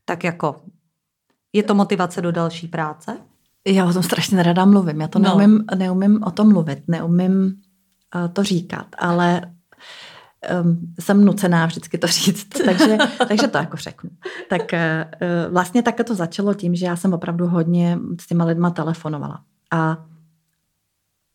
Tak 0.05 0.23
jako, 0.23 0.61
je 1.53 1.63
to 1.63 1.75
motivace 1.75 2.21
do 2.21 2.31
další 2.31 2.67
práce? 2.67 3.17
Já 3.67 3.85
o 3.85 3.93
tom 3.93 4.03
strašně 4.03 4.37
nerada 4.37 4.65
mluvím. 4.65 5.01
Já 5.01 5.07
to 5.07 5.19
no. 5.19 5.37
neumím, 5.37 5.65
neumím 5.75 6.23
o 6.23 6.31
tom 6.31 6.49
mluvit, 6.49 6.83
neumím 6.87 7.61
uh, 8.15 8.33
to 8.33 8.43
říkat, 8.43 8.87
ale 8.97 9.41
um, 10.63 10.93
jsem 10.99 11.25
nucená 11.25 11.65
vždycky 11.65 11.97
to 11.97 12.07
říct, 12.07 12.47
takže, 12.65 12.97
takže 13.27 13.47
to 13.47 13.57
jako 13.57 13.77
řeknu. 13.77 14.09
Tak 14.49 14.61
uh, 14.61 15.53
vlastně 15.53 15.83
také 15.83 16.03
to 16.03 16.15
začalo 16.15 16.53
tím, 16.53 16.75
že 16.75 16.85
já 16.85 16.95
jsem 16.95 17.13
opravdu 17.13 17.47
hodně 17.47 17.99
s 18.21 18.27
těma 18.27 18.45
lidma 18.45 18.69
telefonovala. 18.69 19.41
A 19.71 19.97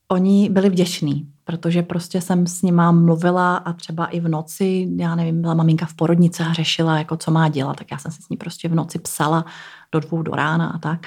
oni 0.09 0.51
byli 0.51 0.71
vděční, 0.71 1.29
protože 1.45 1.83
prostě 1.83 2.21
jsem 2.21 2.47
s 2.47 2.63
nima 2.63 2.93
mluvila 2.93 3.57
a 3.57 3.73
třeba 3.73 4.07
i 4.07 4.21
v 4.21 4.29
noci, 4.29 4.89
já 4.97 5.15
nevím, 5.15 5.41
byla 5.41 5.55
maminka 5.55 5.87
v 5.87 5.95
porodnici 5.95 6.43
a 6.43 6.53
řešila, 6.53 6.99
jako 6.99 7.17
co 7.17 7.31
má 7.31 7.49
dělat, 7.49 7.77
tak 7.77 7.91
já 7.91 7.99
jsem 7.99 8.13
si 8.13 8.23
s 8.23 8.29
ní 8.29 8.37
prostě 8.37 8.69
v 8.69 8.75
noci 8.75 8.99
psala 8.99 9.45
do 9.93 10.01
dvou 10.01 10.23
do 10.23 10.33
rána 10.33 10.69
a 10.69 10.79
tak. 10.79 11.07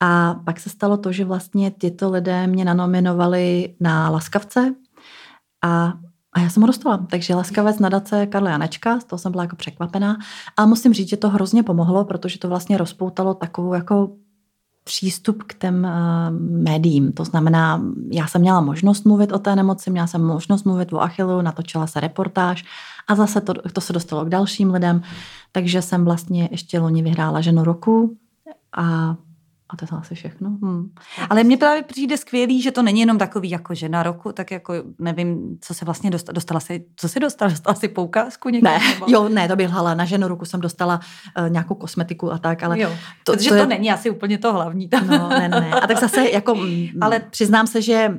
A 0.00 0.34
pak 0.44 0.60
se 0.60 0.70
stalo 0.70 0.96
to, 0.96 1.12
že 1.12 1.24
vlastně 1.24 1.70
tyto 1.70 2.10
lidé 2.10 2.46
mě 2.46 2.64
nanominovali 2.64 3.74
na 3.80 4.10
Laskavce 4.10 4.74
a 5.64 5.92
a 6.34 6.40
já 6.40 6.48
jsem 6.50 6.62
ho 6.62 6.66
dostala. 6.66 7.06
Takže 7.10 7.34
laskavec 7.34 7.78
nadace 7.78 8.26
Karla 8.26 8.50
Janečka, 8.50 9.00
z 9.00 9.04
toho 9.04 9.18
jsem 9.18 9.32
byla 9.32 9.44
jako 9.44 9.56
překvapená. 9.56 10.16
A 10.56 10.66
musím 10.66 10.94
říct, 10.94 11.08
že 11.08 11.16
to 11.16 11.28
hrozně 11.28 11.62
pomohlo, 11.62 12.04
protože 12.04 12.38
to 12.38 12.48
vlastně 12.48 12.78
rozpoutalo 12.78 13.34
takovou 13.34 13.74
jako 13.74 14.10
přístup 14.84 15.42
k 15.42 15.54
těm 15.54 15.84
uh, 15.84 16.60
médiím. 16.62 17.12
To 17.12 17.24
znamená, 17.24 17.82
já 18.10 18.26
jsem 18.26 18.40
měla 18.40 18.60
možnost 18.60 19.04
mluvit 19.04 19.32
o 19.32 19.38
té 19.38 19.56
nemoci, 19.56 19.90
měla 19.90 20.06
jsem 20.06 20.24
možnost 20.24 20.64
mluvit 20.64 20.92
o 20.92 21.00
Achillu, 21.00 21.42
natočila 21.42 21.86
se 21.86 22.00
reportáž 22.00 22.64
a 23.08 23.14
zase 23.14 23.40
to, 23.40 23.54
to 23.72 23.80
se 23.80 23.92
dostalo 23.92 24.24
k 24.24 24.28
dalším 24.28 24.70
lidem, 24.70 25.02
takže 25.52 25.82
jsem 25.82 26.04
vlastně 26.04 26.48
ještě 26.52 26.78
loni 26.78 27.02
vyhrála 27.02 27.40
ženu 27.40 27.64
roku 27.64 28.16
a 28.76 29.16
a 29.70 29.76
to 29.76 29.84
je 29.84 29.98
asi 29.98 30.14
všechno. 30.14 30.48
Hmm. 30.48 30.90
Ale 31.30 31.44
mně 31.44 31.56
právě 31.56 31.82
přijde 31.82 32.16
skvělý, 32.16 32.62
že 32.62 32.70
to 32.70 32.82
není 32.82 33.00
jenom 33.00 33.18
takový 33.18 33.50
jako 33.50 33.74
žena 33.74 34.02
roku, 34.02 34.32
tak 34.32 34.50
jako 34.50 34.74
nevím, 34.98 35.58
co 35.60 35.74
se 35.74 35.84
vlastně 35.84 36.10
dostala. 36.10 36.34
Dostala 36.34 36.60
si, 36.60 36.84
co 36.96 37.08
si 37.08 37.20
dostala? 37.20 37.50
Dostala 37.50 37.74
si 37.74 37.88
poukázku 37.88 38.48
někde? 38.48 38.70
Ne, 38.70 38.78
nebo? 38.94 39.06
jo, 39.08 39.28
ne, 39.28 39.48
to 39.48 39.56
bych 39.56 39.68
hala. 39.68 39.94
Na 39.94 40.04
ženu 40.04 40.28
roku 40.28 40.44
jsem 40.44 40.60
dostala 40.60 41.00
uh, 41.38 41.50
nějakou 41.50 41.74
kosmetiku 41.74 42.32
a 42.32 42.38
tak, 42.38 42.62
ale... 42.62 42.80
Jo, 42.80 42.90
to, 43.24 43.32
protože 43.32 43.48
to, 43.48 43.54
je... 43.54 43.62
to 43.62 43.68
není 43.68 43.92
asi 43.92 44.10
úplně 44.10 44.38
to 44.38 44.52
hlavní. 44.52 44.88
Tam. 44.88 45.06
No, 45.06 45.28
ne, 45.28 45.48
ne. 45.48 45.70
A 45.70 45.86
tak 45.86 45.98
zase 45.98 46.30
jako, 46.30 46.56
ale 47.00 47.20
přiznám 47.20 47.66
se, 47.66 47.82
že 47.82 48.18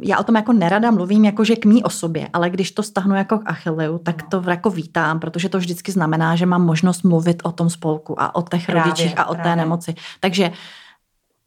já 0.00 0.18
o 0.18 0.22
tom 0.22 0.36
jako 0.36 0.52
nerada 0.52 0.90
mluvím 0.90 1.24
jakože 1.24 1.56
k 1.56 1.64
mý 1.64 1.82
osobě, 1.82 2.28
ale 2.32 2.50
když 2.50 2.70
to 2.70 2.82
stahnu 2.82 3.14
jako 3.14 3.38
k 3.38 3.42
Achilleu, 3.46 3.98
tak 3.98 4.22
to 4.22 4.42
jako 4.48 4.70
vítám, 4.70 5.20
protože 5.20 5.48
to 5.48 5.58
vždycky 5.58 5.92
znamená, 5.92 6.36
že 6.36 6.46
mám 6.46 6.66
možnost 6.66 7.02
mluvit 7.02 7.42
o 7.44 7.52
tom 7.52 7.70
spolku 7.70 8.22
a 8.22 8.34
o 8.34 8.42
těch 8.42 8.66
právě, 8.66 8.82
rodičích 8.82 9.18
a 9.18 9.24
o 9.24 9.34
právě. 9.34 9.50
té 9.50 9.56
nemoci. 9.56 9.94
Takže 10.20 10.52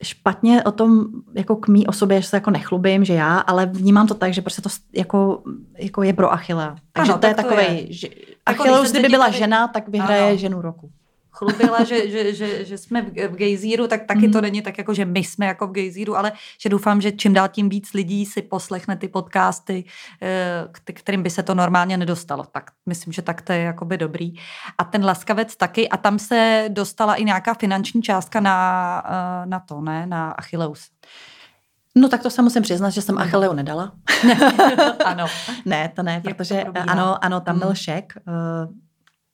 špatně 0.04 0.64
o 0.64 0.72
tom 0.72 1.06
jako 1.34 1.56
k 1.56 1.68
mý 1.68 1.88
osobě, 1.88 2.22
že 2.22 2.28
se 2.28 2.38
jako 2.38 2.52
nechlubím, 2.52 3.06
že 3.06 3.14
já, 3.14 3.38
ale 3.38 3.66
vnímám 3.66 4.08
to 4.08 4.14
tak, 4.14 4.34
že 4.34 4.42
prostě 4.42 4.62
to 4.62 4.70
jako, 4.94 5.44
jako 5.78 6.04
je 6.04 6.14
pro 6.14 6.34
Achillea. 6.34 6.76
Takže 6.94 7.12
ano, 7.12 7.22
to 7.22 7.28
je 7.28 7.34
takový, 7.34 7.88
že 7.90 8.08
jako 8.08 8.64
Achilleus, 8.64 8.92
kdyby 8.92 9.10
byla 9.10 9.26
tady... 9.26 9.38
žena, 9.38 9.68
tak 9.68 9.90
vyhraje 9.90 10.28
ano. 10.30 10.38
ženu 10.38 10.62
roku 10.62 10.92
chlubila, 11.36 11.84
že, 11.84 12.10
že, 12.10 12.34
že, 12.34 12.66
že 12.66 12.78
jsme 12.78 13.02
v 13.02 13.36
gejzíru, 13.36 13.88
tak 13.88 14.06
taky 14.06 14.28
mm. 14.28 14.34
to 14.34 14.42
není 14.42 14.62
tak 14.62 14.78
jako, 14.78 14.94
že 14.94 15.06
my 15.06 15.20
jsme 15.20 15.46
jako 15.46 15.68
v 15.68 15.72
gejzíru, 15.72 16.18
ale 16.18 16.32
že 16.62 16.70
doufám, 16.70 17.02
že 17.02 17.12
čím 17.12 17.34
dál 17.34 17.48
tím 17.48 17.70
víc 17.70 17.94
lidí 17.94 18.26
si 18.26 18.42
poslechne 18.42 18.96
ty 18.96 19.08
podcasty, 19.08 19.84
eh, 20.22 20.94
kterým 20.94 21.24
by 21.24 21.30
se 21.30 21.44
to 21.44 21.56
normálně 21.56 21.98
nedostalo. 21.98 22.44
Tak 22.52 22.72
myslím, 22.86 23.14
že 23.14 23.22
tak 23.22 23.42
to 23.42 23.54
je 23.54 23.60
jakoby 23.60 23.98
dobrý. 23.98 24.34
A 24.78 24.84
ten 24.84 25.06
laskavec 25.06 25.56
taky, 25.56 25.90
a 25.90 25.98
tam 25.98 26.20
se 26.20 26.66
dostala 26.70 27.16
i 27.16 27.24
nějaká 27.24 27.54
finanční 27.54 28.02
částka 28.02 28.40
na, 28.40 29.04
eh, 29.06 29.46
na 29.46 29.60
to, 29.60 29.82
ne? 29.82 30.08
Na 30.08 30.32
Achilleus. 30.32 30.90
No 31.98 32.10
tak 32.10 32.24
to 32.24 32.30
se 32.30 32.42
musím 32.42 32.64
přiznat, 32.64 32.90
že 32.90 33.02
jsem 33.02 33.18
Achilleu 33.18 33.54
nedala. 33.54 33.92
ano. 35.06 35.26
ne, 35.66 35.92
to 35.96 36.04
ne, 36.04 36.22
protože 36.22 36.66
to 36.66 36.82
ano, 36.88 37.26
ano, 37.26 37.42
tam 37.42 37.60
byl 37.60 37.70
mm. 37.70 37.76
šek. 37.76 38.14
Uh, 38.28 38.85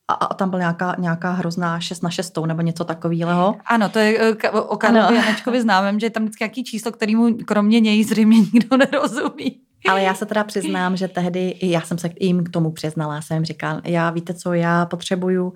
a 0.08 0.34
tam 0.34 0.50
byla 0.50 0.60
nějaká, 0.60 0.96
nějaká 1.00 1.32
hrozná 1.32 1.80
6 1.80 2.04
na 2.04 2.10
6 2.10 2.38
nebo 2.46 2.62
něco 2.62 2.84
takového. 2.84 3.56
Ano, 3.66 3.90
to 3.90 4.00
je 4.00 4.36
eh, 4.44 4.50
o 4.52 4.78
Karlovi 4.78 5.16
Janečkovi 5.16 5.62
známém, 5.62 6.00
že 6.00 6.06
je 6.06 6.10
tam 6.10 6.24
vždycky 6.24 6.44
nějaký 6.44 6.64
číslo, 6.64 6.92
kterýmu 6.92 7.38
kromě 7.46 7.80
něj 7.80 8.04
zřejmě 8.04 8.38
nikdo 8.38 8.78
nerozumí. 8.92 9.62
Ale 9.90 10.04
já 10.04 10.14
se 10.14 10.26
teda 10.26 10.44
přiznám, 10.44 10.98
že 10.98 11.08
tehdy 11.08 11.56
já 11.62 11.82
jsem 11.82 11.98
se 11.98 12.10
jim 12.20 12.44
k 12.44 12.50
tomu 12.50 12.72
přiznala. 12.72 13.16
Já 13.16 13.22
jsem 13.22 13.36
jim 13.36 13.46
říkala, 13.46 13.82
já 13.86 14.10
víte 14.10 14.34
co, 14.34 14.54
já 14.54 14.86
potřebuju 14.86 15.54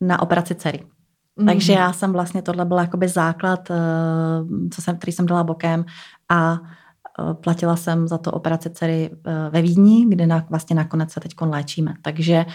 na 0.00 0.22
operaci 0.22 0.54
dcery. 0.54 0.84
Mm. 1.36 1.46
Takže 1.46 1.72
já 1.72 1.92
jsem 1.92 2.12
vlastně, 2.12 2.42
tohle 2.42 2.64
byl 2.64 2.78
jakoby 2.78 3.08
základ, 3.08 3.70
eh, 3.70 3.74
co 4.70 4.82
jsem, 4.82 4.96
který 4.96 5.12
jsem 5.12 5.26
dala 5.26 5.44
bokem 5.44 5.84
a 6.28 6.60
eh, 7.30 7.34
platila 7.34 7.76
jsem 7.76 8.08
za 8.08 8.18
to 8.18 8.30
operaci 8.32 8.70
dcery 8.70 9.10
ve 9.50 9.62
Vídni, 9.62 10.06
kde 10.08 10.26
na, 10.26 10.46
vlastně 10.50 10.76
nakonec 10.76 11.12
se 11.12 11.20
teď 11.20 11.34
léčíme. 11.40 11.94
Takže 12.02 12.46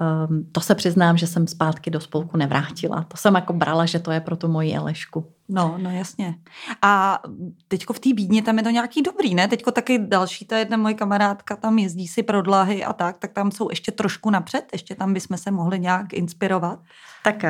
um, 0.00 0.48
to 0.52 0.60
se 0.60 0.74
přiznám, 0.74 1.16
že 1.16 1.26
jsem 1.26 1.46
zpátky 1.46 1.90
do 1.90 2.00
spolku 2.00 2.36
nevrátila. 2.36 3.02
To 3.02 3.16
jsem 3.16 3.34
jako 3.34 3.52
brala, 3.52 3.86
že 3.86 3.98
to 3.98 4.10
je 4.10 4.20
pro 4.20 4.36
tu 4.36 4.48
moji 4.48 4.74
Elešku. 4.74 5.26
No, 5.48 5.78
no 5.82 5.90
jasně. 5.90 6.34
A 6.82 7.22
teďko 7.68 7.92
v 7.92 7.98
té 7.98 8.14
bídně 8.14 8.42
tam 8.42 8.58
je 8.58 8.64
to 8.64 8.70
nějaký 8.70 9.02
dobrý, 9.02 9.34
ne? 9.34 9.48
Teďko 9.48 9.70
taky 9.70 9.98
další, 9.98 10.44
ta 10.44 10.58
jedna 10.58 10.76
moje 10.76 10.94
kamarádka 10.94 11.56
tam 11.56 11.78
jezdí 11.78 12.08
si 12.08 12.22
pro 12.22 12.42
dlahy 12.42 12.84
a 12.84 12.92
tak, 12.92 13.18
tak 13.18 13.32
tam 13.32 13.50
jsou 13.50 13.70
ještě 13.70 13.92
trošku 13.92 14.30
napřed, 14.30 14.64
ještě 14.72 14.94
tam 14.94 15.14
bychom 15.14 15.36
se 15.36 15.50
mohli 15.50 15.80
nějak 15.80 16.12
inspirovat. 16.12 16.78
Tak 17.24 17.44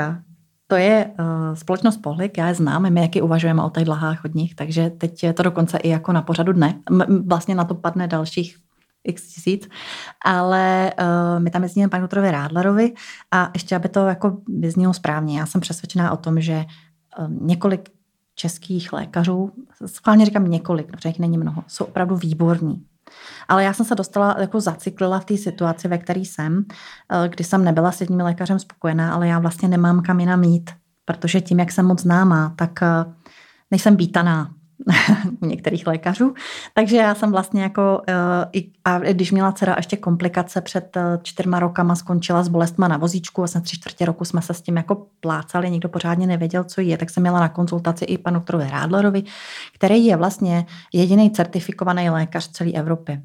to 0.66 0.76
je 0.76 1.10
uh, 1.18 1.54
společnost 1.54 1.96
Pohlik, 1.96 2.38
já 2.38 2.48
je 2.48 2.54
znám, 2.54 2.92
my 2.92 3.00
jaký 3.00 3.22
uvažujeme 3.22 3.62
o 3.62 3.70
těch 3.70 3.84
dlahách 3.84 4.24
od 4.24 4.34
nich, 4.34 4.54
takže 4.54 4.90
teď 4.90 5.22
je 5.22 5.32
to 5.32 5.42
dokonce 5.42 5.78
i 5.78 5.88
jako 5.88 6.12
na 6.12 6.22
pořadu 6.22 6.52
dne. 6.52 6.80
M- 6.90 7.28
vlastně 7.28 7.54
na 7.54 7.64
to 7.64 7.74
padne 7.74 8.06
dalších 8.06 8.56
x 9.04 9.22
tisíc, 9.22 9.68
ale 10.24 10.92
uh, 11.00 11.42
my 11.42 11.50
tam 11.50 11.62
jezdíme 11.62 11.88
panu 11.88 12.02
doktorovi 12.02 12.30
Rádlerovi 12.30 12.94
a 13.30 13.50
ještě, 13.54 13.76
aby 13.76 13.88
to 13.88 14.06
jako 14.06 14.36
vyznělo 14.48 14.94
správně, 14.94 15.38
já 15.38 15.46
jsem 15.46 15.60
přesvědčená 15.60 16.12
o 16.12 16.16
tom, 16.16 16.40
že 16.40 16.64
um, 17.18 17.46
několik 17.46 17.90
českých 18.34 18.92
lékařů, 18.92 19.52
schválně 19.86 20.24
říkám 20.24 20.50
několik, 20.50 20.86
protože 20.86 21.08
jich 21.08 21.18
není 21.18 21.38
mnoho, 21.38 21.64
jsou 21.66 21.84
opravdu 21.84 22.16
výborní. 22.16 22.84
Ale 23.48 23.64
já 23.64 23.72
jsem 23.72 23.86
se 23.86 23.94
dostala, 23.94 24.36
jako 24.38 24.60
zacyklila 24.60 25.20
v 25.20 25.24
té 25.24 25.36
situaci, 25.36 25.88
ve 25.88 25.98
které 25.98 26.20
jsem, 26.20 26.64
kdy 27.28 27.44
jsem 27.44 27.64
nebyla 27.64 27.92
s 27.92 28.00
jedním 28.00 28.20
lékařem 28.20 28.58
spokojená, 28.58 29.14
ale 29.14 29.28
já 29.28 29.38
vlastně 29.38 29.68
nemám 29.68 30.02
kam 30.02 30.20
jinam 30.20 30.40
mít, 30.40 30.70
protože 31.04 31.40
tím, 31.40 31.58
jak 31.58 31.72
jsem 31.72 31.86
moc 31.86 32.00
známá, 32.00 32.54
tak 32.56 32.80
nejsem 33.70 33.96
vítaná 33.96 34.50
u 35.40 35.46
některých 35.46 35.86
lékařů. 35.86 36.34
Takže 36.74 36.96
já 36.96 37.14
jsem 37.14 37.30
vlastně 37.30 37.62
jako, 37.62 38.02
uh, 38.54 38.62
a 38.84 38.98
když 38.98 39.32
měla 39.32 39.52
dcera 39.52 39.74
ještě 39.76 39.96
komplikace 39.96 40.60
před 40.60 40.96
uh, 40.96 41.02
čtyřma 41.22 41.60
rokama, 41.60 41.94
skončila 41.94 42.42
s 42.42 42.48
bolestma 42.48 42.88
na 42.88 42.96
vozíčku, 42.96 43.40
vlastně 43.40 43.60
tři 43.60 43.76
čtvrtě 43.76 44.04
roku 44.04 44.24
jsme 44.24 44.42
se 44.42 44.54
s 44.54 44.60
tím 44.60 44.76
jako 44.76 45.06
plácali, 45.20 45.70
nikdo 45.70 45.88
pořádně 45.88 46.26
nevěděl, 46.26 46.64
co 46.64 46.80
je, 46.80 46.98
tak 46.98 47.10
jsem 47.10 47.22
měla 47.22 47.40
na 47.40 47.48
konzultaci 47.48 48.04
i 48.04 48.18
panu 48.18 48.44
doktorovi 48.44 48.70
Rádlerovi, 48.70 49.22
který 49.74 50.06
je 50.06 50.16
vlastně 50.16 50.66
jediný 50.92 51.30
certifikovaný 51.30 52.10
lékař 52.10 52.48
celé 52.48 52.72
Evropy. 52.72 53.22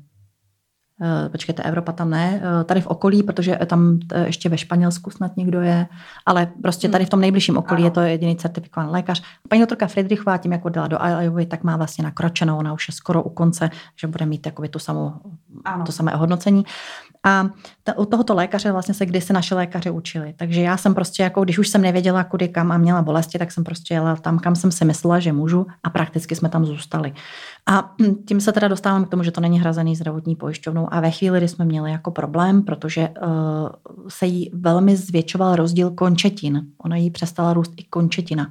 Eh, 1.02 1.30
počkejte, 1.30 1.64
Evropa 1.64 1.91
tam 1.91 2.10
ne, 2.10 2.41
eh, 2.43 2.64
tady 2.64 2.82
v 2.82 2.88
okolí, 2.88 3.24
protože 3.24 3.60
tam 3.66 4.00
eh, 4.14 4.26
ještě 4.26 4.50
ve 4.50 4.58
Španělsku 4.58 5.12
snad 5.12 5.38
někdo 5.38 5.62
je, 5.62 5.88
ale 6.26 6.47
prostě 6.62 6.89
tady 6.89 7.06
v 7.06 7.10
tom 7.10 7.22
nejbližším 7.22 7.58
okolí 7.58 7.82
ano. 7.82 7.88
je 7.88 7.91
to 7.91 8.02
jediný 8.02 8.36
certifikovaný 8.36 8.91
lékař. 8.91 9.24
Paní 9.50 9.62
doktorka 9.62 9.88
Friedrichová 9.88 10.38
tím, 10.38 10.52
jako 10.52 10.70
dala 10.70 10.88
do 10.88 10.97
Iovy, 11.22 11.45
tak 11.45 11.64
má 11.64 11.78
vlastně 11.78 12.04
nakročenou, 12.04 12.58
ona 12.58 12.74
už 12.74 12.88
je 12.88 12.93
skoro 12.93 13.24
u 13.24 13.30
konce, 13.30 13.70
že 13.95 14.08
bude 14.08 14.26
mít 14.26 14.45
jakoby 14.45 14.70
tu 14.70 14.80
samou, 14.80 15.14
ano. 15.66 15.86
to 15.86 15.91
samé 15.91 16.14
ohodnocení. 16.14 16.66
A 17.24 17.50
u 17.93 18.05
tohoto 18.05 18.35
lékaře 18.35 18.71
vlastně 18.71 18.93
se 18.93 19.05
kdysi 19.05 19.33
naše 19.33 19.55
lékaři 19.55 19.89
učili. 19.89 20.33
Takže 20.37 20.61
já 20.61 20.77
jsem 20.77 20.95
prostě, 20.95 21.23
jako 21.23 21.43
když 21.43 21.59
už 21.59 21.67
jsem 21.67 21.81
nevěděla, 21.81 22.23
kudy 22.23 22.47
kam 22.47 22.71
a 22.71 22.77
měla 22.77 23.01
bolesti, 23.01 23.39
tak 23.39 23.51
jsem 23.51 23.63
prostě 23.63 23.93
jela 23.93 24.15
tam, 24.15 24.39
kam 24.39 24.55
jsem 24.55 24.71
si 24.71 24.85
myslela, 24.85 25.19
že 25.19 25.33
můžu 25.33 25.65
a 25.83 25.89
prakticky 25.89 26.35
jsme 26.35 26.49
tam 26.49 26.65
zůstali. 26.65 27.13
A 27.67 27.95
tím 28.27 28.41
se 28.41 28.51
teda 28.51 28.67
dostávám 28.67 29.05
k 29.05 29.09
tomu, 29.09 29.23
že 29.23 29.31
to 29.31 29.41
není 29.41 29.59
hrazený 29.59 29.95
zdravotní 29.95 30.35
pojišťovnou. 30.35 30.87
A 30.91 30.99
ve 30.99 31.11
chvíli, 31.11 31.37
kdy 31.37 31.47
jsme 31.47 31.65
měli 31.65 31.91
jako 31.91 32.11
problém, 32.11 32.63
protože 32.63 33.09
uh, 33.09 33.29
se 34.07 34.25
jí 34.25 34.51
velmi 34.53 34.95
zvětšoval 34.95 35.55
rozdíl 35.55 35.91
končetin. 35.91 36.61
Ona 36.83 36.95
jí 36.95 37.11
přestala 37.11 37.53
růst 37.53 37.71
i 37.77 37.83
končetina 37.83 38.47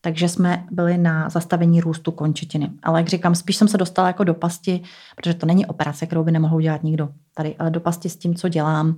takže 0.00 0.28
jsme 0.28 0.64
byli 0.70 0.98
na 0.98 1.28
zastavení 1.28 1.80
růstu 1.80 2.12
končetiny. 2.12 2.70
Ale 2.82 3.00
jak 3.00 3.08
říkám, 3.08 3.34
spíš 3.34 3.56
jsem 3.56 3.68
se 3.68 3.78
dostala 3.78 4.08
jako 4.08 4.24
do 4.24 4.34
pasti, 4.34 4.82
protože 5.16 5.34
to 5.34 5.46
není 5.46 5.66
operace, 5.66 6.06
kterou 6.06 6.24
by 6.24 6.32
nemohl 6.32 6.56
udělat 6.56 6.82
nikdo 6.82 7.08
tady, 7.34 7.56
ale 7.58 7.70
do 7.70 7.80
pasti 7.80 8.08
s 8.08 8.16
tím, 8.16 8.34
co 8.34 8.48
dělám. 8.48 8.88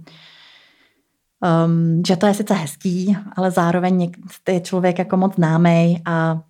Um, 1.67 2.03
že 2.07 2.17
to 2.17 2.27
je 2.27 2.35
sice 2.35 2.55
hezký, 2.55 3.17
ale 3.37 3.51
zároveň 3.51 4.13
je 4.49 4.61
člověk 4.61 4.99
jako 4.99 5.17
moc 5.17 5.35
známý 5.35 6.03
a 6.05 6.41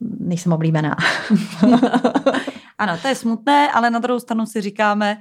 nejsem 0.00 0.52
oblíbená. 0.52 0.96
ano, 2.78 2.98
to 3.02 3.08
je 3.08 3.14
smutné, 3.14 3.72
ale 3.72 3.90
na 3.90 3.98
druhou 3.98 4.20
stranu 4.20 4.46
si 4.46 4.60
říkáme, 4.60 5.18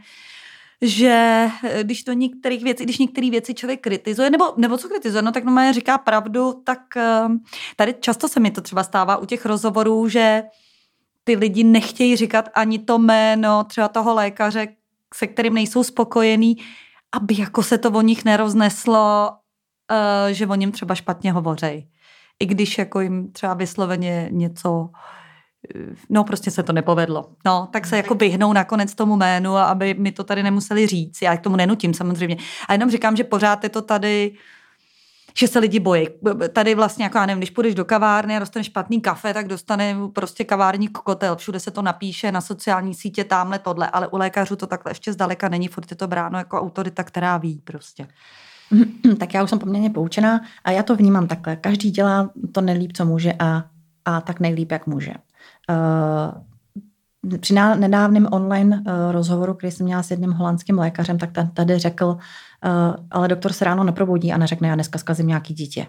že 0.83 1.47
eh, 1.63 1.83
když 1.83 2.03
to 2.03 2.13
některých 2.13 2.63
věcí, 2.63 2.83
když 2.83 2.97
některé 2.97 3.29
věci 3.29 3.53
člověk 3.53 3.81
kritizuje, 3.81 4.29
nebo, 4.29 4.45
nebo 4.57 4.77
co 4.77 4.89
kritizuje, 4.89 5.21
no 5.21 5.31
tak 5.31 5.43
no 5.43 5.73
říká 5.73 5.97
pravdu, 5.97 6.61
tak 6.63 6.97
eh, 6.97 7.27
tady 7.75 7.95
často 7.99 8.27
se 8.27 8.39
mi 8.39 8.51
to 8.51 8.61
třeba 8.61 8.83
stává 8.83 9.17
u 9.17 9.25
těch 9.25 9.45
rozhovorů, 9.45 10.07
že 10.09 10.43
ty 11.23 11.35
lidi 11.35 11.63
nechtějí 11.63 12.15
říkat 12.15 12.49
ani 12.55 12.79
to 12.79 12.99
jméno 12.99 13.63
třeba 13.63 13.87
toho 13.87 14.13
lékaře, 14.13 14.67
se 15.13 15.27
kterým 15.27 15.53
nejsou 15.53 15.83
spokojení, 15.83 16.57
aby 17.11 17.35
jako 17.37 17.63
se 17.63 17.77
to 17.77 17.91
o 17.91 18.01
nich 18.01 18.25
nerozneslo, 18.25 19.31
eh, 19.91 20.33
že 20.33 20.47
o 20.47 20.55
něm 20.55 20.71
třeba 20.71 20.95
špatně 20.95 21.31
hovořej. 21.31 21.87
I 22.39 22.45
když 22.45 22.77
jako 22.77 23.01
jim 23.01 23.31
třeba 23.31 23.53
vysloveně 23.53 24.27
něco 24.31 24.89
no 26.09 26.23
prostě 26.23 26.51
se 26.51 26.63
to 26.63 26.73
nepovedlo. 26.73 27.29
No, 27.45 27.69
tak 27.71 27.85
se 27.85 27.97
jako 27.97 28.15
vyhnou 28.15 28.53
nakonec 28.53 28.95
tomu 28.95 29.15
jménu, 29.15 29.55
aby 29.55 29.93
mi 29.93 30.11
to 30.11 30.23
tady 30.23 30.43
nemuseli 30.43 30.87
říct. 30.87 31.21
Já 31.21 31.37
k 31.37 31.41
tomu 31.41 31.55
nenutím 31.55 31.93
samozřejmě. 31.93 32.37
A 32.67 32.73
jenom 32.73 32.91
říkám, 32.91 33.15
že 33.15 33.23
pořád 33.23 33.63
je 33.63 33.69
to 33.69 33.81
tady, 33.81 34.31
že 35.37 35.47
se 35.47 35.59
lidi 35.59 35.79
bojí. 35.79 36.07
Tady 36.53 36.75
vlastně, 36.75 37.03
jako 37.03 37.17
já 37.17 37.25
nevím, 37.25 37.39
když 37.39 37.49
půjdeš 37.49 37.75
do 37.75 37.85
kavárny 37.85 38.35
a 38.35 38.39
dostaneš 38.39 38.67
špatný 38.67 39.01
kafe, 39.01 39.33
tak 39.33 39.47
dostane 39.47 39.95
prostě 40.13 40.43
kavární 40.43 40.87
kotel. 40.87 41.35
Všude 41.35 41.59
se 41.59 41.71
to 41.71 41.81
napíše 41.81 42.31
na 42.31 42.41
sociální 42.41 42.93
sítě, 42.93 43.23
tamhle 43.23 43.59
tohle, 43.59 43.89
ale 43.89 44.07
u 44.07 44.17
lékařů 44.17 44.55
to 44.55 44.67
takhle 44.67 44.91
ještě 44.91 45.13
zdaleka 45.13 45.49
není, 45.49 45.67
furt 45.67 45.91
je 45.91 45.97
to 45.97 46.07
bráno 46.07 46.37
jako 46.37 46.61
autorita, 46.61 47.03
která 47.03 47.37
ví 47.37 47.61
prostě. 47.63 48.07
Tak 49.19 49.33
já 49.33 49.43
už 49.43 49.49
jsem 49.49 49.59
poměrně 49.59 49.89
poučená 49.89 50.41
a 50.63 50.71
já 50.71 50.83
to 50.83 50.95
vnímám 50.95 51.27
takhle. 51.27 51.55
Každý 51.55 51.91
dělá 51.91 52.29
to 52.51 52.61
nejlíp, 52.61 52.91
co 52.97 53.05
může 53.05 53.33
a, 53.39 53.63
a 54.05 54.21
tak 54.21 54.39
nejlíp, 54.39 54.71
jak 54.71 54.87
může. 54.87 55.13
Uh, 55.69 57.37
při 57.39 57.53
nedávném 57.53 58.27
online 58.31 58.75
uh, 58.75 59.11
rozhovoru, 59.11 59.53
který 59.53 59.71
jsem 59.71 59.85
měla 59.85 60.03
s 60.03 60.11
jedním 60.11 60.31
holandským 60.31 60.79
lékařem, 60.79 61.17
tak 61.17 61.31
ten 61.31 61.47
tady 61.47 61.79
řekl, 61.79 62.05
uh, 62.05 62.19
ale 63.11 63.27
doktor 63.27 63.53
se 63.53 63.65
ráno 63.65 63.83
neprobudí 63.83 64.33
a 64.33 64.37
neřekne, 64.37 64.67
já 64.67 64.75
dneska 64.75 64.99
zkazím 64.99 65.27
nějaký 65.27 65.53
dítě. 65.53 65.87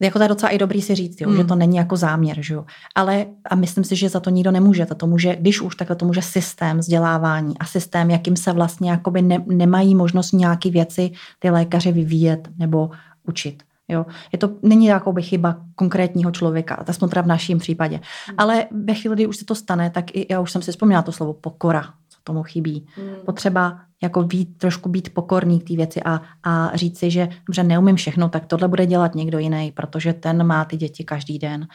Jako 0.00 0.18
to 0.18 0.22
je 0.22 0.28
docela 0.28 0.50
i 0.50 0.58
dobrý 0.58 0.82
si 0.82 0.94
říct, 0.94 1.20
jo, 1.20 1.30
mm. 1.30 1.36
že 1.36 1.44
to 1.44 1.54
není 1.54 1.76
jako 1.76 1.96
záměr, 1.96 2.36
že 2.40 2.54
jo. 2.54 2.64
Ale 2.94 3.26
a 3.50 3.54
myslím 3.54 3.84
si, 3.84 3.96
že 3.96 4.08
za 4.08 4.20
to 4.20 4.30
nikdo 4.30 4.50
nemůže. 4.50 4.84
Za 4.84 4.94
to 4.94 5.06
může, 5.06 5.36
když 5.36 5.60
už, 5.60 5.76
tak 5.76 5.88
to 5.96 6.06
může 6.06 6.22
systém 6.22 6.78
vzdělávání 6.78 7.58
a 7.58 7.64
systém, 7.64 8.10
jakým 8.10 8.36
se 8.36 8.52
vlastně 8.52 8.90
jakoby 8.90 9.22
ne, 9.22 9.44
nemají 9.46 9.94
možnost 9.94 10.32
nějaké 10.32 10.70
věci 10.70 11.10
ty 11.38 11.50
lékaři 11.50 11.92
vyvíjet 11.92 12.48
nebo 12.58 12.90
učit. 13.28 13.62
Jo. 13.88 14.06
Je 14.32 14.38
to, 14.38 14.50
není 14.62 14.86
jakoby 14.86 15.22
chyba 15.22 15.56
konkrétního 15.74 16.30
člověka, 16.30 16.74
aspoň 16.74 17.08
teda 17.08 17.22
v 17.22 17.26
našem 17.26 17.58
případě. 17.58 18.00
Hmm. 18.26 18.34
Ale 18.38 18.66
ve 18.84 18.94
chvíli, 18.94 19.16
kdy 19.16 19.26
už 19.26 19.36
se 19.36 19.44
to 19.44 19.54
stane, 19.54 19.90
tak 19.90 20.16
i 20.16 20.26
já 20.30 20.40
už 20.40 20.52
jsem 20.52 20.62
si 20.62 20.70
vzpomněla 20.70 21.02
to 21.02 21.12
slovo 21.12 21.32
pokora, 21.32 21.82
co 22.08 22.18
tomu 22.24 22.42
chybí. 22.42 22.86
Hmm. 22.96 23.14
Potřeba 23.26 23.80
jako 24.02 24.22
být, 24.22 24.58
trošku 24.58 24.88
být 24.88 25.14
pokorný 25.14 25.60
k 25.60 25.68
té 25.68 25.76
věci 25.76 26.02
a, 26.02 26.20
a 26.42 26.76
říct 26.76 26.98
si, 26.98 27.10
že 27.10 27.28
dobře, 27.46 27.62
neumím 27.62 27.96
všechno, 27.96 28.28
tak 28.28 28.46
tohle 28.46 28.68
bude 28.68 28.86
dělat 28.86 29.14
někdo 29.14 29.38
jiný, 29.38 29.72
protože 29.72 30.12
ten 30.12 30.46
má 30.46 30.64
ty 30.64 30.76
děti 30.76 31.04
každý 31.04 31.38
den. 31.38 31.68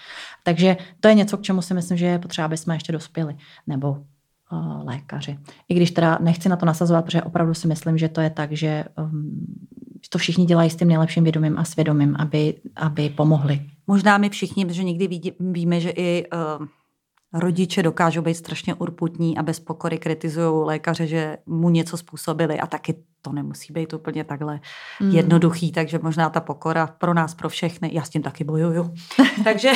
Takže 0.43 0.77
to 0.99 1.07
je 1.07 1.13
něco, 1.13 1.37
k 1.37 1.41
čemu 1.41 1.61
si 1.61 1.73
myslím, 1.73 1.97
že 1.97 2.05
je 2.05 2.19
potřeba, 2.19 2.45
aby 2.45 2.57
jsme 2.57 2.75
ještě 2.75 2.91
dospěli. 2.91 3.35
Nebo 3.67 3.91
uh, 3.91 4.85
lékaři. 4.85 5.37
I 5.69 5.75
když 5.75 5.91
teda 5.91 6.17
nechci 6.21 6.49
na 6.49 6.55
to 6.55 6.65
nasazovat, 6.65 7.05
protože 7.05 7.21
opravdu 7.21 7.53
si 7.53 7.67
myslím, 7.67 7.97
že 7.97 8.09
to 8.09 8.21
je 8.21 8.29
tak, 8.29 8.51
že 8.51 8.83
um, 8.97 9.45
to 10.13 10.17
všichni 10.17 10.45
dělají 10.45 10.69
s 10.69 10.75
tím 10.75 10.87
nejlepším 10.87 11.23
vědomím 11.23 11.57
a 11.57 11.63
svědomím, 11.63 12.15
aby, 12.19 12.53
aby 12.75 13.09
pomohli. 13.09 13.61
Možná 13.87 14.17
my 14.17 14.29
všichni, 14.29 14.65
protože 14.65 14.83
někdy 14.83 15.07
ví, 15.07 15.33
víme, 15.39 15.79
že 15.79 15.89
i 15.89 16.25
uh, 16.59 16.67
rodiče 17.33 17.83
dokážou 17.83 18.21
být 18.21 18.33
strašně 18.33 18.73
urputní 18.73 19.37
a 19.37 19.43
bez 19.43 19.59
pokory 19.59 19.97
kritizují 19.97 20.65
lékaře, 20.65 21.07
že 21.07 21.37
mu 21.45 21.69
něco 21.69 21.97
způsobili 21.97 22.59
a 22.59 22.67
taky 22.67 22.95
to 23.21 23.31
nemusí 23.31 23.73
být 23.73 23.93
úplně 23.93 24.23
takhle 24.23 24.59
mm. 25.01 25.11
jednoduchý, 25.11 25.71
takže 25.71 25.99
možná 26.03 26.29
ta 26.29 26.39
pokora 26.39 26.87
pro 26.87 27.13
nás, 27.13 27.35
pro 27.35 27.49
všechny, 27.49 27.89
já 27.93 28.03
s 28.03 28.09
tím 28.09 28.21
taky 28.21 28.43
bojuju. 28.43 28.93
takže 29.43 29.71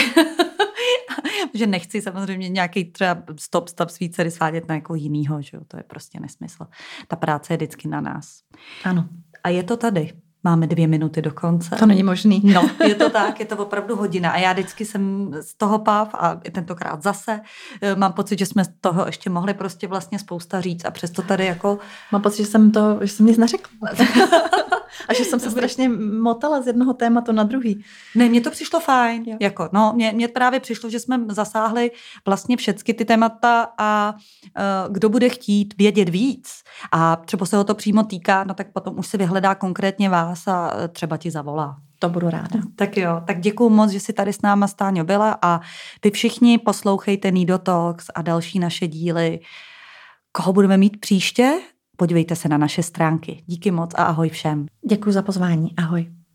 že 1.53 1.67
nechci 1.67 2.01
samozřejmě 2.01 2.49
nějaký 2.49 2.85
třeba 2.85 3.23
stop 3.39 3.67
stav 3.67 3.91
svý 3.91 4.09
dcery 4.09 4.31
svádět 4.31 4.67
na 4.67 4.75
jako 4.75 4.95
jinýho, 4.95 5.41
že 5.41 5.57
jo? 5.57 5.63
to 5.67 5.77
je 5.77 5.83
prostě 5.83 6.19
nesmysl. 6.19 6.67
Ta 7.07 7.15
práce 7.15 7.53
je 7.53 7.57
vždycky 7.57 7.87
na 7.87 8.01
nás. 8.01 8.39
Ano. 8.83 9.09
A 9.43 9.49
je 9.49 9.63
to 9.63 9.77
tady. 9.77 10.13
Máme 10.45 10.67
dvě 10.67 10.87
minuty 10.87 11.21
do 11.21 11.31
konce. 11.31 11.75
To 11.75 11.85
není 11.85 12.03
možný. 12.03 12.41
No, 12.43 12.69
je 12.87 12.95
to 12.95 13.09
tak, 13.09 13.39
je 13.39 13.45
to 13.45 13.57
opravdu 13.57 13.95
hodina. 13.95 14.31
A 14.31 14.37
já 14.37 14.53
vždycky 14.53 14.85
jsem 14.85 15.31
z 15.41 15.53
toho 15.53 15.79
pav 15.79 16.09
a 16.13 16.35
tentokrát 16.51 17.03
zase 17.03 17.41
eh, 17.81 17.95
mám 17.95 18.13
pocit, 18.13 18.39
že 18.39 18.45
jsme 18.45 18.65
z 18.65 18.69
toho 18.81 19.05
ještě 19.05 19.29
mohli 19.29 19.53
prostě 19.53 19.87
vlastně 19.87 20.19
spousta 20.19 20.61
říct 20.61 20.85
a 20.85 20.91
přesto 20.91 21.21
tady 21.21 21.45
jako... 21.45 21.77
Mám 22.11 22.21
pocit, 22.21 22.43
že 22.43 22.49
jsem 22.49 22.71
to, 22.71 22.99
že 23.01 23.07
jsem 23.07 23.25
nic 23.25 23.37
neřekla. 23.37 23.89
a 25.07 25.13
že 25.13 25.25
jsem 25.25 25.39
se 25.39 25.51
strašně 25.51 25.89
motala 26.21 26.61
z 26.61 26.67
jednoho 26.67 26.93
tématu 26.93 27.31
na 27.31 27.43
druhý. 27.43 27.85
Ne, 28.15 28.29
mně 28.29 28.41
to 28.41 28.51
přišlo 28.51 28.79
fajn. 28.79 29.23
Jo. 29.27 29.37
Jako, 29.39 29.69
no, 29.71 29.93
mně, 29.95 30.11
mně 30.11 30.27
právě 30.27 30.59
přišlo, 30.59 30.89
že 30.89 30.99
jsme 30.99 31.19
zasáhli 31.29 31.91
vlastně 32.25 32.57
všechny 32.57 32.93
ty 32.93 33.05
témata 33.05 33.67
a 33.77 34.13
uh, 34.15 34.93
kdo 34.93 35.09
bude 35.09 35.29
chtít 35.29 35.73
vědět 35.77 36.09
víc 36.09 36.63
a 36.91 37.15
třeba 37.15 37.45
se 37.45 37.57
ho 37.57 37.63
to 37.63 37.75
přímo 37.75 38.03
týká, 38.03 38.43
no 38.43 38.53
tak 38.53 38.71
potom 38.73 38.99
už 38.99 39.07
si 39.07 39.17
vyhledá 39.17 39.55
konkrétně 39.55 40.09
vás 40.09 40.34
a 40.47 40.71
eh, 40.77 40.87
třeba 40.87 41.17
ti 41.17 41.31
zavolá. 41.31 41.77
To 41.99 42.09
budu 42.09 42.29
ráda. 42.29 42.59
Tak 42.75 42.97
jo, 42.97 43.21
tak 43.27 43.39
děkuji 43.39 43.69
moc, 43.69 43.91
že 43.91 43.99
jsi 43.99 44.13
tady 44.13 44.33
s 44.33 44.41
náma 44.41 44.67
Stáňo 44.67 45.03
byla 45.03 45.37
a 45.41 45.59
vy 46.03 46.11
všichni 46.11 46.57
poslouchejte 46.57 47.31
Nidotox 47.31 48.05
a 48.15 48.21
další 48.21 48.59
naše 48.59 48.87
díly. 48.87 49.39
Koho 50.31 50.53
budeme 50.53 50.77
mít 50.77 50.99
příště? 50.99 51.59
Podívejte 51.97 52.35
se 52.35 52.49
na 52.49 52.57
naše 52.57 52.83
stránky. 52.83 53.43
Díky 53.45 53.71
moc 53.71 53.91
a 53.95 54.03
ahoj 54.03 54.29
všem. 54.29 54.65
Děkuji 54.89 55.11
za 55.11 55.21
pozvání. 55.21 55.75
Ahoj. 55.77 56.15